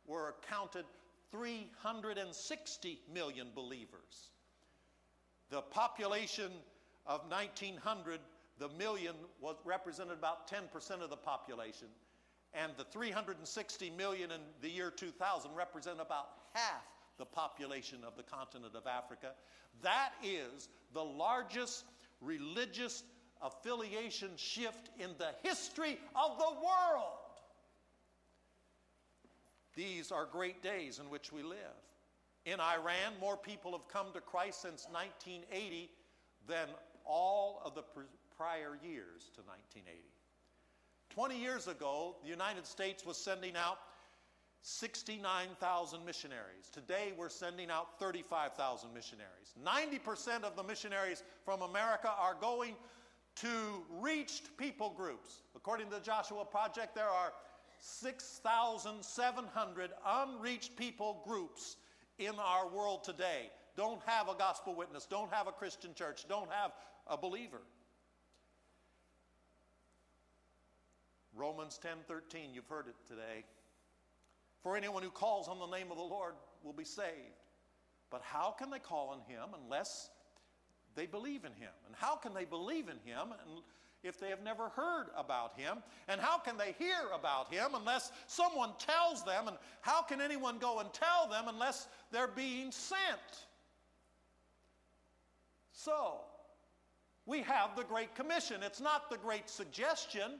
were 0.05 0.35
counted 0.47 0.85
360 1.31 2.99
million 3.11 3.47
believers. 3.55 4.29
The 5.49 5.61
population 5.61 6.51
of 7.05 7.21
1900, 7.29 8.19
the 8.59 8.69
million 8.69 9.15
was 9.39 9.55
represented 9.63 10.17
about 10.17 10.49
10% 10.49 11.01
of 11.01 11.09
the 11.09 11.17
population, 11.17 11.87
and 12.53 12.71
the 12.77 12.83
360 12.85 13.89
million 13.91 14.31
in 14.31 14.41
the 14.61 14.69
year 14.69 14.91
2000 14.91 15.55
represent 15.55 16.01
about 16.01 16.29
half 16.53 16.83
the 17.17 17.25
population 17.25 17.99
of 18.05 18.15
the 18.15 18.23
continent 18.23 18.75
of 18.75 18.85
Africa. 18.87 19.31
That 19.81 20.11
is 20.23 20.69
the 20.93 21.03
largest 21.03 21.85
religious 22.21 23.03
affiliation 23.41 24.31
shift 24.35 24.89
in 24.99 25.11
the 25.17 25.29
history 25.43 25.99
of 26.15 26.37
the 26.37 26.51
world. 26.51 27.17
These 29.75 30.11
are 30.11 30.25
great 30.25 30.63
days 30.63 30.99
in 30.99 31.09
which 31.09 31.31
we 31.31 31.43
live. 31.43 31.57
In 32.47 32.59
Iran, 32.61 33.13
more 33.19 33.35
people 33.35 33.73
have 33.73 33.89
come 33.89 34.13
to 34.13 34.21
Christ 34.21 34.61
since 34.61 34.87
1980 34.89 35.89
than 36.47 36.69
all 37.05 37.61
of 37.65 37.75
the 37.75 37.83
prior 38.37 38.77
years 38.81 39.29
to 39.35 39.41
1980. 39.41 39.99
20 41.09 41.37
years 41.37 41.67
ago, 41.67 42.15
the 42.23 42.29
United 42.29 42.65
States 42.65 43.05
was 43.05 43.17
sending 43.17 43.57
out 43.57 43.79
69,000 44.61 46.05
missionaries. 46.05 46.69
Today, 46.71 47.11
we're 47.17 47.27
sending 47.27 47.69
out 47.69 47.99
35,000 47.99 48.93
missionaries. 48.93 49.53
90% 49.61 50.43
of 50.43 50.55
the 50.55 50.63
missionaries 50.63 51.23
from 51.43 51.63
America 51.63 52.13
are 52.17 52.37
going 52.39 52.77
to 53.41 53.83
reached 53.99 54.55
people 54.55 54.93
groups. 54.95 55.41
According 55.53 55.89
to 55.89 55.95
the 55.95 56.01
Joshua 56.01 56.45
Project, 56.45 56.95
there 56.95 57.09
are 57.09 57.33
6,700 57.79 59.91
unreached 60.05 60.77
people 60.77 61.21
groups 61.27 61.75
in 62.19 62.35
our 62.39 62.67
world 62.67 63.03
today 63.03 63.51
don't 63.75 64.01
have 64.07 64.27
a 64.27 64.33
gospel 64.33 64.73
witness, 64.73 65.05
don't 65.05 65.31
have 65.31 65.47
a 65.47 65.51
Christian 65.51 65.93
church, 65.93 66.27
don't 66.27 66.51
have 66.51 66.71
a 67.05 67.15
believer. 67.15 67.61
Romans 71.35 71.77
10:13, 71.77 72.55
you've 72.55 72.67
heard 72.67 72.87
it 72.87 72.95
today. 73.07 73.45
For 74.63 74.75
anyone 74.75 75.03
who 75.03 75.11
calls 75.11 75.47
on 75.47 75.59
the 75.59 75.67
name 75.67 75.91
of 75.91 75.97
the 75.97 76.03
Lord 76.03 76.33
will 76.63 76.73
be 76.73 76.83
saved. 76.83 77.43
But 78.09 78.23
how 78.23 78.51
can 78.51 78.71
they 78.71 78.79
call 78.79 79.09
on 79.09 79.21
him 79.21 79.53
unless 79.53 80.09
they 80.95 81.05
believe 81.05 81.45
in 81.45 81.53
him? 81.53 81.73
And 81.85 81.95
how 81.95 82.15
can 82.15 82.33
they 82.33 82.45
believe 82.45 82.89
in 82.89 82.97
him 82.99 83.33
if 84.03 84.19
they 84.19 84.29
have 84.29 84.43
never 84.43 84.69
heard 84.69 85.07
about 85.15 85.57
him? 85.57 85.77
And 86.07 86.21
how 86.21 86.37
can 86.37 86.57
they 86.57 86.75
hear 86.77 87.09
about 87.13 87.53
him 87.53 87.71
unless 87.75 88.11
someone 88.27 88.71
tells 88.79 89.23
them? 89.23 89.47
And 89.47 89.57
how 89.81 90.01
can 90.01 90.21
anyone 90.21 90.57
go 90.57 90.79
and 90.79 90.91
tell 90.93 91.27
them 91.29 91.45
unless 91.47 91.87
they're 92.11 92.27
being 92.27 92.71
sent? 92.71 92.99
So, 95.71 96.21
we 97.25 97.41
have 97.41 97.75
the 97.75 97.83
Great 97.83 98.15
Commission. 98.15 98.63
It's 98.63 98.81
not 98.81 99.09
the 99.09 99.17
Great 99.17 99.49
Suggestion, 99.49 100.39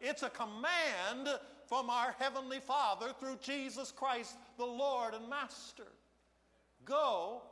it's 0.00 0.22
a 0.22 0.30
command 0.30 1.28
from 1.66 1.88
our 1.88 2.14
Heavenly 2.18 2.60
Father 2.60 3.12
through 3.18 3.38
Jesus 3.40 3.90
Christ, 3.90 4.36
the 4.58 4.66
Lord 4.66 5.14
and 5.14 5.28
Master. 5.30 5.86
Go 6.84 7.42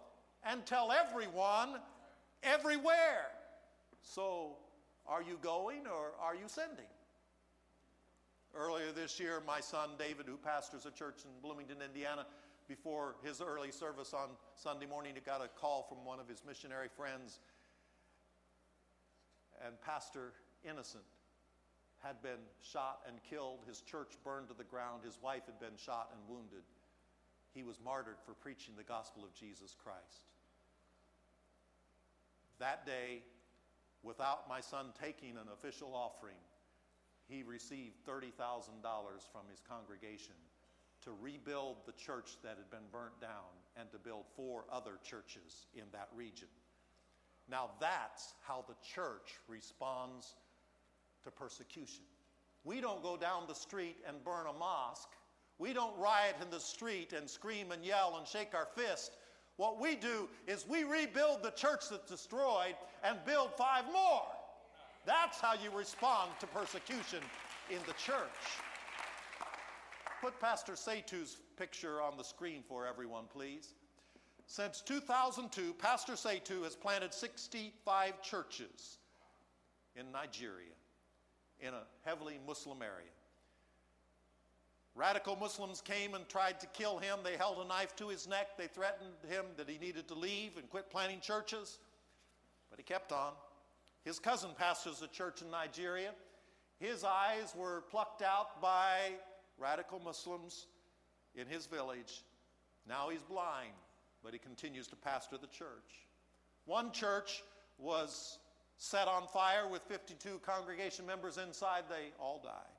and 0.45 0.67
tell 0.67 0.93
everyone 0.93 1.77
everywhere. 2.43 3.27
So, 4.03 4.57
are 5.07 5.23
you 5.23 5.39
going 5.43 5.87
or 5.87 6.13
are 6.21 6.35
you 6.35 6.47
sending? 6.47 6.87
Earlier 8.55 8.93
this 8.93 9.19
year, 9.19 9.43
my 9.47 9.61
son 9.61 9.91
David, 9.99 10.27
who 10.27 10.37
pastors 10.37 10.85
a 10.85 10.91
church 10.91 11.23
in 11.25 11.31
Bloomington, 11.41 11.79
Indiana, 11.85 12.27
before 12.69 13.17
his 13.23 13.41
early 13.41 13.71
service 13.71 14.13
on 14.13 14.29
Sunday 14.55 14.87
morning, 14.87 15.13
he 15.15 15.21
got 15.21 15.43
a 15.43 15.49
call 15.49 15.87
from 15.89 16.05
one 16.05 16.21
of 16.21 16.29
his 16.29 16.43
missionary 16.47 16.89
friends. 16.97 17.41
And 19.65 19.81
Pastor 19.81 20.33
Innocent 20.65 21.05
had 22.03 22.21
been 22.23 22.41
shot 22.61 23.01
and 23.09 23.17
killed. 23.23 23.61
His 23.67 23.81
church 23.81 24.13
burned 24.25 24.49
to 24.49 24.55
the 24.55 24.65
ground. 24.65 25.03
His 25.05 25.19
wife 25.23 25.47
had 25.47 25.59
been 25.61 25.77
shot 25.77 26.11
and 26.13 26.21
wounded. 26.29 26.63
He 27.55 27.63
was 27.63 27.79
martyred 27.85 28.17
for 28.25 28.35
preaching 28.35 28.75
the 28.77 28.83
gospel 28.83 29.23
of 29.25 29.33
Jesus 29.35 29.77
Christ. 29.83 30.27
That 32.59 32.87
day, 32.87 33.23
without 34.03 34.49
my 34.49 34.61
son 34.61 34.87
taking 35.01 35.33
an 35.33 35.49
official 35.53 35.95
offering, 35.95 36.37
he 37.29 37.43
received 37.43 37.95
$30,000 38.07 38.31
from 39.33 39.43
his 39.51 39.61
congregation 39.69 40.35
to 41.05 41.11
rebuild 41.21 41.77
the 41.87 41.93
church 41.93 42.37
that 42.43 42.57
had 42.57 42.71
been 42.71 42.89
burnt 42.93 43.19
down 43.21 43.51
and 43.77 43.91
to 43.91 43.99
build 43.99 44.25
four 44.37 44.65
other 44.71 44.99
churches 45.03 45.67
in 45.75 45.85
that 45.93 46.09
region. 46.15 46.49
Now, 47.49 47.71
that's 47.81 48.35
how 48.41 48.65
the 48.69 48.77
church 48.95 49.41
responds 49.49 50.35
to 51.25 51.31
persecution. 51.31 52.05
We 52.65 52.81
don't 52.81 53.03
go 53.03 53.17
down 53.17 53.45
the 53.49 53.55
street 53.55 53.97
and 54.07 54.23
burn 54.25 54.47
a 54.47 54.53
mosque. 54.53 55.11
We 55.59 55.73
don't 55.73 55.99
riot 55.99 56.37
in 56.41 56.51
the 56.51 56.61
street 56.61 57.13
and 57.13 57.29
scream 57.29 57.73
and 57.73 57.85
yell 57.85 58.17
and 58.19 58.27
shake 58.27 58.55
our 58.55 58.69
fist. 58.77 59.17
What 59.57 59.81
we 59.81 59.97
do 59.97 60.29
is 60.47 60.67
we 60.67 60.85
rebuild 60.85 61.43
the 61.43 61.51
church 61.51 61.89
that's 61.91 62.09
destroyed 62.09 62.75
and 63.05 63.19
build 63.27 63.51
five 63.57 63.85
more. 63.93 64.27
That's 65.05 65.41
how 65.41 65.55
you 65.55 65.71
respond 65.77 66.31
to 66.41 66.47
persecution 66.47 67.21
in 67.71 67.79
the 67.87 67.93
church. 67.95 68.61
Put 70.21 70.41
Pastor 70.41 70.75
Setu's 70.75 71.39
picture 71.57 72.01
on 72.01 72.17
the 72.17 72.23
screen 72.25 72.63
for 72.67 72.87
everyone, 72.87 73.25
please. 73.33 73.75
Since 74.47 74.83
2002, 74.83 75.75
Pastor 75.75 76.13
Setu 76.13 76.63
has 76.65 76.77
planted 76.77 77.13
65 77.13 78.23
churches 78.23 78.99
in 79.97 80.11
Nigeria, 80.13 80.75
in 81.61 81.75
a 81.75 81.83
heavily 82.05 82.39
Muslim 82.47 82.83
area. 82.83 83.11
Radical 84.95 85.37
Muslims 85.37 85.81
came 85.81 86.15
and 86.15 86.29
tried 86.29 86.61
to 86.61 86.67
kill 86.67 86.99
him. 86.99 87.21
They 87.25 87.37
held 87.37 87.59
a 87.59 87.67
knife 87.67 87.97
to 87.97 88.09
his 88.09 88.29
neck. 88.29 88.59
They 88.59 88.67
threatened 88.67 89.15
him 89.29 89.47
that 89.57 89.69
he 89.69 89.79
needed 89.79 90.07
to 90.09 90.15
leave 90.15 90.59
and 90.59 90.69
quit 90.69 90.91
planting 90.91 91.21
churches. 91.21 91.79
But 92.71 92.79
he 92.79 92.83
kept 92.83 93.11
on. 93.11 93.33
His 94.05 94.19
cousin 94.19 94.51
pastors 94.59 95.01
a 95.01 95.09
church 95.09 95.41
in 95.41 95.51
Nigeria. 95.51 96.11
His 96.79 97.05
eyes 97.05 97.55
were 97.57 97.83
plucked 97.91 98.23
out 98.23 98.61
by 98.61 99.13
radical 99.59 100.01
Muslims 100.01 100.67
in 101.35 101.47
his 101.47 101.67
village. 101.67 102.23
Now 102.89 103.09
he's 103.09 103.23
blind, 103.23 103.73
but 104.23 104.33
he 104.33 104.39
continues 104.39 104.89
to 104.89 104.97
pastor 104.97 105.39
the 105.39 105.47
church. 105.47 106.07
One 106.67 106.91
church 106.91 107.43
was 107.79 108.39
set 108.77 109.07
on 109.09 109.27
fire 109.29 109.69
with 109.69 109.83
52 109.83 110.41
congregation 110.45 111.07
members 111.07 111.39
inside. 111.39 111.85
They 111.89 112.13
all 112.19 112.41
died. 112.43 112.72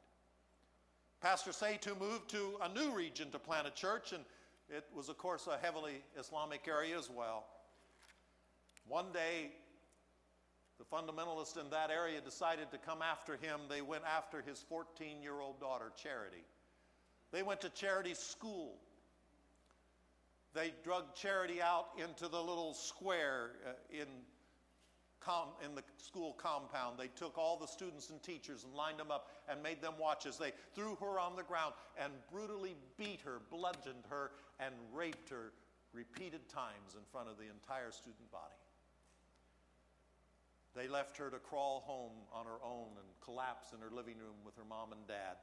Pastor 1.23 1.51
Setu 1.51 1.97
moved 1.97 2.29
to 2.31 2.59
a 2.61 2.67
new 2.67 2.91
region 2.91 3.31
to 3.31 3.39
plant 3.39 3.65
a 3.65 3.71
church, 3.71 4.11
and 4.11 4.25
it 4.69 4.83
was, 4.93 5.07
of 5.07 5.17
course, 5.17 5.47
a 5.47 5.57
heavily 5.57 6.03
Islamic 6.19 6.67
area 6.67 6.97
as 6.97 7.09
well. 7.09 7.45
One 8.89 9.05
day, 9.13 9.51
the 10.79 10.83
fundamentalists 10.83 11.57
in 11.57 11.69
that 11.69 11.91
area 11.91 12.19
decided 12.19 12.71
to 12.71 12.77
come 12.77 13.01
after 13.01 13.37
him. 13.37 13.61
They 13.69 13.81
went 13.81 14.03
after 14.03 14.41
his 14.41 14.65
14 14.67 15.21
year 15.21 15.39
old 15.39 15.61
daughter, 15.61 15.93
Charity. 15.95 16.43
They 17.31 17.41
went 17.41 17.61
to 17.61 17.69
Charity's 17.69 18.19
school. 18.19 18.73
They 20.53 20.73
drug 20.83 21.15
Charity 21.15 21.61
out 21.61 21.87
into 21.97 22.27
the 22.27 22.41
little 22.41 22.73
square 22.73 23.51
uh, 23.65 23.71
in 23.89 24.07
com- 25.25 25.49
in 25.63 25.75
the 25.75 25.83
school 25.97 26.33
compound. 26.33 26.97
They 26.97 27.09
took 27.15 27.37
all 27.37 27.57
the 27.57 27.67
students 27.67 28.09
and 28.09 28.21
teachers 28.21 28.63
and 28.63 28.73
lined 28.73 28.99
them 28.99 29.11
up 29.11 29.29
and 29.49 29.61
made 29.61 29.81
them 29.81 29.93
watch 29.99 30.25
as 30.25 30.37
they 30.37 30.51
threw 30.75 30.95
her 30.95 31.19
on 31.19 31.35
the 31.35 31.43
ground 31.43 31.73
and 31.97 32.11
brutally 32.31 32.75
beat 32.97 33.21
her, 33.21 33.41
bludgeoned 33.49 34.05
her, 34.09 34.31
and 34.59 34.73
raped 34.93 35.29
her 35.29 35.53
repeated 35.93 36.49
times 36.49 36.95
in 36.95 37.01
front 37.11 37.29
of 37.29 37.37
the 37.37 37.45
entire 37.45 37.91
student 37.91 38.31
body. 38.31 38.55
They 40.75 40.87
left 40.87 41.17
her 41.17 41.29
to 41.29 41.37
crawl 41.37 41.83
home 41.85 42.13
on 42.33 42.45
her 42.45 42.63
own 42.65 42.87
and 42.97 43.07
collapse 43.23 43.73
in 43.73 43.79
her 43.79 43.95
living 43.95 44.17
room 44.17 44.37
with 44.43 44.55
her 44.55 44.65
mom 44.67 44.91
and 44.91 45.07
dad. 45.07 45.37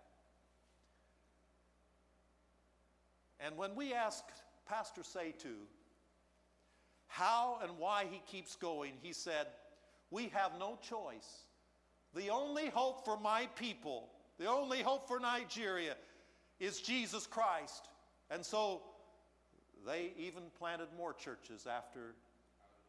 And 3.38 3.56
when 3.56 3.74
we 3.74 3.94
asked 3.94 4.42
Pastor 4.68 5.02
Setu 5.02 5.54
how 7.06 7.58
and 7.62 7.78
why 7.78 8.06
he 8.10 8.20
keeps 8.26 8.56
going, 8.56 8.94
he 9.02 9.12
said, 9.12 9.46
we 10.10 10.28
have 10.34 10.52
no 10.58 10.78
choice. 10.88 11.44
The 12.14 12.30
only 12.30 12.68
hope 12.68 13.04
for 13.04 13.18
my 13.18 13.46
people, 13.56 14.08
the 14.38 14.46
only 14.46 14.82
hope 14.82 15.06
for 15.06 15.20
Nigeria 15.20 15.94
is 16.58 16.80
Jesus 16.80 17.26
Christ. 17.26 17.88
And 18.30 18.44
so 18.44 18.82
they 19.86 20.12
even 20.18 20.42
planted 20.58 20.88
more 20.96 21.12
churches 21.12 21.66
after 21.66 22.14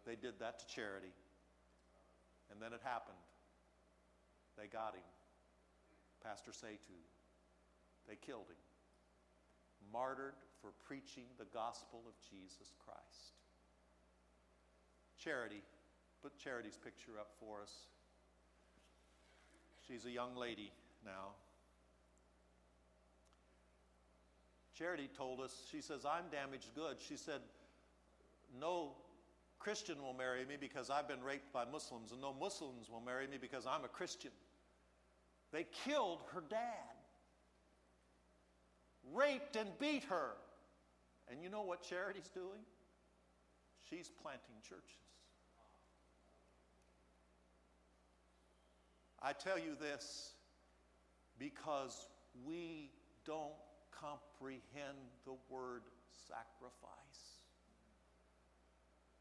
they 0.06 0.16
did 0.16 0.40
that 0.40 0.60
to 0.60 0.68
Charity. 0.68 1.14
And 2.52 2.62
then 2.62 2.74
it 2.74 2.82
happened. 2.84 3.18
They 4.58 4.68
got 4.68 4.96
him. 4.96 5.04
Pastor 6.24 6.52
Setu. 6.52 7.00
They 8.08 8.16
killed 8.16 8.50
him. 8.50 8.58
Martyred 9.94 10.34
for 10.62 10.72
preaching 10.86 11.26
the 11.38 11.46
gospel 11.54 12.02
of 12.08 12.14
Jesus 12.30 12.74
Christ. 12.84 13.34
Charity 15.18 15.62
Put 16.22 16.38
Charity's 16.38 16.78
picture 16.78 17.20
up 17.20 17.30
for 17.40 17.62
us. 17.62 17.72
She's 19.88 20.06
a 20.06 20.12
young 20.12 20.36
lady 20.36 20.72
now. 21.04 21.34
Charity 24.78 25.10
told 25.16 25.42
us, 25.42 25.54
she 25.72 25.82
says, 25.82 26.06
I'm 26.06 26.24
damaged 26.32 26.74
goods. 26.76 27.04
She 27.08 27.18
said, 27.18 27.42
No 28.60 28.94
Christian 29.60 30.02
will 30.02 30.14
marry 30.14 30.46
me 30.46 30.56
because 30.60 30.90
I've 30.90 31.08
been 31.08 31.24
raped 31.24 31.52
by 31.54 31.66
Muslims, 31.66 32.12
and 32.12 32.22
no 32.22 32.34
Muslims 32.34 32.90
will 32.90 33.02
marry 33.02 33.28
me 33.28 33.38
because 33.40 33.66
I'm 33.68 33.84
a 33.84 33.88
Christian. 33.88 34.32
They 35.52 35.66
killed 35.86 36.22
her 36.34 36.44
dad, 36.50 36.96
raped 39.14 39.56
and 39.56 39.70
beat 39.80 40.04
her. 40.06 40.32
And 41.30 41.44
you 41.44 41.50
know 41.50 41.62
what 41.62 41.84
Charity's 41.84 42.30
doing? 42.34 42.66
She's 43.90 44.10
planting 44.22 44.56
churches. 44.68 45.11
I 49.22 49.34
tell 49.34 49.58
you 49.58 49.76
this 49.80 50.34
because 51.38 52.08
we 52.46 52.90
don't 53.26 53.54
comprehend 53.92 54.98
the 55.26 55.36
word 55.50 55.84
sacrifice. 56.28 57.42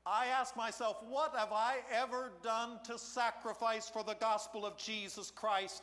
I 0.07 0.27
ask 0.27 0.57
myself, 0.57 0.97
what 1.09 1.35
have 1.37 1.53
I 1.53 1.77
ever 1.93 2.33
done 2.43 2.79
to 2.85 2.99
sacrifice 2.99 3.89
for 3.89 4.03
the 4.03 4.15
gospel 4.15 4.65
of 4.65 4.77
Jesus 4.79 5.31
Christ? 5.31 5.83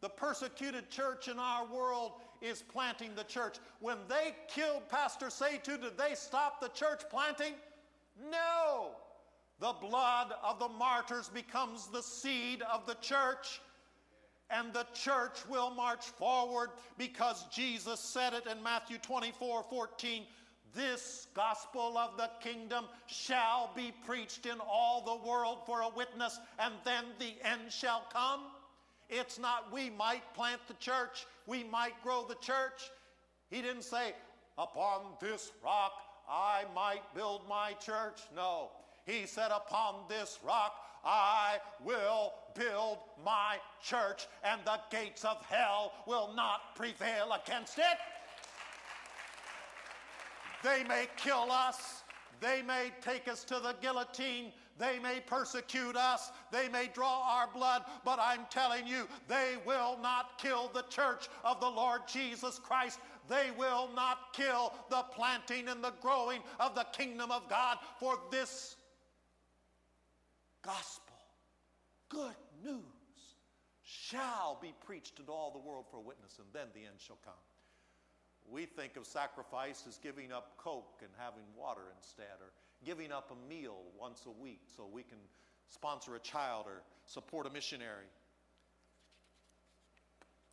The 0.00 0.08
persecuted 0.08 0.90
church 0.90 1.28
in 1.28 1.38
our 1.38 1.64
world 1.66 2.12
is 2.42 2.62
planting 2.62 3.14
the 3.14 3.24
church. 3.24 3.56
When 3.80 3.96
they 4.08 4.34
killed 4.48 4.88
Pastor 4.88 5.26
Setu, 5.26 5.80
did 5.80 5.96
they 5.96 6.14
stop 6.14 6.60
the 6.60 6.68
church 6.68 7.02
planting? 7.08 7.54
No. 8.30 8.90
The 9.58 9.74
blood 9.80 10.34
of 10.42 10.58
the 10.58 10.68
martyrs 10.68 11.28
becomes 11.28 11.86
the 11.86 12.02
seed 12.02 12.62
of 12.62 12.86
the 12.86 12.96
church. 13.00 13.60
And 14.50 14.72
the 14.72 14.86
church 14.94 15.38
will 15.48 15.70
march 15.70 16.04
forward 16.04 16.70
because 16.98 17.46
Jesus 17.52 17.98
said 17.98 18.32
it 18.32 18.46
in 18.46 18.62
Matthew 18.62 18.98
24 18.98 19.64
14. 19.68 20.22
This 20.74 21.26
gospel 21.34 21.96
of 21.96 22.16
the 22.16 22.30
kingdom 22.40 22.84
shall 23.06 23.70
be 23.74 23.92
preached 24.04 24.46
in 24.46 24.58
all 24.60 25.00
the 25.00 25.26
world 25.26 25.60
for 25.64 25.80
a 25.80 25.88
witness, 25.88 26.38
and 26.58 26.74
then 26.84 27.04
the 27.18 27.34
end 27.42 27.72
shall 27.72 28.04
come. 28.12 28.42
It's 29.08 29.38
not 29.38 29.72
we 29.72 29.88
might 29.90 30.34
plant 30.34 30.60
the 30.68 30.74
church, 30.74 31.26
we 31.46 31.64
might 31.64 32.00
grow 32.02 32.26
the 32.28 32.34
church. 32.36 32.90
He 33.50 33.62
didn't 33.62 33.84
say, 33.84 34.14
Upon 34.58 35.00
this 35.20 35.52
rock 35.64 35.92
I 36.28 36.64
might 36.74 37.02
build 37.14 37.42
my 37.48 37.72
church. 37.74 38.20
No. 38.34 38.70
He 39.06 39.26
said, 39.26 39.50
Upon 39.52 39.94
this 40.08 40.38
rock 40.44 40.74
I 41.04 41.58
will 41.84 42.34
build 42.54 42.98
my 43.24 43.58
church, 43.80 44.26
and 44.42 44.60
the 44.64 44.80
gates 44.90 45.24
of 45.24 45.44
hell 45.46 45.92
will 46.06 46.32
not 46.34 46.74
prevail 46.74 47.32
against 47.44 47.78
it. 47.78 47.84
They 50.64 50.82
may 50.84 51.06
kill 51.16 51.52
us, 51.52 52.02
they 52.40 52.62
may 52.62 52.90
take 53.00 53.28
us 53.28 53.44
to 53.44 53.60
the 53.60 53.76
guillotine, 53.80 54.52
they 54.78 54.98
may 54.98 55.20
persecute 55.24 55.96
us, 55.96 56.32
they 56.50 56.68
may 56.68 56.90
draw 56.92 57.22
our 57.22 57.48
blood, 57.54 57.84
but 58.04 58.18
I'm 58.20 58.46
telling 58.50 58.86
you, 58.86 59.06
they 59.28 59.54
will 59.64 59.96
not 60.02 60.38
kill 60.38 60.70
the 60.74 60.82
church 60.90 61.28
of 61.44 61.60
the 61.60 61.70
Lord 61.70 62.02
Jesus 62.08 62.58
Christ. 62.58 62.98
They 63.28 63.50
will 63.56 63.88
not 63.94 64.32
kill 64.32 64.74
the 64.90 65.04
planting 65.14 65.68
and 65.68 65.82
the 65.82 65.94
growing 66.02 66.40
of 66.60 66.74
the 66.74 66.86
kingdom 66.92 67.30
of 67.30 67.48
God, 67.48 67.78
for 67.98 68.18
this 68.30 68.76
gospel, 70.66 71.14
good 72.08 72.34
news, 72.64 72.82
shall 73.82 74.58
be 74.60 74.74
preached 74.84 75.20
into 75.20 75.30
all 75.30 75.52
the 75.52 75.58
world 75.58 75.84
for 75.90 75.98
a 75.98 76.00
witness, 76.00 76.38
and 76.38 76.46
then 76.52 76.66
the 76.74 76.80
end 76.80 76.98
shall 76.98 77.18
come. 77.24 77.34
We 78.50 78.66
think 78.66 78.96
of 78.96 79.06
sacrifice 79.06 79.84
as 79.88 79.98
giving 79.98 80.32
up 80.32 80.56
Coke 80.58 81.00
and 81.02 81.10
having 81.18 81.44
water 81.56 81.82
instead, 81.96 82.40
or 82.40 82.50
giving 82.84 83.12
up 83.12 83.30
a 83.30 83.48
meal 83.48 83.76
once 83.98 84.26
a 84.26 84.42
week 84.42 84.60
so 84.76 84.88
we 84.92 85.02
can 85.02 85.18
sponsor 85.68 86.14
a 86.16 86.20
child 86.20 86.66
or 86.66 86.82
support 87.06 87.46
a 87.46 87.50
missionary. 87.50 88.10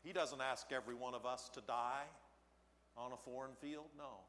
He 0.03 0.13
doesn't 0.13 0.41
ask 0.41 0.67
every 0.71 0.95
one 0.95 1.13
of 1.13 1.25
us 1.25 1.49
to 1.53 1.61
die 1.61 2.05
on 2.97 3.11
a 3.13 3.17
foreign 3.17 3.55
field, 3.61 3.85
no. 3.97 4.19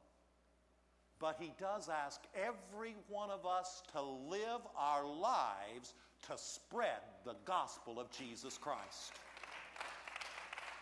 But 1.20 1.36
He 1.38 1.52
does 1.58 1.88
ask 1.88 2.20
every 2.34 2.96
one 3.08 3.30
of 3.30 3.46
us 3.46 3.82
to 3.92 4.02
live 4.02 4.60
our 4.76 5.06
lives 5.06 5.94
to 6.28 6.36
spread 6.36 7.00
the 7.24 7.36
gospel 7.44 8.00
of 8.00 8.10
Jesus 8.10 8.58
Christ. 8.58 9.12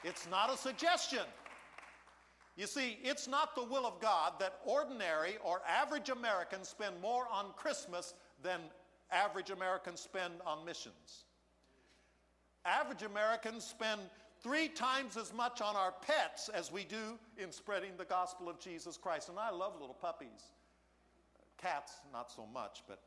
It's 0.05 0.29
not 0.29 0.53
a 0.53 0.57
suggestion. 0.57 1.25
You 2.57 2.67
see, 2.67 2.99
it's 3.03 3.29
not 3.29 3.55
the 3.55 3.65
will 3.65 3.87
of 3.87 4.01
God 4.01 4.35
that 4.41 4.59
ordinary 4.65 5.37
or 5.43 5.63
average 5.67 6.11
Americans 6.11 6.69
spend 6.69 7.01
more 7.01 7.27
on 7.33 7.47
Christmas 7.57 8.15
than 8.43 8.61
average 9.11 9.51
Americans 9.51 10.01
spend 10.01 10.35
on 10.47 10.65
missions. 10.65 11.25
Average 12.65 13.03
Americans 13.03 13.65
spend 13.65 14.01
three 14.43 14.69
times 14.69 15.17
as 15.17 15.33
much 15.33 15.61
on 15.61 15.77
our 15.77 15.93
pets 15.93 16.49
as 16.49 16.73
we 16.73 16.85
do 16.85 17.19
in 17.39 17.53
spreading 17.53 17.93
the 17.97 18.05
gospel 18.05 18.49
of 18.49 18.59
Jesus 18.59 18.97
Christ. 18.97 19.29
And 19.29 19.39
I 19.39 19.51
love 19.51 19.75
little 19.81 19.95
puppies. 19.95 20.53
Cats, 21.59 21.93
not 22.13 22.31
so 22.31 22.47
much, 22.53 22.83
but. 22.89 23.01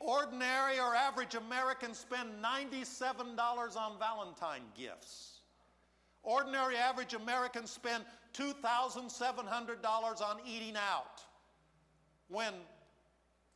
Ordinary 0.00 0.78
or 0.80 0.94
average 0.94 1.34
Americans 1.34 1.98
spend 1.98 2.28
$97 2.42 3.38
on 3.76 3.98
Valentine 3.98 4.62
gifts. 4.76 5.40
Ordinary 6.22 6.76
average 6.76 7.14
Americans 7.14 7.70
spend 7.70 8.04
$2,700 8.34 10.20
on 10.20 10.40
eating 10.46 10.76
out. 10.76 11.22
When 12.28 12.52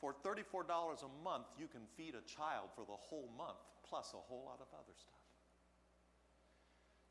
for 0.00 0.14
$34 0.24 1.02
a 1.02 1.24
month, 1.24 1.46
you 1.58 1.66
can 1.66 1.80
feed 1.96 2.14
a 2.14 2.22
child 2.26 2.68
for 2.74 2.84
the 2.86 2.92
whole 2.92 3.28
month, 3.36 3.56
plus 3.88 4.12
a 4.14 4.16
whole 4.16 4.44
lot 4.44 4.60
of 4.60 4.66
other 4.74 4.94
stuff. 4.96 5.14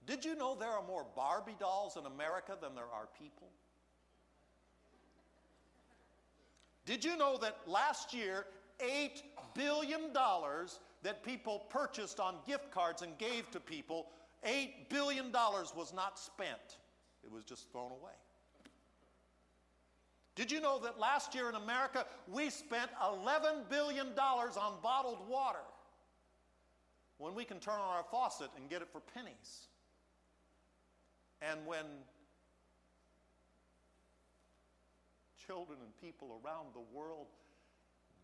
Did 0.05 0.23
you 0.23 0.35
know 0.35 0.55
there 0.55 0.69
are 0.69 0.83
more 0.85 1.05
Barbie 1.15 1.57
dolls 1.59 1.97
in 1.97 2.05
America 2.05 2.57
than 2.59 2.75
there 2.75 2.85
are 2.85 3.07
people? 3.19 3.49
Did 6.85 7.03
you 7.03 7.17
know 7.17 7.37
that 7.39 7.57
last 7.67 8.13
year, 8.13 8.45
$8 8.79 9.21
billion 9.53 10.13
that 11.03 11.23
people 11.23 11.65
purchased 11.69 12.19
on 12.21 12.35
gift 12.47 12.71
cards 12.71 13.01
and 13.01 13.17
gave 13.17 13.51
to 13.51 13.59
people 13.59 14.07
$8 14.45 14.89
billion 14.89 15.31
was 15.31 15.93
not 15.93 16.17
spent, 16.17 16.77
it 17.23 17.31
was 17.31 17.43
just 17.43 17.69
thrown 17.71 17.91
away. 17.91 18.13
Did 20.35 20.51
you 20.51 20.61
know 20.61 20.79
that 20.79 20.99
last 20.99 21.33
year 21.33 21.49
in 21.49 21.55
America 21.55 22.05
we 22.31 22.49
spent 22.49 22.91
$11 23.03 23.69
billion 23.69 24.09
on 24.17 24.73
bottled 24.81 25.27
water 25.27 25.65
when 27.17 27.33
we 27.33 27.43
can 27.43 27.59
turn 27.59 27.75
on 27.75 27.95
our 27.97 28.05
faucet 28.11 28.49
and 28.55 28.69
get 28.69 28.81
it 28.81 28.89
for 28.91 29.01
pennies? 29.13 29.67
And 31.41 31.65
when 31.65 31.85
children 35.47 35.77
and 35.81 36.01
people 36.01 36.41
around 36.43 36.67
the 36.73 36.97
world 36.97 37.27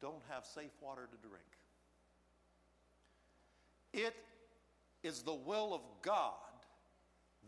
don't 0.02 0.22
have 0.30 0.46
safe 0.46 0.72
water 0.82 1.08
to 1.10 1.28
drink. 1.28 1.44
It 3.94 4.16
is 5.04 5.22
the 5.22 5.34
will 5.34 5.74
of 5.74 5.82
God 6.02 6.34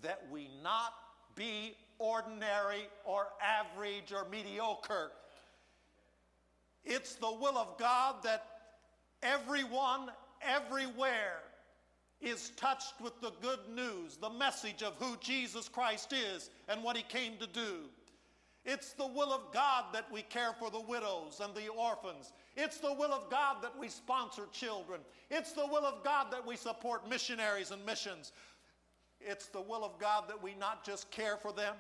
that 0.02 0.26
we 0.32 0.50
not 0.64 0.94
be 1.36 1.76
ordinary 2.00 2.88
or 3.04 3.28
average 3.42 4.14
or 4.14 4.26
mediocre. 4.30 5.12
It's 6.86 7.16
the 7.16 7.32
will 7.32 7.58
of 7.58 7.78
God 7.78 8.16
that 8.24 8.46
everyone, 9.24 10.10
everywhere, 10.46 11.40
is 12.22 12.52
touched 12.52 12.94
with 13.02 13.20
the 13.22 13.32
good 13.42 13.60
news, 13.74 14.18
the 14.18 14.30
message 14.30 14.82
of 14.82 14.96
who 15.00 15.18
Jesus 15.18 15.68
Christ 15.68 16.14
is 16.14 16.50
and 16.68 16.82
what 16.82 16.98
he 16.98 17.04
came 17.04 17.38
to 17.38 17.48
do. 17.48 17.90
It's 18.66 18.94
the 18.94 19.06
will 19.06 19.32
of 19.32 19.54
God 19.54 19.86
that 19.94 20.12
we 20.12 20.24
care 20.24 20.54
for 20.58 20.72
the 20.72 20.80
widows 20.80 21.40
and 21.44 21.54
the 21.54 21.68
orphans. 21.68 22.34
It's 22.58 22.80
the 22.80 22.94
will 22.94 23.14
of 23.14 23.30
God 23.30 23.58
that 23.62 23.78
we 23.78 23.90
sponsor 23.90 24.48
children. 24.52 25.02
It's 25.30 25.52
the 25.52 25.68
will 25.68 25.86
of 25.86 26.04
God 26.04 26.32
that 26.32 26.46
we 26.46 26.56
support 26.56 27.08
missionaries 27.08 27.70
and 27.70 27.86
missions. 27.86 28.32
It's 29.22 29.48
the 29.48 29.62
will 29.62 29.86
of 29.86 30.00
God 30.00 30.24
that 30.30 30.42
we 30.42 30.56
not 30.56 30.84
just 30.84 31.12
care 31.12 31.38
for 31.38 31.52
them, 31.52 31.76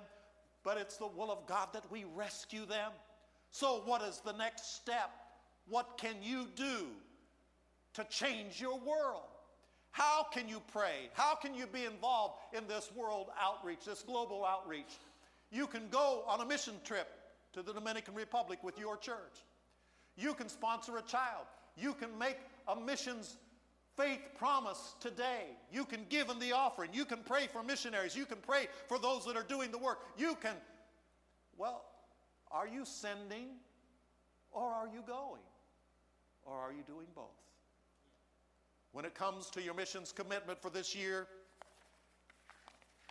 but 0.64 0.78
it's 0.78 0.98
the 0.98 1.08
will 1.08 1.32
of 1.32 1.48
God 1.48 1.70
that 1.74 1.92
we 1.92 2.06
rescue 2.16 2.66
them. 2.66 2.92
So, 3.50 3.82
what 3.86 4.04
is 4.04 4.22
the 4.24 4.34
next 4.34 4.76
step? 4.76 5.10
What 5.68 5.98
can 5.98 6.16
you 6.22 6.48
do 6.56 6.88
to 7.96 8.04
change 8.06 8.62
your 8.62 8.80
world? 8.80 9.24
How 9.92 10.26
can 10.34 10.50
you 10.50 10.62
pray? 10.74 11.10
How 11.14 11.36
can 11.36 11.56
you 11.56 11.68
be 11.68 11.86
involved 11.86 12.36
in 12.54 12.68
this 12.68 12.92
world 12.96 13.28
outreach, 13.42 13.86
this 13.86 14.04
global 14.04 14.44
outreach? 14.46 15.00
You 15.52 15.68
can 15.68 15.88
go 15.90 16.24
on 16.28 16.42
a 16.42 16.46
mission 16.46 16.74
trip 16.84 17.08
to 17.54 17.62
the 17.62 17.72
Dominican 17.72 18.14
Republic 18.14 18.62
with 18.64 18.78
your 18.78 18.98
church. 18.98 19.44
You 20.18 20.34
can 20.34 20.50
sponsor 20.50 20.98
a 20.98 21.02
child. 21.02 21.46
You 21.78 21.94
can 21.94 22.18
make 22.18 22.38
a 22.68 22.76
missions 22.76 23.38
faith 23.96 24.20
promise 24.38 24.96
today. 25.00 25.46
You 25.72 25.86
can 25.86 26.02
give 26.10 26.30
in 26.30 26.40
the 26.40 26.52
offering. 26.52 26.90
You 26.94 27.06
can 27.06 27.20
pray 27.20 27.48
for 27.48 27.64
missionaries. 27.64 28.16
You 28.16 28.26
can 28.26 28.40
pray 28.46 28.68
for 28.88 29.00
those 29.00 29.26
that 29.26 29.38
are 29.38 29.44
doing 29.44 29.72
the 29.72 29.78
work. 29.78 30.00
You 30.18 30.36
can, 30.42 30.56
well, 31.58 31.86
are 32.52 32.68
you 32.68 32.84
sending 32.84 33.48
or 34.52 34.70
are 34.70 34.88
you 34.88 35.04
going? 35.08 35.42
Or 36.44 36.54
are 36.54 36.72
you 36.72 36.84
doing 36.86 37.08
both? 37.16 37.26
When 38.96 39.04
it 39.04 39.14
comes 39.14 39.50
to 39.50 39.62
your 39.62 39.74
missions 39.74 40.14
commitment 40.14 40.62
for 40.62 40.70
this 40.70 40.96
year, 40.96 41.28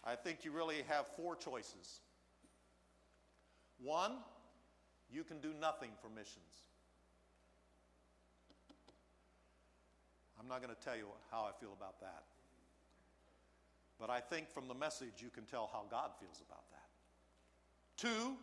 I 0.03 0.15
think 0.15 0.39
you 0.43 0.51
really 0.51 0.77
have 0.89 1.07
four 1.15 1.37
choices. 1.37 2.01
One, 3.83 4.13
you 5.13 5.25
can 5.25 5.41
do 5.41 5.51
nothing 5.61 5.91
for 6.01 6.09
missions. 6.09 6.65
I'm 10.41 10.49
not 10.49 10.63
going 10.63 10.75
to 10.75 10.81
tell 10.83 10.97
you 10.97 11.05
how 11.31 11.43
I 11.43 11.53
feel 11.61 11.75
about 11.77 12.01
that. 12.01 12.23
But 14.01 14.09
I 14.09 14.21
think 14.21 14.49
from 14.49 14.69
the 14.69 14.75
message 14.75 15.13
you 15.19 15.29
can 15.29 15.45
tell 15.45 15.69
how 15.71 15.83
God 15.91 16.13
feels 16.19 16.41
about 16.49 16.65
that. 16.71 16.89
Two, 17.99 18.37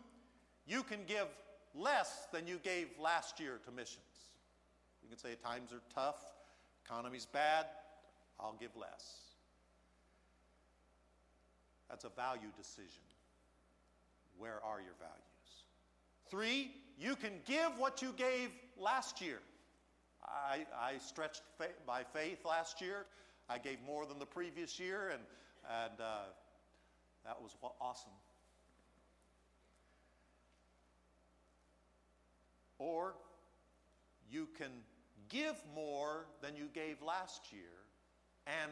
you 0.64 0.84
can 0.84 1.00
give 1.08 1.26
less 1.74 2.28
than 2.32 2.46
you 2.46 2.60
gave 2.62 2.86
last 3.00 3.40
year 3.40 3.58
to 3.64 3.72
missions. 3.72 4.30
You 5.02 5.08
can 5.08 5.18
say 5.18 5.34
times 5.44 5.72
are 5.72 5.82
tough, 5.92 6.22
economy's 6.84 7.26
bad, 7.26 7.66
I'll 8.38 8.56
give 8.58 8.74
less. 8.76 9.18
That's 11.88 12.04
a 12.04 12.10
value 12.10 12.48
decision. 12.56 13.02
Where 14.38 14.60
are 14.64 14.80
your 14.80 14.94
values? 14.98 15.64
Three, 16.30 16.70
you 16.98 17.16
can 17.16 17.32
give 17.46 17.78
what 17.78 18.00
you 18.00 18.12
gave 18.16 18.48
last 18.78 19.20
year. 19.20 19.38
I, 20.24 20.64
I 20.78 20.98
stretched 20.98 21.42
fa- 21.58 21.68
by 21.86 22.04
faith 22.04 22.44
last 22.44 22.80
year. 22.80 23.06
I 23.48 23.58
gave 23.58 23.78
more 23.84 24.06
than 24.06 24.18
the 24.18 24.26
previous 24.26 24.78
year, 24.80 25.10
and, 25.12 25.22
and 25.68 26.00
uh, 26.00 26.18
that 27.24 27.40
was 27.40 27.56
awesome. 27.80 28.12
Or 32.78 33.14
you 34.30 34.48
can 34.56 34.70
give 35.32 35.56
more 35.74 36.26
than 36.42 36.54
you 36.54 36.68
gave 36.74 37.00
last 37.02 37.52
year 37.52 37.62
and 38.46 38.70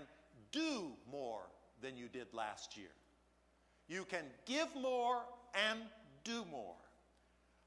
do 0.52 0.92
more 1.10 1.42
than 1.82 1.96
you 1.96 2.06
did 2.08 2.26
last 2.34 2.76
year. 2.76 2.92
You 3.88 4.04
can 4.04 4.24
give 4.46 4.68
more 4.76 5.22
and 5.68 5.80
do 6.22 6.44
more. 6.50 6.74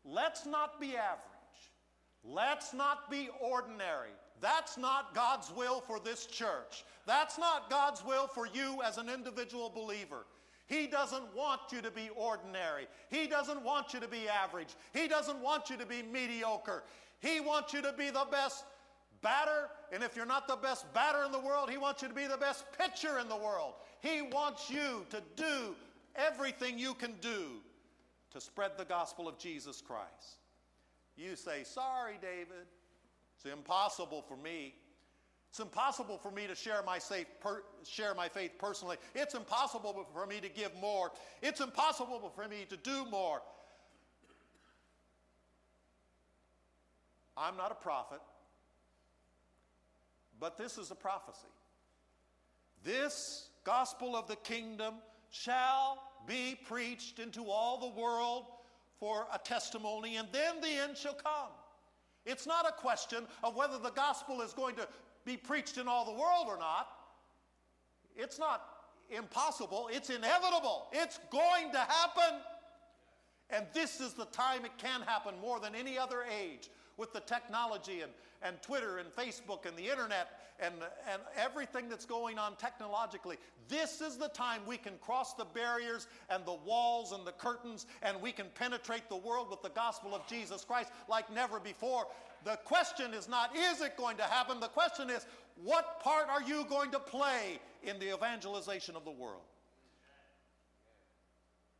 Let's 0.05 0.45
not 0.45 0.79
be 0.79 0.95
average. 0.95 1.23
Let's 2.23 2.73
not 2.73 3.09
be 3.09 3.29
ordinary. 3.41 4.11
That's 4.39 4.77
not 4.77 5.15
God's 5.15 5.51
will 5.51 5.81
for 5.81 5.99
this 5.99 6.25
church. 6.25 6.85
That's 7.05 7.37
not 7.37 7.69
God's 7.69 8.03
will 8.05 8.27
for 8.27 8.45
you 8.47 8.81
as 8.85 8.97
an 8.97 9.09
individual 9.09 9.69
believer. 9.69 10.25
He 10.67 10.87
doesn't 10.87 11.35
want 11.35 11.61
you 11.71 11.81
to 11.81 11.91
be 11.91 12.09
ordinary. 12.15 12.87
He 13.09 13.27
doesn't 13.27 13.61
want 13.63 13.93
you 13.93 13.99
to 13.99 14.07
be 14.07 14.27
average. 14.29 14.75
He 14.93 15.07
doesn't 15.07 15.39
want 15.39 15.69
you 15.69 15.77
to 15.77 15.85
be 15.85 16.01
mediocre. 16.01 16.83
He 17.19 17.39
wants 17.39 17.73
you 17.73 17.81
to 17.81 17.93
be 17.93 18.09
the 18.09 18.25
best 18.31 18.65
batter. 19.23 19.69
And 19.91 20.03
if 20.03 20.15
you're 20.15 20.25
not 20.25 20.47
the 20.47 20.55
best 20.55 20.91
batter 20.93 21.23
in 21.25 21.31
the 21.31 21.39
world, 21.39 21.69
He 21.69 21.77
wants 21.77 22.01
you 22.01 22.09
to 22.09 22.13
be 22.13 22.27
the 22.27 22.37
best 22.37 22.65
pitcher 22.77 23.19
in 23.19 23.29
the 23.29 23.35
world. 23.35 23.73
He 24.01 24.21
wants 24.21 24.69
you 24.69 25.05
to 25.09 25.21
do 25.35 25.75
everything 26.15 26.77
you 26.77 26.93
can 26.93 27.13
do 27.21 27.61
to 28.31 28.41
spread 28.41 28.71
the 28.77 28.85
gospel 28.85 29.27
of 29.27 29.37
Jesus 29.39 29.81
Christ. 29.81 30.37
You 31.15 31.35
say, 31.35 31.63
Sorry, 31.63 32.19
David, 32.21 32.67
it's 33.35 33.51
impossible 33.51 34.21
for 34.27 34.37
me. 34.37 34.75
It's 35.49 35.59
impossible 35.59 36.17
for 36.17 36.31
me 36.31 36.47
to 36.47 36.55
share 36.55 36.81
my, 36.83 36.99
per, 37.39 37.61
share 37.83 38.15
my 38.15 38.27
faith 38.27 38.53
personally. 38.57 38.97
It's 39.13 39.35
impossible 39.35 40.07
for 40.11 40.25
me 40.25 40.39
to 40.39 40.49
give 40.49 40.71
more. 40.81 41.11
It's 41.43 41.61
impossible 41.61 42.31
for 42.35 42.47
me 42.47 42.65
to 42.69 42.77
do 42.77 43.05
more. 43.11 43.39
I'm 47.37 47.55
not 47.55 47.71
a 47.71 47.75
prophet, 47.75 48.19
but 50.43 50.57
this 50.57 50.77
is 50.77 50.91
a 50.91 50.95
prophecy. 50.95 51.47
This 52.83 53.47
gospel 53.63 54.13
of 54.13 54.27
the 54.27 54.35
kingdom 54.35 54.95
shall 55.29 55.97
be 56.27 56.59
preached 56.67 57.19
into 57.19 57.49
all 57.49 57.79
the 57.79 58.01
world 58.01 58.47
for 58.99 59.25
a 59.33 59.37
testimony, 59.37 60.17
and 60.17 60.27
then 60.33 60.59
the 60.59 60.67
end 60.67 60.97
shall 60.97 61.13
come. 61.13 61.51
It's 62.25 62.45
not 62.45 62.67
a 62.67 62.73
question 62.73 63.25
of 63.41 63.55
whether 63.55 63.79
the 63.79 63.91
gospel 63.91 64.41
is 64.41 64.51
going 64.51 64.75
to 64.75 64.87
be 65.23 65.37
preached 65.37 65.77
in 65.77 65.87
all 65.87 66.03
the 66.03 66.19
world 66.19 66.47
or 66.47 66.57
not. 66.57 66.89
It's 68.13 68.37
not 68.37 68.65
impossible, 69.09 69.89
it's 69.93 70.09
inevitable. 70.09 70.87
It's 70.91 71.21
going 71.31 71.71
to 71.71 71.79
happen. 71.79 72.41
And 73.49 73.65
this 73.73 74.01
is 74.01 74.11
the 74.11 74.25
time 74.25 74.65
it 74.65 74.77
can 74.77 75.03
happen 75.03 75.35
more 75.41 75.61
than 75.61 75.73
any 75.73 75.97
other 75.97 76.25
age 76.37 76.69
with 76.97 77.13
the 77.13 77.19
technology 77.21 78.01
and, 78.01 78.11
and 78.41 78.61
Twitter 78.61 78.97
and 78.97 79.09
Facebook 79.15 79.65
and 79.65 79.75
the 79.77 79.89
internet 79.89 80.39
and, 80.59 80.75
and 81.11 81.21
everything 81.35 81.89
that's 81.89 82.05
going 82.05 82.37
on 82.37 82.55
technologically. 82.55 83.37
This 83.67 84.01
is 84.01 84.17
the 84.17 84.27
time 84.29 84.61
we 84.67 84.77
can 84.77 84.93
cross 85.01 85.33
the 85.33 85.45
barriers 85.45 86.07
and 86.29 86.45
the 86.45 86.57
walls 86.65 87.11
and 87.11 87.25
the 87.25 87.31
curtains 87.31 87.85
and 88.01 88.21
we 88.21 88.31
can 88.31 88.47
penetrate 88.55 89.09
the 89.09 89.15
world 89.15 89.49
with 89.49 89.61
the 89.61 89.69
gospel 89.69 90.13
of 90.13 90.25
Jesus 90.27 90.63
Christ 90.63 90.91
like 91.09 91.33
never 91.33 91.59
before. 91.59 92.07
The 92.43 92.57
question 92.65 93.13
is 93.13 93.29
not, 93.29 93.55
is 93.55 93.81
it 93.81 93.97
going 93.97 94.17
to 94.17 94.23
happen? 94.23 94.59
The 94.59 94.67
question 94.67 95.09
is, 95.09 95.25
what 95.63 96.01
part 96.01 96.27
are 96.29 96.41
you 96.41 96.65
going 96.69 96.91
to 96.91 96.99
play 96.99 97.59
in 97.83 97.99
the 97.99 98.13
evangelization 98.13 98.95
of 98.95 99.05
the 99.05 99.11
world? 99.11 99.43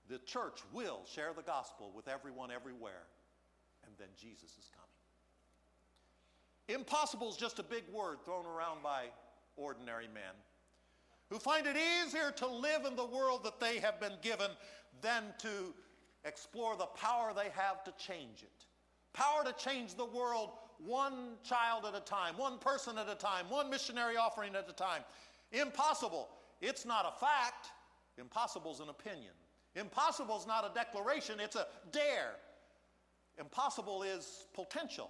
The 0.09 0.20
church 0.20 0.59
will 0.72 1.01
share 1.11 1.34
the 1.36 1.41
gospel 1.41 1.91
with 1.95 2.07
everyone 2.07 2.51
everywhere, 2.51 3.07
and 3.86 3.93
then 3.97 4.09
Jesus 4.20 4.51
is 4.57 4.70
coming. 4.76 4.93
Impossible 6.70 7.30
is 7.30 7.36
just 7.36 7.59
a 7.59 7.64
big 7.64 7.84
word 7.91 8.18
thrown 8.24 8.45
around 8.45 8.82
by 8.82 9.05
ordinary 9.57 10.07
men 10.14 10.34
who 11.30 11.39
find 11.39 11.66
it 11.68 11.76
easier 11.76 12.32
to 12.32 12.47
live 12.47 12.86
in 12.86 12.95
the 12.95 13.05
world 13.05 13.43
that 13.43 13.59
they 13.59 13.80
have 13.80 13.99
been 13.99 14.14
given 14.22 14.51
than 15.01 15.24
to 15.39 15.74
explore 16.26 16.76
the 16.78 16.86
power 16.86 17.34
they 17.36 17.49
have 17.55 17.84
to 17.84 17.93
change 17.97 18.43
it. 18.43 18.66
Power 19.14 19.43
to 19.43 19.53
change 19.53 19.95
the 19.95 20.05
world 20.05 20.51
one 20.80 21.36
child 21.43 21.86
at 21.86 21.95
a 21.95 22.03
time, 22.03 22.38
one 22.38 22.57
person 22.57 22.97
at 22.97 23.09
a 23.09 23.16
time, 23.16 23.45
one 23.49 23.70
missionary 23.70 24.18
offering 24.18 24.55
at 24.55 24.70
a 24.70 24.74
time. 24.74 25.01
Impossible. 25.51 26.30
It's 26.61 26.86
not 26.86 27.05
a 27.05 27.20
fact. 27.20 27.68
Impossible 28.18 28.72
is 28.72 28.80
an 28.80 28.89
opinion. 28.89 29.34
Impossible 29.76 30.38
is 30.38 30.45
not 30.45 30.70
a 30.70 30.74
declaration, 30.74 31.39
it's 31.39 31.55
a 31.55 31.68
dare. 31.91 32.36
Impossible 33.39 34.03
is 34.03 34.45
potential. 34.53 35.09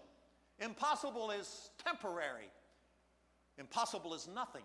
Impossible 0.60 1.32
is 1.32 1.72
temporary. 1.84 2.50
Impossible 3.58 4.14
is 4.14 4.28
nothing. 4.34 4.64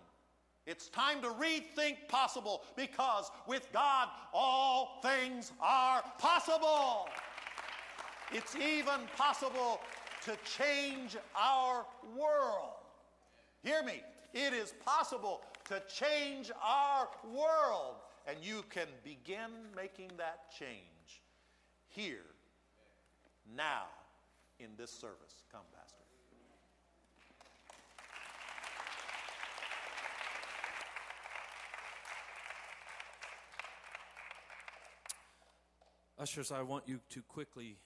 It's 0.65 0.87
time 0.89 1.21
to 1.21 1.29
rethink 1.29 2.07
possible 2.07 2.63
because 2.75 3.31
with 3.47 3.67
God, 3.73 4.09
all 4.33 4.99
things 5.01 5.51
are 5.59 6.03
possible. 6.19 7.07
It's 8.31 8.55
even 8.55 9.01
possible 9.17 9.79
to 10.25 10.37
change 10.45 11.17
our 11.35 11.85
world. 12.15 12.73
Hear 13.63 13.83
me. 13.83 14.03
It 14.33 14.53
is 14.53 14.73
possible 14.85 15.41
to 15.65 15.81
change 15.87 16.51
our 16.63 17.07
world, 17.33 17.95
and 18.27 18.37
you 18.41 18.63
can 18.69 18.87
begin 19.03 19.49
making 19.75 20.11
that 20.17 20.51
change 20.57 21.21
here, 21.87 22.25
now, 23.55 23.85
in 24.59 24.67
this 24.77 24.91
service. 24.91 25.43
Come 25.51 25.61
back. 25.73 25.78
Ushers, 36.19 36.51
I 36.51 36.63
want 36.63 36.83
you 36.85 36.99
to 37.11 37.21
quickly 37.21 37.77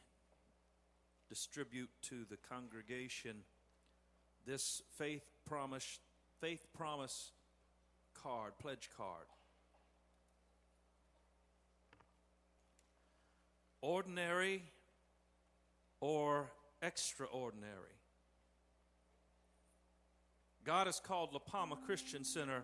distribute 1.30 1.90
to 2.02 2.26
the 2.32 2.38
congregation 2.50 3.38
this 4.46 4.82
faith 4.98 5.24
promise 5.46 6.00
faith 6.42 6.66
promise 6.74 7.32
card, 8.16 8.54
pledge 8.60 8.90
card. 8.98 9.28
Ordinary 13.82 14.64
or 16.00 16.52
extraordinary. 16.82 18.00
God 20.66 20.88
has 20.88 21.00
called 21.00 21.34
La 21.34 21.40
Palma 21.40 21.76
Christian 21.86 22.24
Center 22.24 22.64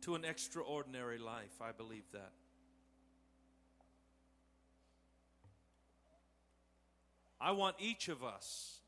to 0.00 0.16
an 0.16 0.24
extraordinary 0.24 1.18
life. 1.18 1.60
I 1.60 1.70
believe 1.70 2.04
that. 2.12 2.32
I 7.42 7.50
want 7.50 7.74
each 7.80 8.08
of 8.08 8.22
us 8.22 8.78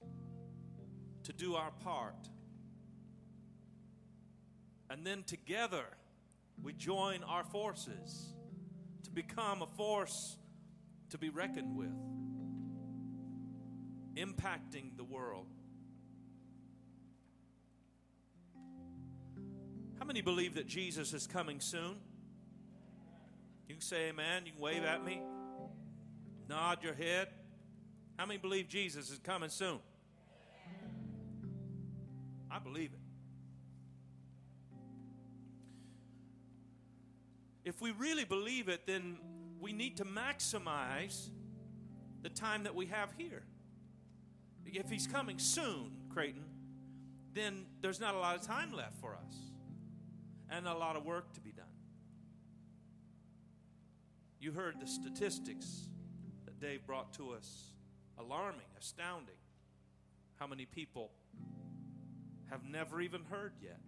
to 1.24 1.32
do 1.32 1.56
our 1.56 1.72
part. 1.82 2.28
And 4.88 5.04
then 5.04 5.24
together 5.24 5.82
we 6.62 6.72
join 6.72 7.24
our 7.24 7.42
forces 7.42 8.32
to 9.02 9.10
become 9.10 9.62
a 9.62 9.66
force 9.66 10.36
to 11.10 11.18
be 11.18 11.30
reckoned 11.30 11.76
with, 11.76 11.96
impacting 14.14 14.96
the 14.96 15.04
world. 15.04 15.48
How 19.98 20.04
many 20.04 20.20
believe 20.20 20.54
that 20.54 20.68
Jesus 20.68 21.12
is 21.12 21.26
coming 21.26 21.58
soon? 21.58 21.96
You 23.66 23.74
can 23.74 23.80
say 23.80 24.10
amen. 24.10 24.42
You 24.46 24.52
can 24.52 24.60
wave 24.60 24.84
at 24.84 25.04
me, 25.04 25.20
nod 26.48 26.84
your 26.84 26.94
head. 26.94 27.28
How 28.16 28.26
many 28.26 28.38
believe 28.38 28.68
Jesus 28.68 29.10
is 29.10 29.18
coming 29.18 29.50
soon? 29.50 29.80
I 32.50 32.58
believe 32.60 32.90
it. 32.92 33.00
If 37.64 37.80
we 37.80 37.90
really 37.92 38.24
believe 38.24 38.68
it, 38.68 38.86
then 38.86 39.16
we 39.58 39.72
need 39.72 39.96
to 39.96 40.04
maximize 40.04 41.30
the 42.22 42.28
time 42.28 42.64
that 42.64 42.74
we 42.74 42.86
have 42.86 43.10
here. 43.16 43.42
If 44.66 44.90
he's 44.90 45.06
coming 45.06 45.38
soon, 45.38 45.92
Creighton, 46.12 46.44
then 47.32 47.66
there's 47.80 48.00
not 48.00 48.14
a 48.14 48.18
lot 48.18 48.36
of 48.36 48.42
time 48.42 48.72
left 48.72 49.00
for 49.00 49.14
us 49.14 49.34
and 50.50 50.68
a 50.68 50.74
lot 50.74 50.94
of 50.96 51.04
work 51.04 51.32
to 51.34 51.40
be 51.40 51.50
done. 51.50 51.64
You 54.38 54.52
heard 54.52 54.80
the 54.80 54.86
statistics 54.86 55.88
that 56.44 56.60
Dave 56.60 56.86
brought 56.86 57.12
to 57.14 57.30
us 57.32 57.73
alarming, 58.18 58.66
astounding. 58.78 59.34
How 60.36 60.46
many 60.46 60.66
people 60.66 61.10
have 62.50 62.64
never 62.64 63.00
even 63.00 63.22
heard 63.24 63.52
yet? 63.62 63.80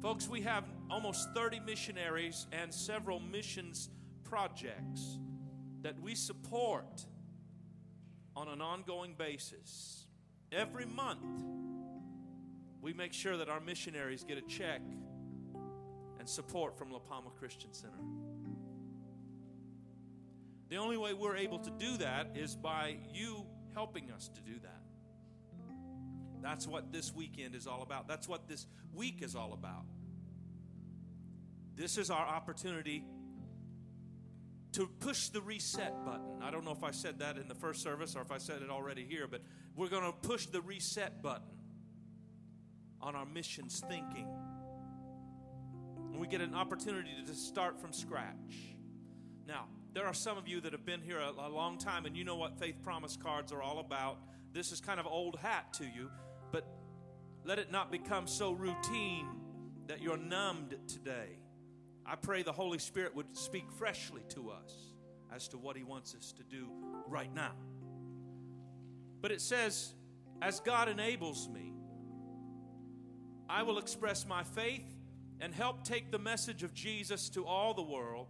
Folks, 0.00 0.28
we 0.28 0.40
have 0.42 0.64
almost 0.90 1.32
30 1.34 1.60
missionaries 1.60 2.46
and 2.52 2.72
several 2.74 3.20
missions 3.20 3.88
projects 4.24 5.18
that 5.82 6.00
we 6.00 6.14
support 6.14 7.06
on 8.34 8.48
an 8.48 8.60
ongoing 8.60 9.14
basis. 9.14 10.06
every 10.50 10.84
month, 10.84 11.24
we 12.82 12.92
make 12.92 13.12
sure 13.12 13.36
that 13.38 13.48
our 13.48 13.60
missionaries 13.60 14.22
get 14.24 14.36
a 14.36 14.42
check 14.42 14.82
and 16.18 16.28
support 16.28 16.76
from 16.76 16.90
La 16.90 16.98
Palma 16.98 17.30
Christian 17.38 17.72
Center. 17.72 17.98
The 20.72 20.78
only 20.78 20.96
way 20.96 21.12
we're 21.12 21.36
able 21.36 21.58
to 21.58 21.70
do 21.70 21.98
that 21.98 22.28
is 22.34 22.56
by 22.56 22.96
you 23.12 23.44
helping 23.74 24.10
us 24.10 24.30
to 24.34 24.40
do 24.40 24.58
that. 24.60 24.80
That's 26.40 26.66
what 26.66 26.90
this 26.90 27.12
weekend 27.14 27.54
is 27.54 27.66
all 27.66 27.82
about. 27.82 28.08
That's 28.08 28.26
what 28.26 28.48
this 28.48 28.66
week 28.94 29.20
is 29.20 29.36
all 29.36 29.52
about. 29.52 29.84
This 31.76 31.98
is 31.98 32.10
our 32.10 32.26
opportunity 32.26 33.04
to 34.72 34.86
push 35.00 35.28
the 35.28 35.42
reset 35.42 36.06
button. 36.06 36.40
I 36.40 36.50
don't 36.50 36.64
know 36.64 36.72
if 36.72 36.84
I 36.84 36.90
said 36.90 37.18
that 37.18 37.36
in 37.36 37.48
the 37.48 37.54
first 37.54 37.82
service 37.82 38.16
or 38.16 38.22
if 38.22 38.32
I 38.32 38.38
said 38.38 38.62
it 38.62 38.70
already 38.70 39.04
here, 39.04 39.26
but 39.26 39.42
we're 39.76 39.90
going 39.90 40.10
to 40.10 40.26
push 40.26 40.46
the 40.46 40.62
reset 40.62 41.22
button 41.22 41.52
on 42.98 43.14
our 43.14 43.26
missions 43.26 43.82
thinking. 43.86 44.26
And 46.12 46.18
we 46.18 46.26
get 46.26 46.40
an 46.40 46.54
opportunity 46.54 47.10
to 47.26 47.34
start 47.34 47.78
from 47.78 47.92
scratch. 47.92 48.72
Now, 49.46 49.66
there 49.94 50.06
are 50.06 50.14
some 50.14 50.38
of 50.38 50.48
you 50.48 50.60
that 50.60 50.72
have 50.72 50.86
been 50.86 51.02
here 51.02 51.18
a, 51.18 51.30
a 51.30 51.48
long 51.48 51.76
time 51.78 52.06
and 52.06 52.16
you 52.16 52.24
know 52.24 52.36
what 52.36 52.58
faith 52.58 52.76
promise 52.82 53.16
cards 53.16 53.52
are 53.52 53.62
all 53.62 53.78
about. 53.78 54.18
This 54.52 54.72
is 54.72 54.80
kind 54.80 54.98
of 54.98 55.06
old 55.06 55.38
hat 55.38 55.72
to 55.74 55.84
you, 55.84 56.10
but 56.50 56.66
let 57.44 57.58
it 57.58 57.70
not 57.70 57.90
become 57.90 58.26
so 58.26 58.52
routine 58.52 59.28
that 59.86 60.00
you're 60.00 60.16
numbed 60.16 60.76
today. 60.88 61.38
I 62.06 62.16
pray 62.16 62.42
the 62.42 62.52
Holy 62.52 62.78
Spirit 62.78 63.14
would 63.14 63.36
speak 63.36 63.70
freshly 63.70 64.22
to 64.30 64.50
us 64.50 64.94
as 65.34 65.48
to 65.48 65.58
what 65.58 65.76
He 65.76 65.84
wants 65.84 66.14
us 66.14 66.32
to 66.32 66.42
do 66.42 66.68
right 67.06 67.32
now. 67.32 67.52
But 69.20 69.30
it 69.30 69.40
says, 69.40 69.94
as 70.40 70.60
God 70.60 70.88
enables 70.88 71.48
me, 71.48 71.72
I 73.48 73.62
will 73.62 73.78
express 73.78 74.26
my 74.26 74.42
faith 74.42 74.86
and 75.40 75.54
help 75.54 75.84
take 75.84 76.10
the 76.10 76.18
message 76.18 76.62
of 76.62 76.72
Jesus 76.72 77.28
to 77.30 77.44
all 77.44 77.74
the 77.74 77.82
world 77.82 78.28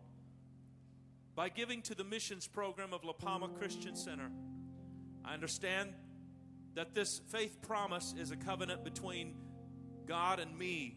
by 1.35 1.49
giving 1.49 1.83
to 1.83 1.95
the 1.95 2.05
missions 2.05 2.47
program 2.47 2.93
of 2.93 3.05
La 3.05 3.13
Palma 3.13 3.49
Christian 3.49 3.97
Center. 3.97 4.31
I 5.25 5.35
understand 5.35 5.95
that 6.75 6.95
this 6.95 7.21
faith 7.29 7.61
promise 7.63 8.15
is 8.19 8.31
a 8.31 8.37
covenant 8.37 8.85
between 8.85 9.35
God 10.07 10.41
and 10.41 10.59
me, 10.59 10.97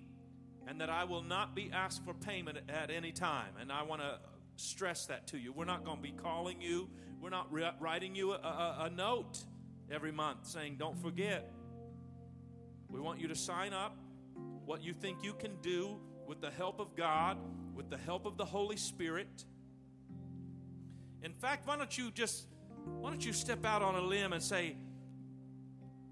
and 0.67 0.81
that 0.81 0.89
I 0.89 1.03
will 1.03 1.21
not 1.21 1.55
be 1.55 1.71
asked 1.71 2.03
for 2.03 2.13
payment 2.13 2.57
at 2.69 2.89
any 2.89 3.11
time. 3.11 3.53
And 3.59 3.71
I 3.71 3.83
want 3.83 4.01
to 4.01 4.19
stress 4.55 5.05
that 5.07 5.27
to 5.27 5.37
you. 5.37 5.53
We're 5.53 5.65
not 5.65 5.83
going 5.83 5.97
to 5.97 6.03
be 6.03 6.11
calling 6.11 6.61
you, 6.61 6.89
we're 7.21 7.29
not 7.29 7.51
writing 7.79 8.15
you 8.15 8.33
a, 8.33 8.35
a, 8.35 8.77
a 8.85 8.89
note 8.89 9.39
every 9.91 10.11
month 10.11 10.47
saying, 10.47 10.75
Don't 10.77 11.01
forget. 11.01 11.51
We 12.89 12.99
want 12.99 13.19
you 13.19 13.27
to 13.27 13.35
sign 13.35 13.73
up 13.73 13.97
what 14.65 14.83
you 14.83 14.93
think 14.93 15.23
you 15.23 15.33
can 15.33 15.57
do 15.61 15.97
with 16.27 16.41
the 16.41 16.51
help 16.51 16.79
of 16.79 16.95
God, 16.95 17.37
with 17.73 17.89
the 17.89 17.97
help 17.97 18.25
of 18.25 18.37
the 18.37 18.45
Holy 18.45 18.77
Spirit. 18.77 19.45
In 21.25 21.33
fact, 21.33 21.67
why 21.67 21.75
don't 21.75 21.97
you 21.97 22.11
just 22.11 22.45
why 22.85 23.09
don't 23.09 23.25
you 23.25 23.33
step 23.33 23.65
out 23.65 23.81
on 23.81 23.95
a 23.95 24.01
limb 24.01 24.31
and 24.31 24.43
say, 24.43 24.77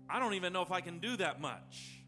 I 0.10 0.18
don't 0.18 0.34
even 0.34 0.52
know 0.52 0.64
if 0.64 0.72
I 0.72 0.82
can 0.82 0.98
do 0.98 1.16
that 1.18 1.40
much. 1.40 2.02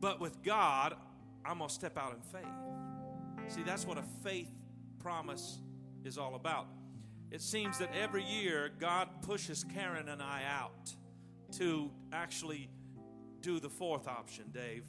But 0.00 0.18
with 0.18 0.42
God, 0.42 0.96
I'm 1.44 1.58
going 1.58 1.68
to 1.68 1.74
step 1.74 1.96
out 1.96 2.14
in 2.14 2.20
faith. 2.22 3.54
See, 3.54 3.62
that's 3.62 3.86
what 3.86 3.96
a 3.96 4.02
faith 4.24 4.50
promise 4.98 5.60
is 6.04 6.18
all 6.18 6.34
about. 6.34 6.66
It 7.30 7.42
seems 7.42 7.78
that 7.78 7.90
every 7.94 8.24
year 8.24 8.72
God 8.80 9.08
pushes 9.22 9.62
Karen 9.62 10.08
and 10.08 10.20
I 10.20 10.42
out 10.50 10.92
to 11.58 11.92
actually 12.12 12.70
do 13.40 13.60
the 13.60 13.70
fourth 13.70 14.08
option, 14.08 14.46
Dave, 14.52 14.84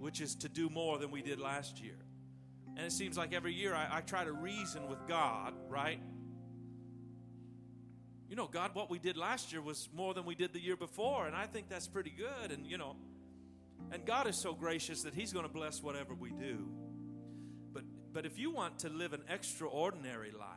which 0.00 0.20
is 0.20 0.34
to 0.36 0.48
do 0.48 0.68
more 0.68 0.98
than 0.98 1.12
we 1.12 1.22
did 1.22 1.38
last 1.38 1.80
year. 1.80 2.05
And 2.76 2.84
it 2.84 2.92
seems 2.92 3.16
like 3.16 3.32
every 3.32 3.54
year 3.54 3.74
I, 3.74 3.98
I 3.98 4.00
try 4.02 4.24
to 4.24 4.32
reason 4.32 4.88
with 4.88 5.06
God, 5.08 5.54
right? 5.68 6.00
you 8.28 8.34
know, 8.34 8.48
God, 8.48 8.74
what 8.74 8.90
we 8.90 8.98
did 8.98 9.16
last 9.16 9.52
year 9.52 9.62
was 9.62 9.88
more 9.94 10.12
than 10.12 10.24
we 10.24 10.34
did 10.34 10.52
the 10.52 10.60
year 10.60 10.76
before, 10.76 11.26
and 11.26 11.36
I 11.36 11.46
think 11.46 11.68
that's 11.68 11.86
pretty 11.86 12.10
good. 12.10 12.50
And, 12.50 12.66
you 12.66 12.76
know, 12.76 12.96
and 13.92 14.04
God 14.04 14.26
is 14.26 14.36
so 14.36 14.52
gracious 14.52 15.02
that 15.02 15.14
He's 15.14 15.32
going 15.32 15.46
to 15.46 15.52
bless 15.52 15.82
whatever 15.82 16.14
we 16.14 16.30
do. 16.30 16.68
But, 17.72 17.84
but 18.12 18.26
if 18.26 18.38
you 18.38 18.50
want 18.50 18.80
to 18.80 18.88
live 18.88 19.12
an 19.12 19.22
extraordinary 19.28 20.32
life 20.32 20.48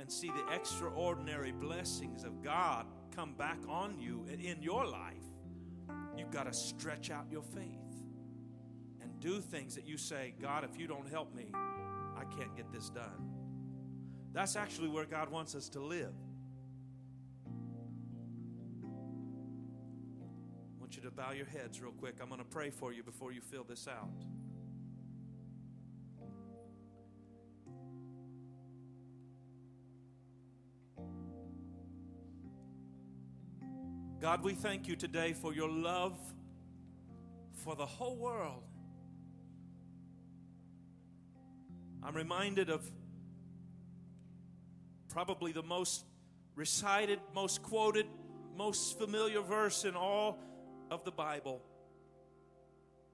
and 0.00 0.10
see 0.10 0.30
the 0.30 0.54
extraordinary 0.54 1.52
blessings 1.52 2.24
of 2.24 2.42
God 2.42 2.86
come 3.14 3.34
back 3.34 3.58
on 3.68 4.00
you 4.00 4.26
in 4.28 4.60
your 4.60 4.84
life, 4.86 5.22
you've 6.16 6.32
got 6.32 6.44
to 6.44 6.52
stretch 6.52 7.10
out 7.10 7.26
your 7.30 7.42
faith 7.42 7.81
do 9.22 9.40
things 9.40 9.76
that 9.76 9.86
you 9.86 9.96
say, 9.96 10.34
God, 10.42 10.64
if 10.64 10.78
you 10.78 10.88
don't 10.88 11.08
help 11.08 11.32
me, 11.34 11.46
I 11.54 12.24
can't 12.36 12.54
get 12.56 12.72
this 12.72 12.90
done. 12.90 13.30
That's 14.32 14.56
actually 14.56 14.88
where 14.88 15.04
God 15.04 15.30
wants 15.30 15.54
us 15.54 15.68
to 15.70 15.80
live. 15.80 16.12
I 20.74 20.80
want 20.80 20.96
you 20.96 21.02
to 21.02 21.10
bow 21.12 21.30
your 21.30 21.46
heads 21.46 21.80
real 21.80 21.92
quick. 21.92 22.16
I'm 22.20 22.28
going 22.28 22.40
to 22.40 22.44
pray 22.44 22.70
for 22.70 22.92
you 22.92 23.04
before 23.04 23.30
you 23.30 23.40
fill 23.40 23.62
this 23.62 23.86
out. 23.86 24.10
God, 34.20 34.42
we 34.42 34.54
thank 34.54 34.88
you 34.88 34.96
today 34.96 35.32
for 35.32 35.54
your 35.54 35.68
love 35.68 36.18
for 37.54 37.76
the 37.76 37.86
whole 37.86 38.16
world. 38.16 38.64
I'm 42.04 42.16
reminded 42.16 42.68
of 42.68 42.90
probably 45.08 45.52
the 45.52 45.62
most 45.62 46.04
recited, 46.54 47.20
most 47.34 47.62
quoted, 47.62 48.06
most 48.56 48.98
familiar 48.98 49.40
verse 49.40 49.84
in 49.84 49.94
all 49.94 50.38
of 50.90 51.04
the 51.04 51.12
Bible. 51.12 51.62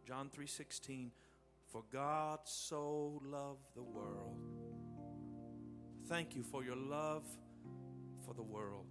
John 0.06 0.30
3:16 0.30 1.12
For 1.66 1.82
God 1.92 2.40
so 2.44 3.20
loved 3.24 3.74
the 3.74 3.82
world. 3.82 4.38
Thank 6.06 6.34
you 6.34 6.42
for 6.42 6.64
your 6.64 6.76
love 6.76 7.24
for 8.24 8.32
the 8.32 8.42
world. 8.42 8.86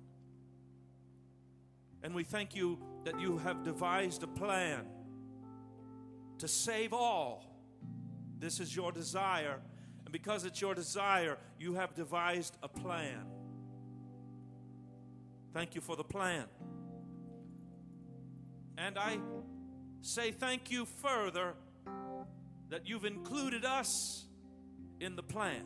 And 2.03 2.13
we 2.13 2.23
thank 2.23 2.55
you 2.55 2.77
that 3.03 3.19
you 3.19 3.37
have 3.39 3.63
devised 3.63 4.21
a 4.21 4.27
plan 4.27 4.85
to 6.37 6.47
save 6.47 6.93
all. 6.93 7.43
This 8.37 8.59
is 8.59 8.75
your 8.75 8.91
desire. 8.91 9.59
And 10.07 10.13
because 10.13 10.45
it's 10.45 10.61
your 10.61 10.73
desire, 10.73 11.37
you 11.59 11.73
have 11.73 11.93
devised 11.93 12.55
a 12.63 12.69
plan. 12.69 13.25
Thank 15.53 15.75
you 15.75 15.81
for 15.81 15.97
the 15.97 16.03
plan. 16.05 16.45
And 18.77 18.97
I 18.97 19.17
say 19.99 20.31
thank 20.31 20.71
you 20.71 20.85
further 20.85 21.55
that 22.69 22.87
you've 22.87 23.03
included 23.03 23.65
us 23.65 24.25
in 25.01 25.17
the 25.17 25.23
plan. 25.23 25.63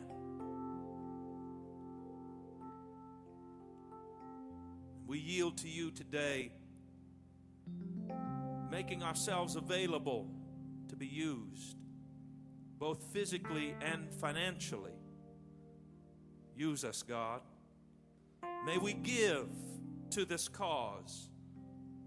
We 5.06 5.20
yield 5.20 5.58
to 5.58 5.68
you 5.68 5.92
today, 5.92 6.50
making 8.72 9.04
ourselves 9.04 9.54
available 9.54 10.26
to 10.88 10.96
be 10.96 11.06
used, 11.06 11.76
both 12.82 13.04
physically 13.12 13.76
and 13.80 14.12
financially. 14.12 14.90
Use 16.56 16.84
us, 16.84 17.04
God. 17.04 17.40
May 18.66 18.76
we 18.76 18.92
give 18.92 19.46
to 20.10 20.24
this 20.24 20.48
cause 20.48 21.28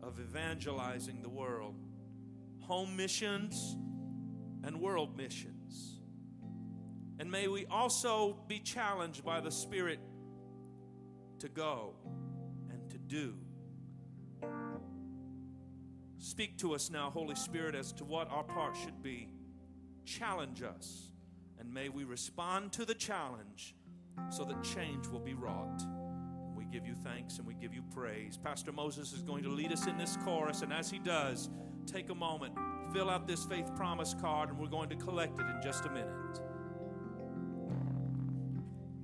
of 0.03 0.19
evangelizing 0.19 1.21
the 1.21 1.30
world 1.30 1.76
home 2.59 2.93
missions 2.97 3.78
and 4.65 4.82
world 4.82 5.15
missions. 5.15 6.01
And 7.19 7.32
may 7.32 7.47
we 7.47 7.65
also 7.67 8.36
be 8.49 8.59
challenged 8.59 9.23
by 9.23 9.39
the 9.39 9.51
Spirit 9.51 10.01
to 11.39 11.47
go 11.47 11.93
and 12.69 12.91
to 12.91 12.97
do. 12.97 13.36
Speak 16.17 16.57
to 16.57 16.76
us 16.76 16.89
now, 16.89 17.09
Holy 17.11 17.36
Spirit, 17.36 17.76
as 17.76 17.93
to 17.93 18.03
what 18.03 18.30
our 18.30 18.43
part 18.43 18.76
should 18.76 19.01
be. 19.01 19.34
Challenge 20.06 20.64
us, 20.64 21.10
and 21.60 21.74
may 21.74 21.89
we 21.89 22.03
respond 22.03 22.72
to 22.74 22.86
the 22.86 22.93
challenge 22.93 23.76
so 24.30 24.43
that 24.45 24.64
change 24.64 25.08
will 25.08 25.20
be 25.20 25.34
wrought 25.34 25.84
we 26.66 26.72
give 26.72 26.88
you 26.88 26.95
thanks 26.95 27.38
and 27.38 27.47
we 27.47 27.53
give 27.53 27.74
you 27.74 27.84
praise. 27.93 28.38
Pastor 28.38 28.72
Moses 28.72 29.14
is 29.14 29.22
going 29.22 29.43
to 29.43 29.49
lead 29.49 29.72
us 29.72 29.88
in 29.88 29.97
this 29.97 30.18
chorus, 30.24 30.62
and 30.62 30.74
as 30.74 30.89
he 30.89 30.99
does, 30.99 31.49
take 31.86 32.10
a 32.10 32.16
moment, 32.16 32.53
fill 32.93 33.10
out 33.10 33.28
this 33.28 33.45
faith 33.45 33.70
promise 33.76 34.16
card, 34.20 34.49
and 34.49 34.58
we're 34.58 34.68
going 34.68 34.89
to 34.89 34.95
collect 34.95 35.39
it 35.39 35.45
in 35.45 35.62
just 35.62 35.86
a 35.86 35.89
minute. 35.89 36.39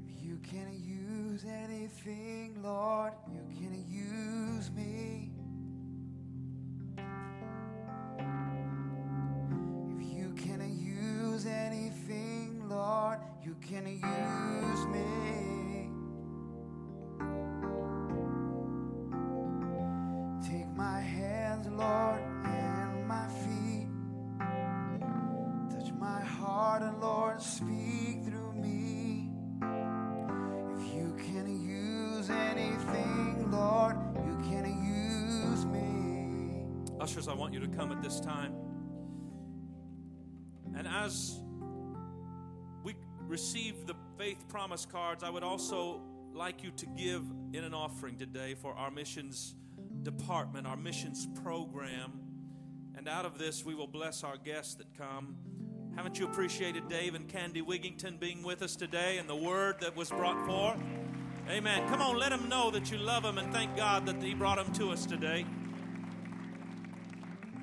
You 0.07 0.37
can 0.37 0.71
use 0.73 1.45
anything, 1.45 2.61
Lord. 2.63 3.13
You 3.31 3.41
can 3.55 3.85
use 3.87 4.71
me. 4.71 5.10
Can 13.71 13.87
use 13.87 14.85
me. 14.87 15.89
Take 20.45 20.67
my 20.75 20.99
hands, 20.99 21.67
Lord, 21.67 22.19
and 22.43 23.07
my 23.07 23.27
feet. 23.29 23.87
Touch 25.69 25.93
my 25.93 26.19
heart, 26.19 26.81
and 26.81 26.99
Lord, 26.99 27.41
speak 27.41 28.25
through 28.25 28.51
me. 28.55 29.31
If 30.75 30.93
you 30.93 31.15
can 31.17 31.47
use 31.47 32.29
anything, 32.29 33.51
Lord, 33.51 33.95
you 34.27 34.37
can 34.49 34.65
use 34.83 35.65
me. 35.65 36.65
Ushers, 36.99 37.29
I 37.29 37.33
want 37.33 37.53
you 37.53 37.61
to 37.61 37.69
come 37.69 37.93
at 37.93 38.03
this 38.03 38.19
time. 38.19 38.53
And 40.75 40.85
as 40.85 41.40
receive 43.31 43.87
the 43.87 43.95
faith 44.17 44.45
promise 44.49 44.85
cards, 44.85 45.23
I 45.23 45.29
would 45.29 45.41
also 45.41 46.01
like 46.33 46.63
you 46.63 46.71
to 46.71 46.85
give 46.85 47.23
in 47.53 47.63
an 47.63 47.73
offering 47.73 48.17
today 48.17 48.55
for 48.55 48.73
our 48.73 48.91
missions 48.91 49.55
department, 50.03 50.67
our 50.67 50.75
missions 50.75 51.29
program. 51.41 52.19
And 52.97 53.07
out 53.07 53.23
of 53.23 53.37
this, 53.37 53.63
we 53.63 53.73
will 53.73 53.87
bless 53.87 54.25
our 54.25 54.35
guests 54.35 54.75
that 54.75 54.97
come. 54.97 55.37
Haven't 55.95 56.19
you 56.19 56.25
appreciated 56.25 56.89
Dave 56.89 57.15
and 57.15 57.25
Candy 57.29 57.61
Wigington 57.61 58.19
being 58.19 58.43
with 58.43 58.61
us 58.61 58.75
today 58.75 59.17
and 59.17 59.29
the 59.29 59.35
word 59.35 59.77
that 59.79 59.95
was 59.95 60.09
brought 60.09 60.45
forth? 60.45 60.83
Amen. 61.49 61.87
Come 61.87 62.01
on, 62.01 62.17
let 62.17 62.31
them 62.31 62.49
know 62.49 62.69
that 62.71 62.91
you 62.91 62.97
love 62.97 63.23
them 63.23 63.37
and 63.37 63.53
thank 63.53 63.77
God 63.77 64.05
that 64.07 64.21
He 64.21 64.33
brought 64.33 64.57
them 64.57 64.73
to 64.73 64.91
us 64.91 65.05
today. 65.05 65.45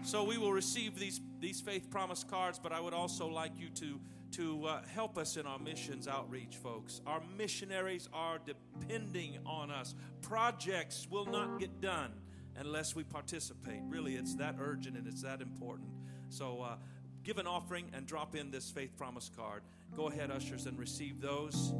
So 0.02 0.24
we 0.24 0.38
will 0.38 0.52
receive 0.52 0.98
these, 0.98 1.20
these 1.40 1.60
faith 1.60 1.90
promise 1.90 2.24
cards, 2.24 2.58
but 2.58 2.72
I 2.72 2.80
would 2.80 2.94
also 2.94 3.28
like 3.28 3.52
you 3.58 3.68
to, 3.74 4.00
to 4.32 4.66
uh, 4.66 4.82
help 4.94 5.18
us 5.18 5.36
in 5.36 5.46
our 5.46 5.58
missions 5.58 6.06
outreach, 6.06 6.56
folks. 6.56 7.00
Our 7.06 7.22
missionaries 7.36 8.08
are 8.12 8.38
depending 8.38 9.38
on 9.46 9.70
us. 9.70 9.94
Projects 10.20 11.06
will 11.10 11.26
not 11.26 11.58
get 11.58 11.80
done 11.80 12.12
unless 12.56 12.94
we 12.94 13.04
participate. 13.04 13.80
Really, 13.88 14.16
it's 14.16 14.34
that 14.36 14.56
urgent 14.60 14.96
and 14.96 15.06
it's 15.06 15.22
that 15.22 15.40
important. 15.40 15.88
So 16.28 16.62
uh, 16.62 16.76
give 17.22 17.38
an 17.38 17.46
offering 17.46 17.90
and 17.94 18.06
drop 18.06 18.34
in 18.34 18.50
this 18.50 18.70
faith 18.70 18.96
promise 18.96 19.30
card. 19.34 19.62
Go 19.96 20.08
ahead, 20.08 20.30
ushers, 20.30 20.66
and 20.66 20.78
receive 20.78 21.20
those. 21.20 21.72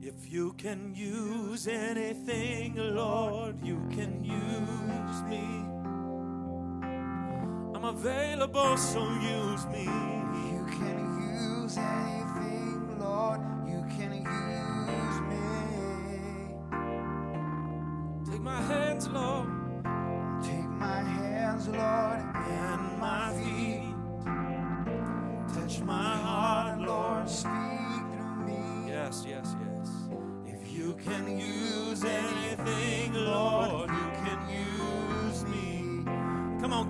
If 0.00 0.32
you 0.32 0.52
can 0.54 0.94
use 0.94 1.66
anything, 1.66 2.74
Lord, 2.76 3.64
you 3.64 3.82
can 3.90 4.24
use 4.24 5.22
me. 5.22 5.75
Available, 7.88 8.76
so 8.76 8.98
use 8.98 9.64
me. 9.66 9.84
You 9.84 10.66
can 10.76 10.98
use 11.62 11.78
anything, 11.78 12.98
Lord, 12.98 13.40
you 13.64 13.84
can 13.96 14.12
use 14.12 15.20
me. 15.30 15.38
Take 18.28 18.42
my 18.42 18.60
hands, 18.60 18.85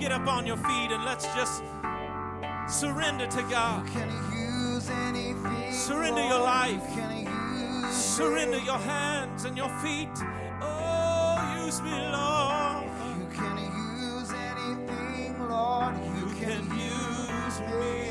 get 0.08 0.20
up 0.20 0.28
on 0.28 0.46
your 0.46 0.56
feet 0.58 0.92
and 0.92 1.04
let's 1.04 1.24
just 1.34 1.64
surrender 2.68 3.26
to 3.26 3.42
God. 3.50 3.84
Can 3.88 4.08
use 4.32 4.88
anything. 4.88 5.72
Surrender 5.72 6.22
your 6.22 6.38
life. 6.38 6.80
Surrender 7.90 8.58
your 8.58 8.78
hands 8.78 9.46
and 9.46 9.56
your 9.56 9.68
feet. 9.80 10.16
Oh, 10.62 11.64
use 11.64 11.82
me, 11.82 11.90
Lord. 11.90 12.84
You 13.18 13.26
can 13.34 13.58
use 13.98 14.30
anything, 14.30 15.48
Lord. 15.48 15.96
You, 15.96 16.20
You 16.20 16.34
can, 16.36 16.68
can 16.68 16.78
use 16.78 17.60
me. 17.60 18.05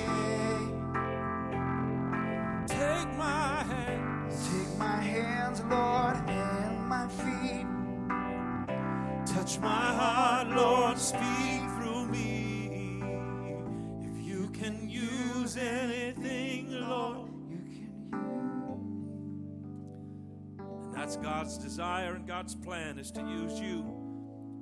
God's 21.18 21.58
desire 21.58 22.14
and 22.14 22.28
God's 22.28 22.56
plan 22.56 23.00
is 23.00 23.12
to 23.12 23.22
use 23.22 23.60
you 23.60 23.82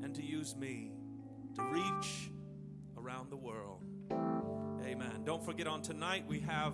and 0.03 0.13
to 0.15 0.23
use 0.23 0.55
me 0.55 0.91
to 1.55 1.63
reach 1.63 2.31
around 2.97 3.29
the 3.29 3.37
world. 3.37 3.83
Amen. 4.83 5.23
Don't 5.23 5.43
forget 5.43 5.67
on 5.67 5.81
tonight 5.81 6.25
we 6.27 6.39
have 6.41 6.73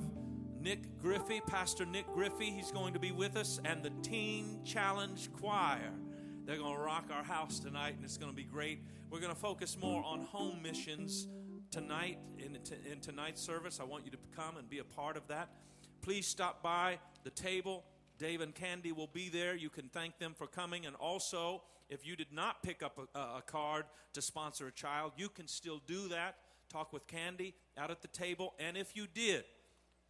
Nick 0.59 0.97
Griffey, 0.99 1.41
Pastor 1.47 1.85
Nick 1.85 2.07
Griffey. 2.13 2.51
He's 2.51 2.71
going 2.71 2.93
to 2.93 2.99
be 2.99 3.11
with 3.11 3.37
us 3.37 3.59
and 3.63 3.83
the 3.83 3.91
Teen 4.01 4.59
Challenge 4.63 5.31
Choir. 5.33 5.91
They're 6.45 6.57
going 6.57 6.75
to 6.75 6.81
rock 6.81 7.05
our 7.13 7.23
house 7.23 7.59
tonight 7.59 7.95
and 7.95 8.03
it's 8.03 8.17
going 8.17 8.31
to 8.31 8.35
be 8.35 8.43
great. 8.43 8.81
We're 9.09 9.19
going 9.19 9.33
to 9.33 9.39
focus 9.39 9.77
more 9.79 10.03
on 10.03 10.21
home 10.21 10.61
missions 10.61 11.27
tonight 11.71 12.17
in, 12.37 12.57
in 12.91 12.99
tonight's 12.99 13.41
service. 13.41 13.79
I 13.79 13.83
want 13.83 14.05
you 14.05 14.11
to 14.11 14.17
come 14.35 14.57
and 14.57 14.69
be 14.69 14.79
a 14.79 14.83
part 14.83 15.15
of 15.15 15.27
that. 15.27 15.49
Please 16.01 16.25
stop 16.25 16.63
by 16.63 16.99
the 17.23 17.29
table. 17.29 17.85
Dave 18.19 18.41
and 18.41 18.53
Candy 18.53 18.91
will 18.91 19.09
be 19.11 19.29
there. 19.29 19.55
You 19.55 19.69
can 19.69 19.89
thank 19.89 20.19
them 20.19 20.35
for 20.37 20.45
coming. 20.45 20.85
And 20.85 20.95
also, 20.97 21.63
if 21.89 22.05
you 22.05 22.15
did 22.15 22.31
not 22.31 22.61
pick 22.61 22.83
up 22.83 22.99
a, 23.15 23.19
a 23.19 23.41
card 23.45 23.85
to 24.13 24.21
sponsor 24.21 24.67
a 24.67 24.71
child, 24.71 25.13
you 25.17 25.29
can 25.29 25.47
still 25.47 25.81
do 25.87 26.09
that. 26.09 26.35
Talk 26.71 26.93
with 26.93 27.07
Candy 27.07 27.55
out 27.77 27.89
at 27.89 28.01
the 28.01 28.07
table. 28.09 28.53
And 28.59 28.77
if 28.77 28.95
you 28.95 29.07
did, 29.07 29.45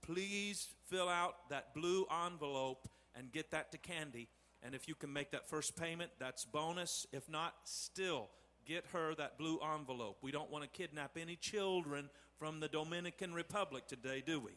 please 0.01 0.67
fill 0.87 1.07
out 1.07 1.49
that 1.49 1.73
blue 1.73 2.05
envelope 2.25 2.89
and 3.15 3.31
get 3.31 3.51
that 3.51 3.71
to 3.71 3.77
Candy. 3.77 4.27
And 4.63 4.75
if 4.75 4.87
you 4.87 4.95
can 4.95 5.13
make 5.13 5.31
that 5.31 5.47
first 5.47 5.79
payment, 5.79 6.11
that's 6.19 6.43
bonus. 6.43 7.05
If 7.13 7.29
not, 7.29 7.53
still 7.63 8.27
get 8.65 8.85
her 8.91 9.15
that 9.15 9.37
blue 9.37 9.59
envelope. 9.75 10.17
We 10.21 10.31
don't 10.31 10.51
want 10.51 10.63
to 10.63 10.69
kidnap 10.69 11.17
any 11.17 11.35
children 11.35 12.09
from 12.37 12.59
the 12.59 12.67
Dominican 12.67 13.33
Republic 13.33 13.87
today, 13.87 14.23
do 14.25 14.39
we? 14.39 14.51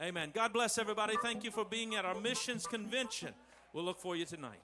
Amen. 0.00 0.30
God 0.32 0.52
bless 0.52 0.78
everybody. 0.78 1.16
Thank 1.22 1.42
you 1.42 1.50
for 1.50 1.64
being 1.64 1.96
at 1.96 2.04
our 2.04 2.14
missions 2.14 2.66
convention. 2.66 3.34
We'll 3.72 3.84
look 3.84 3.98
for 3.98 4.14
you 4.14 4.24
tonight. 4.24 4.60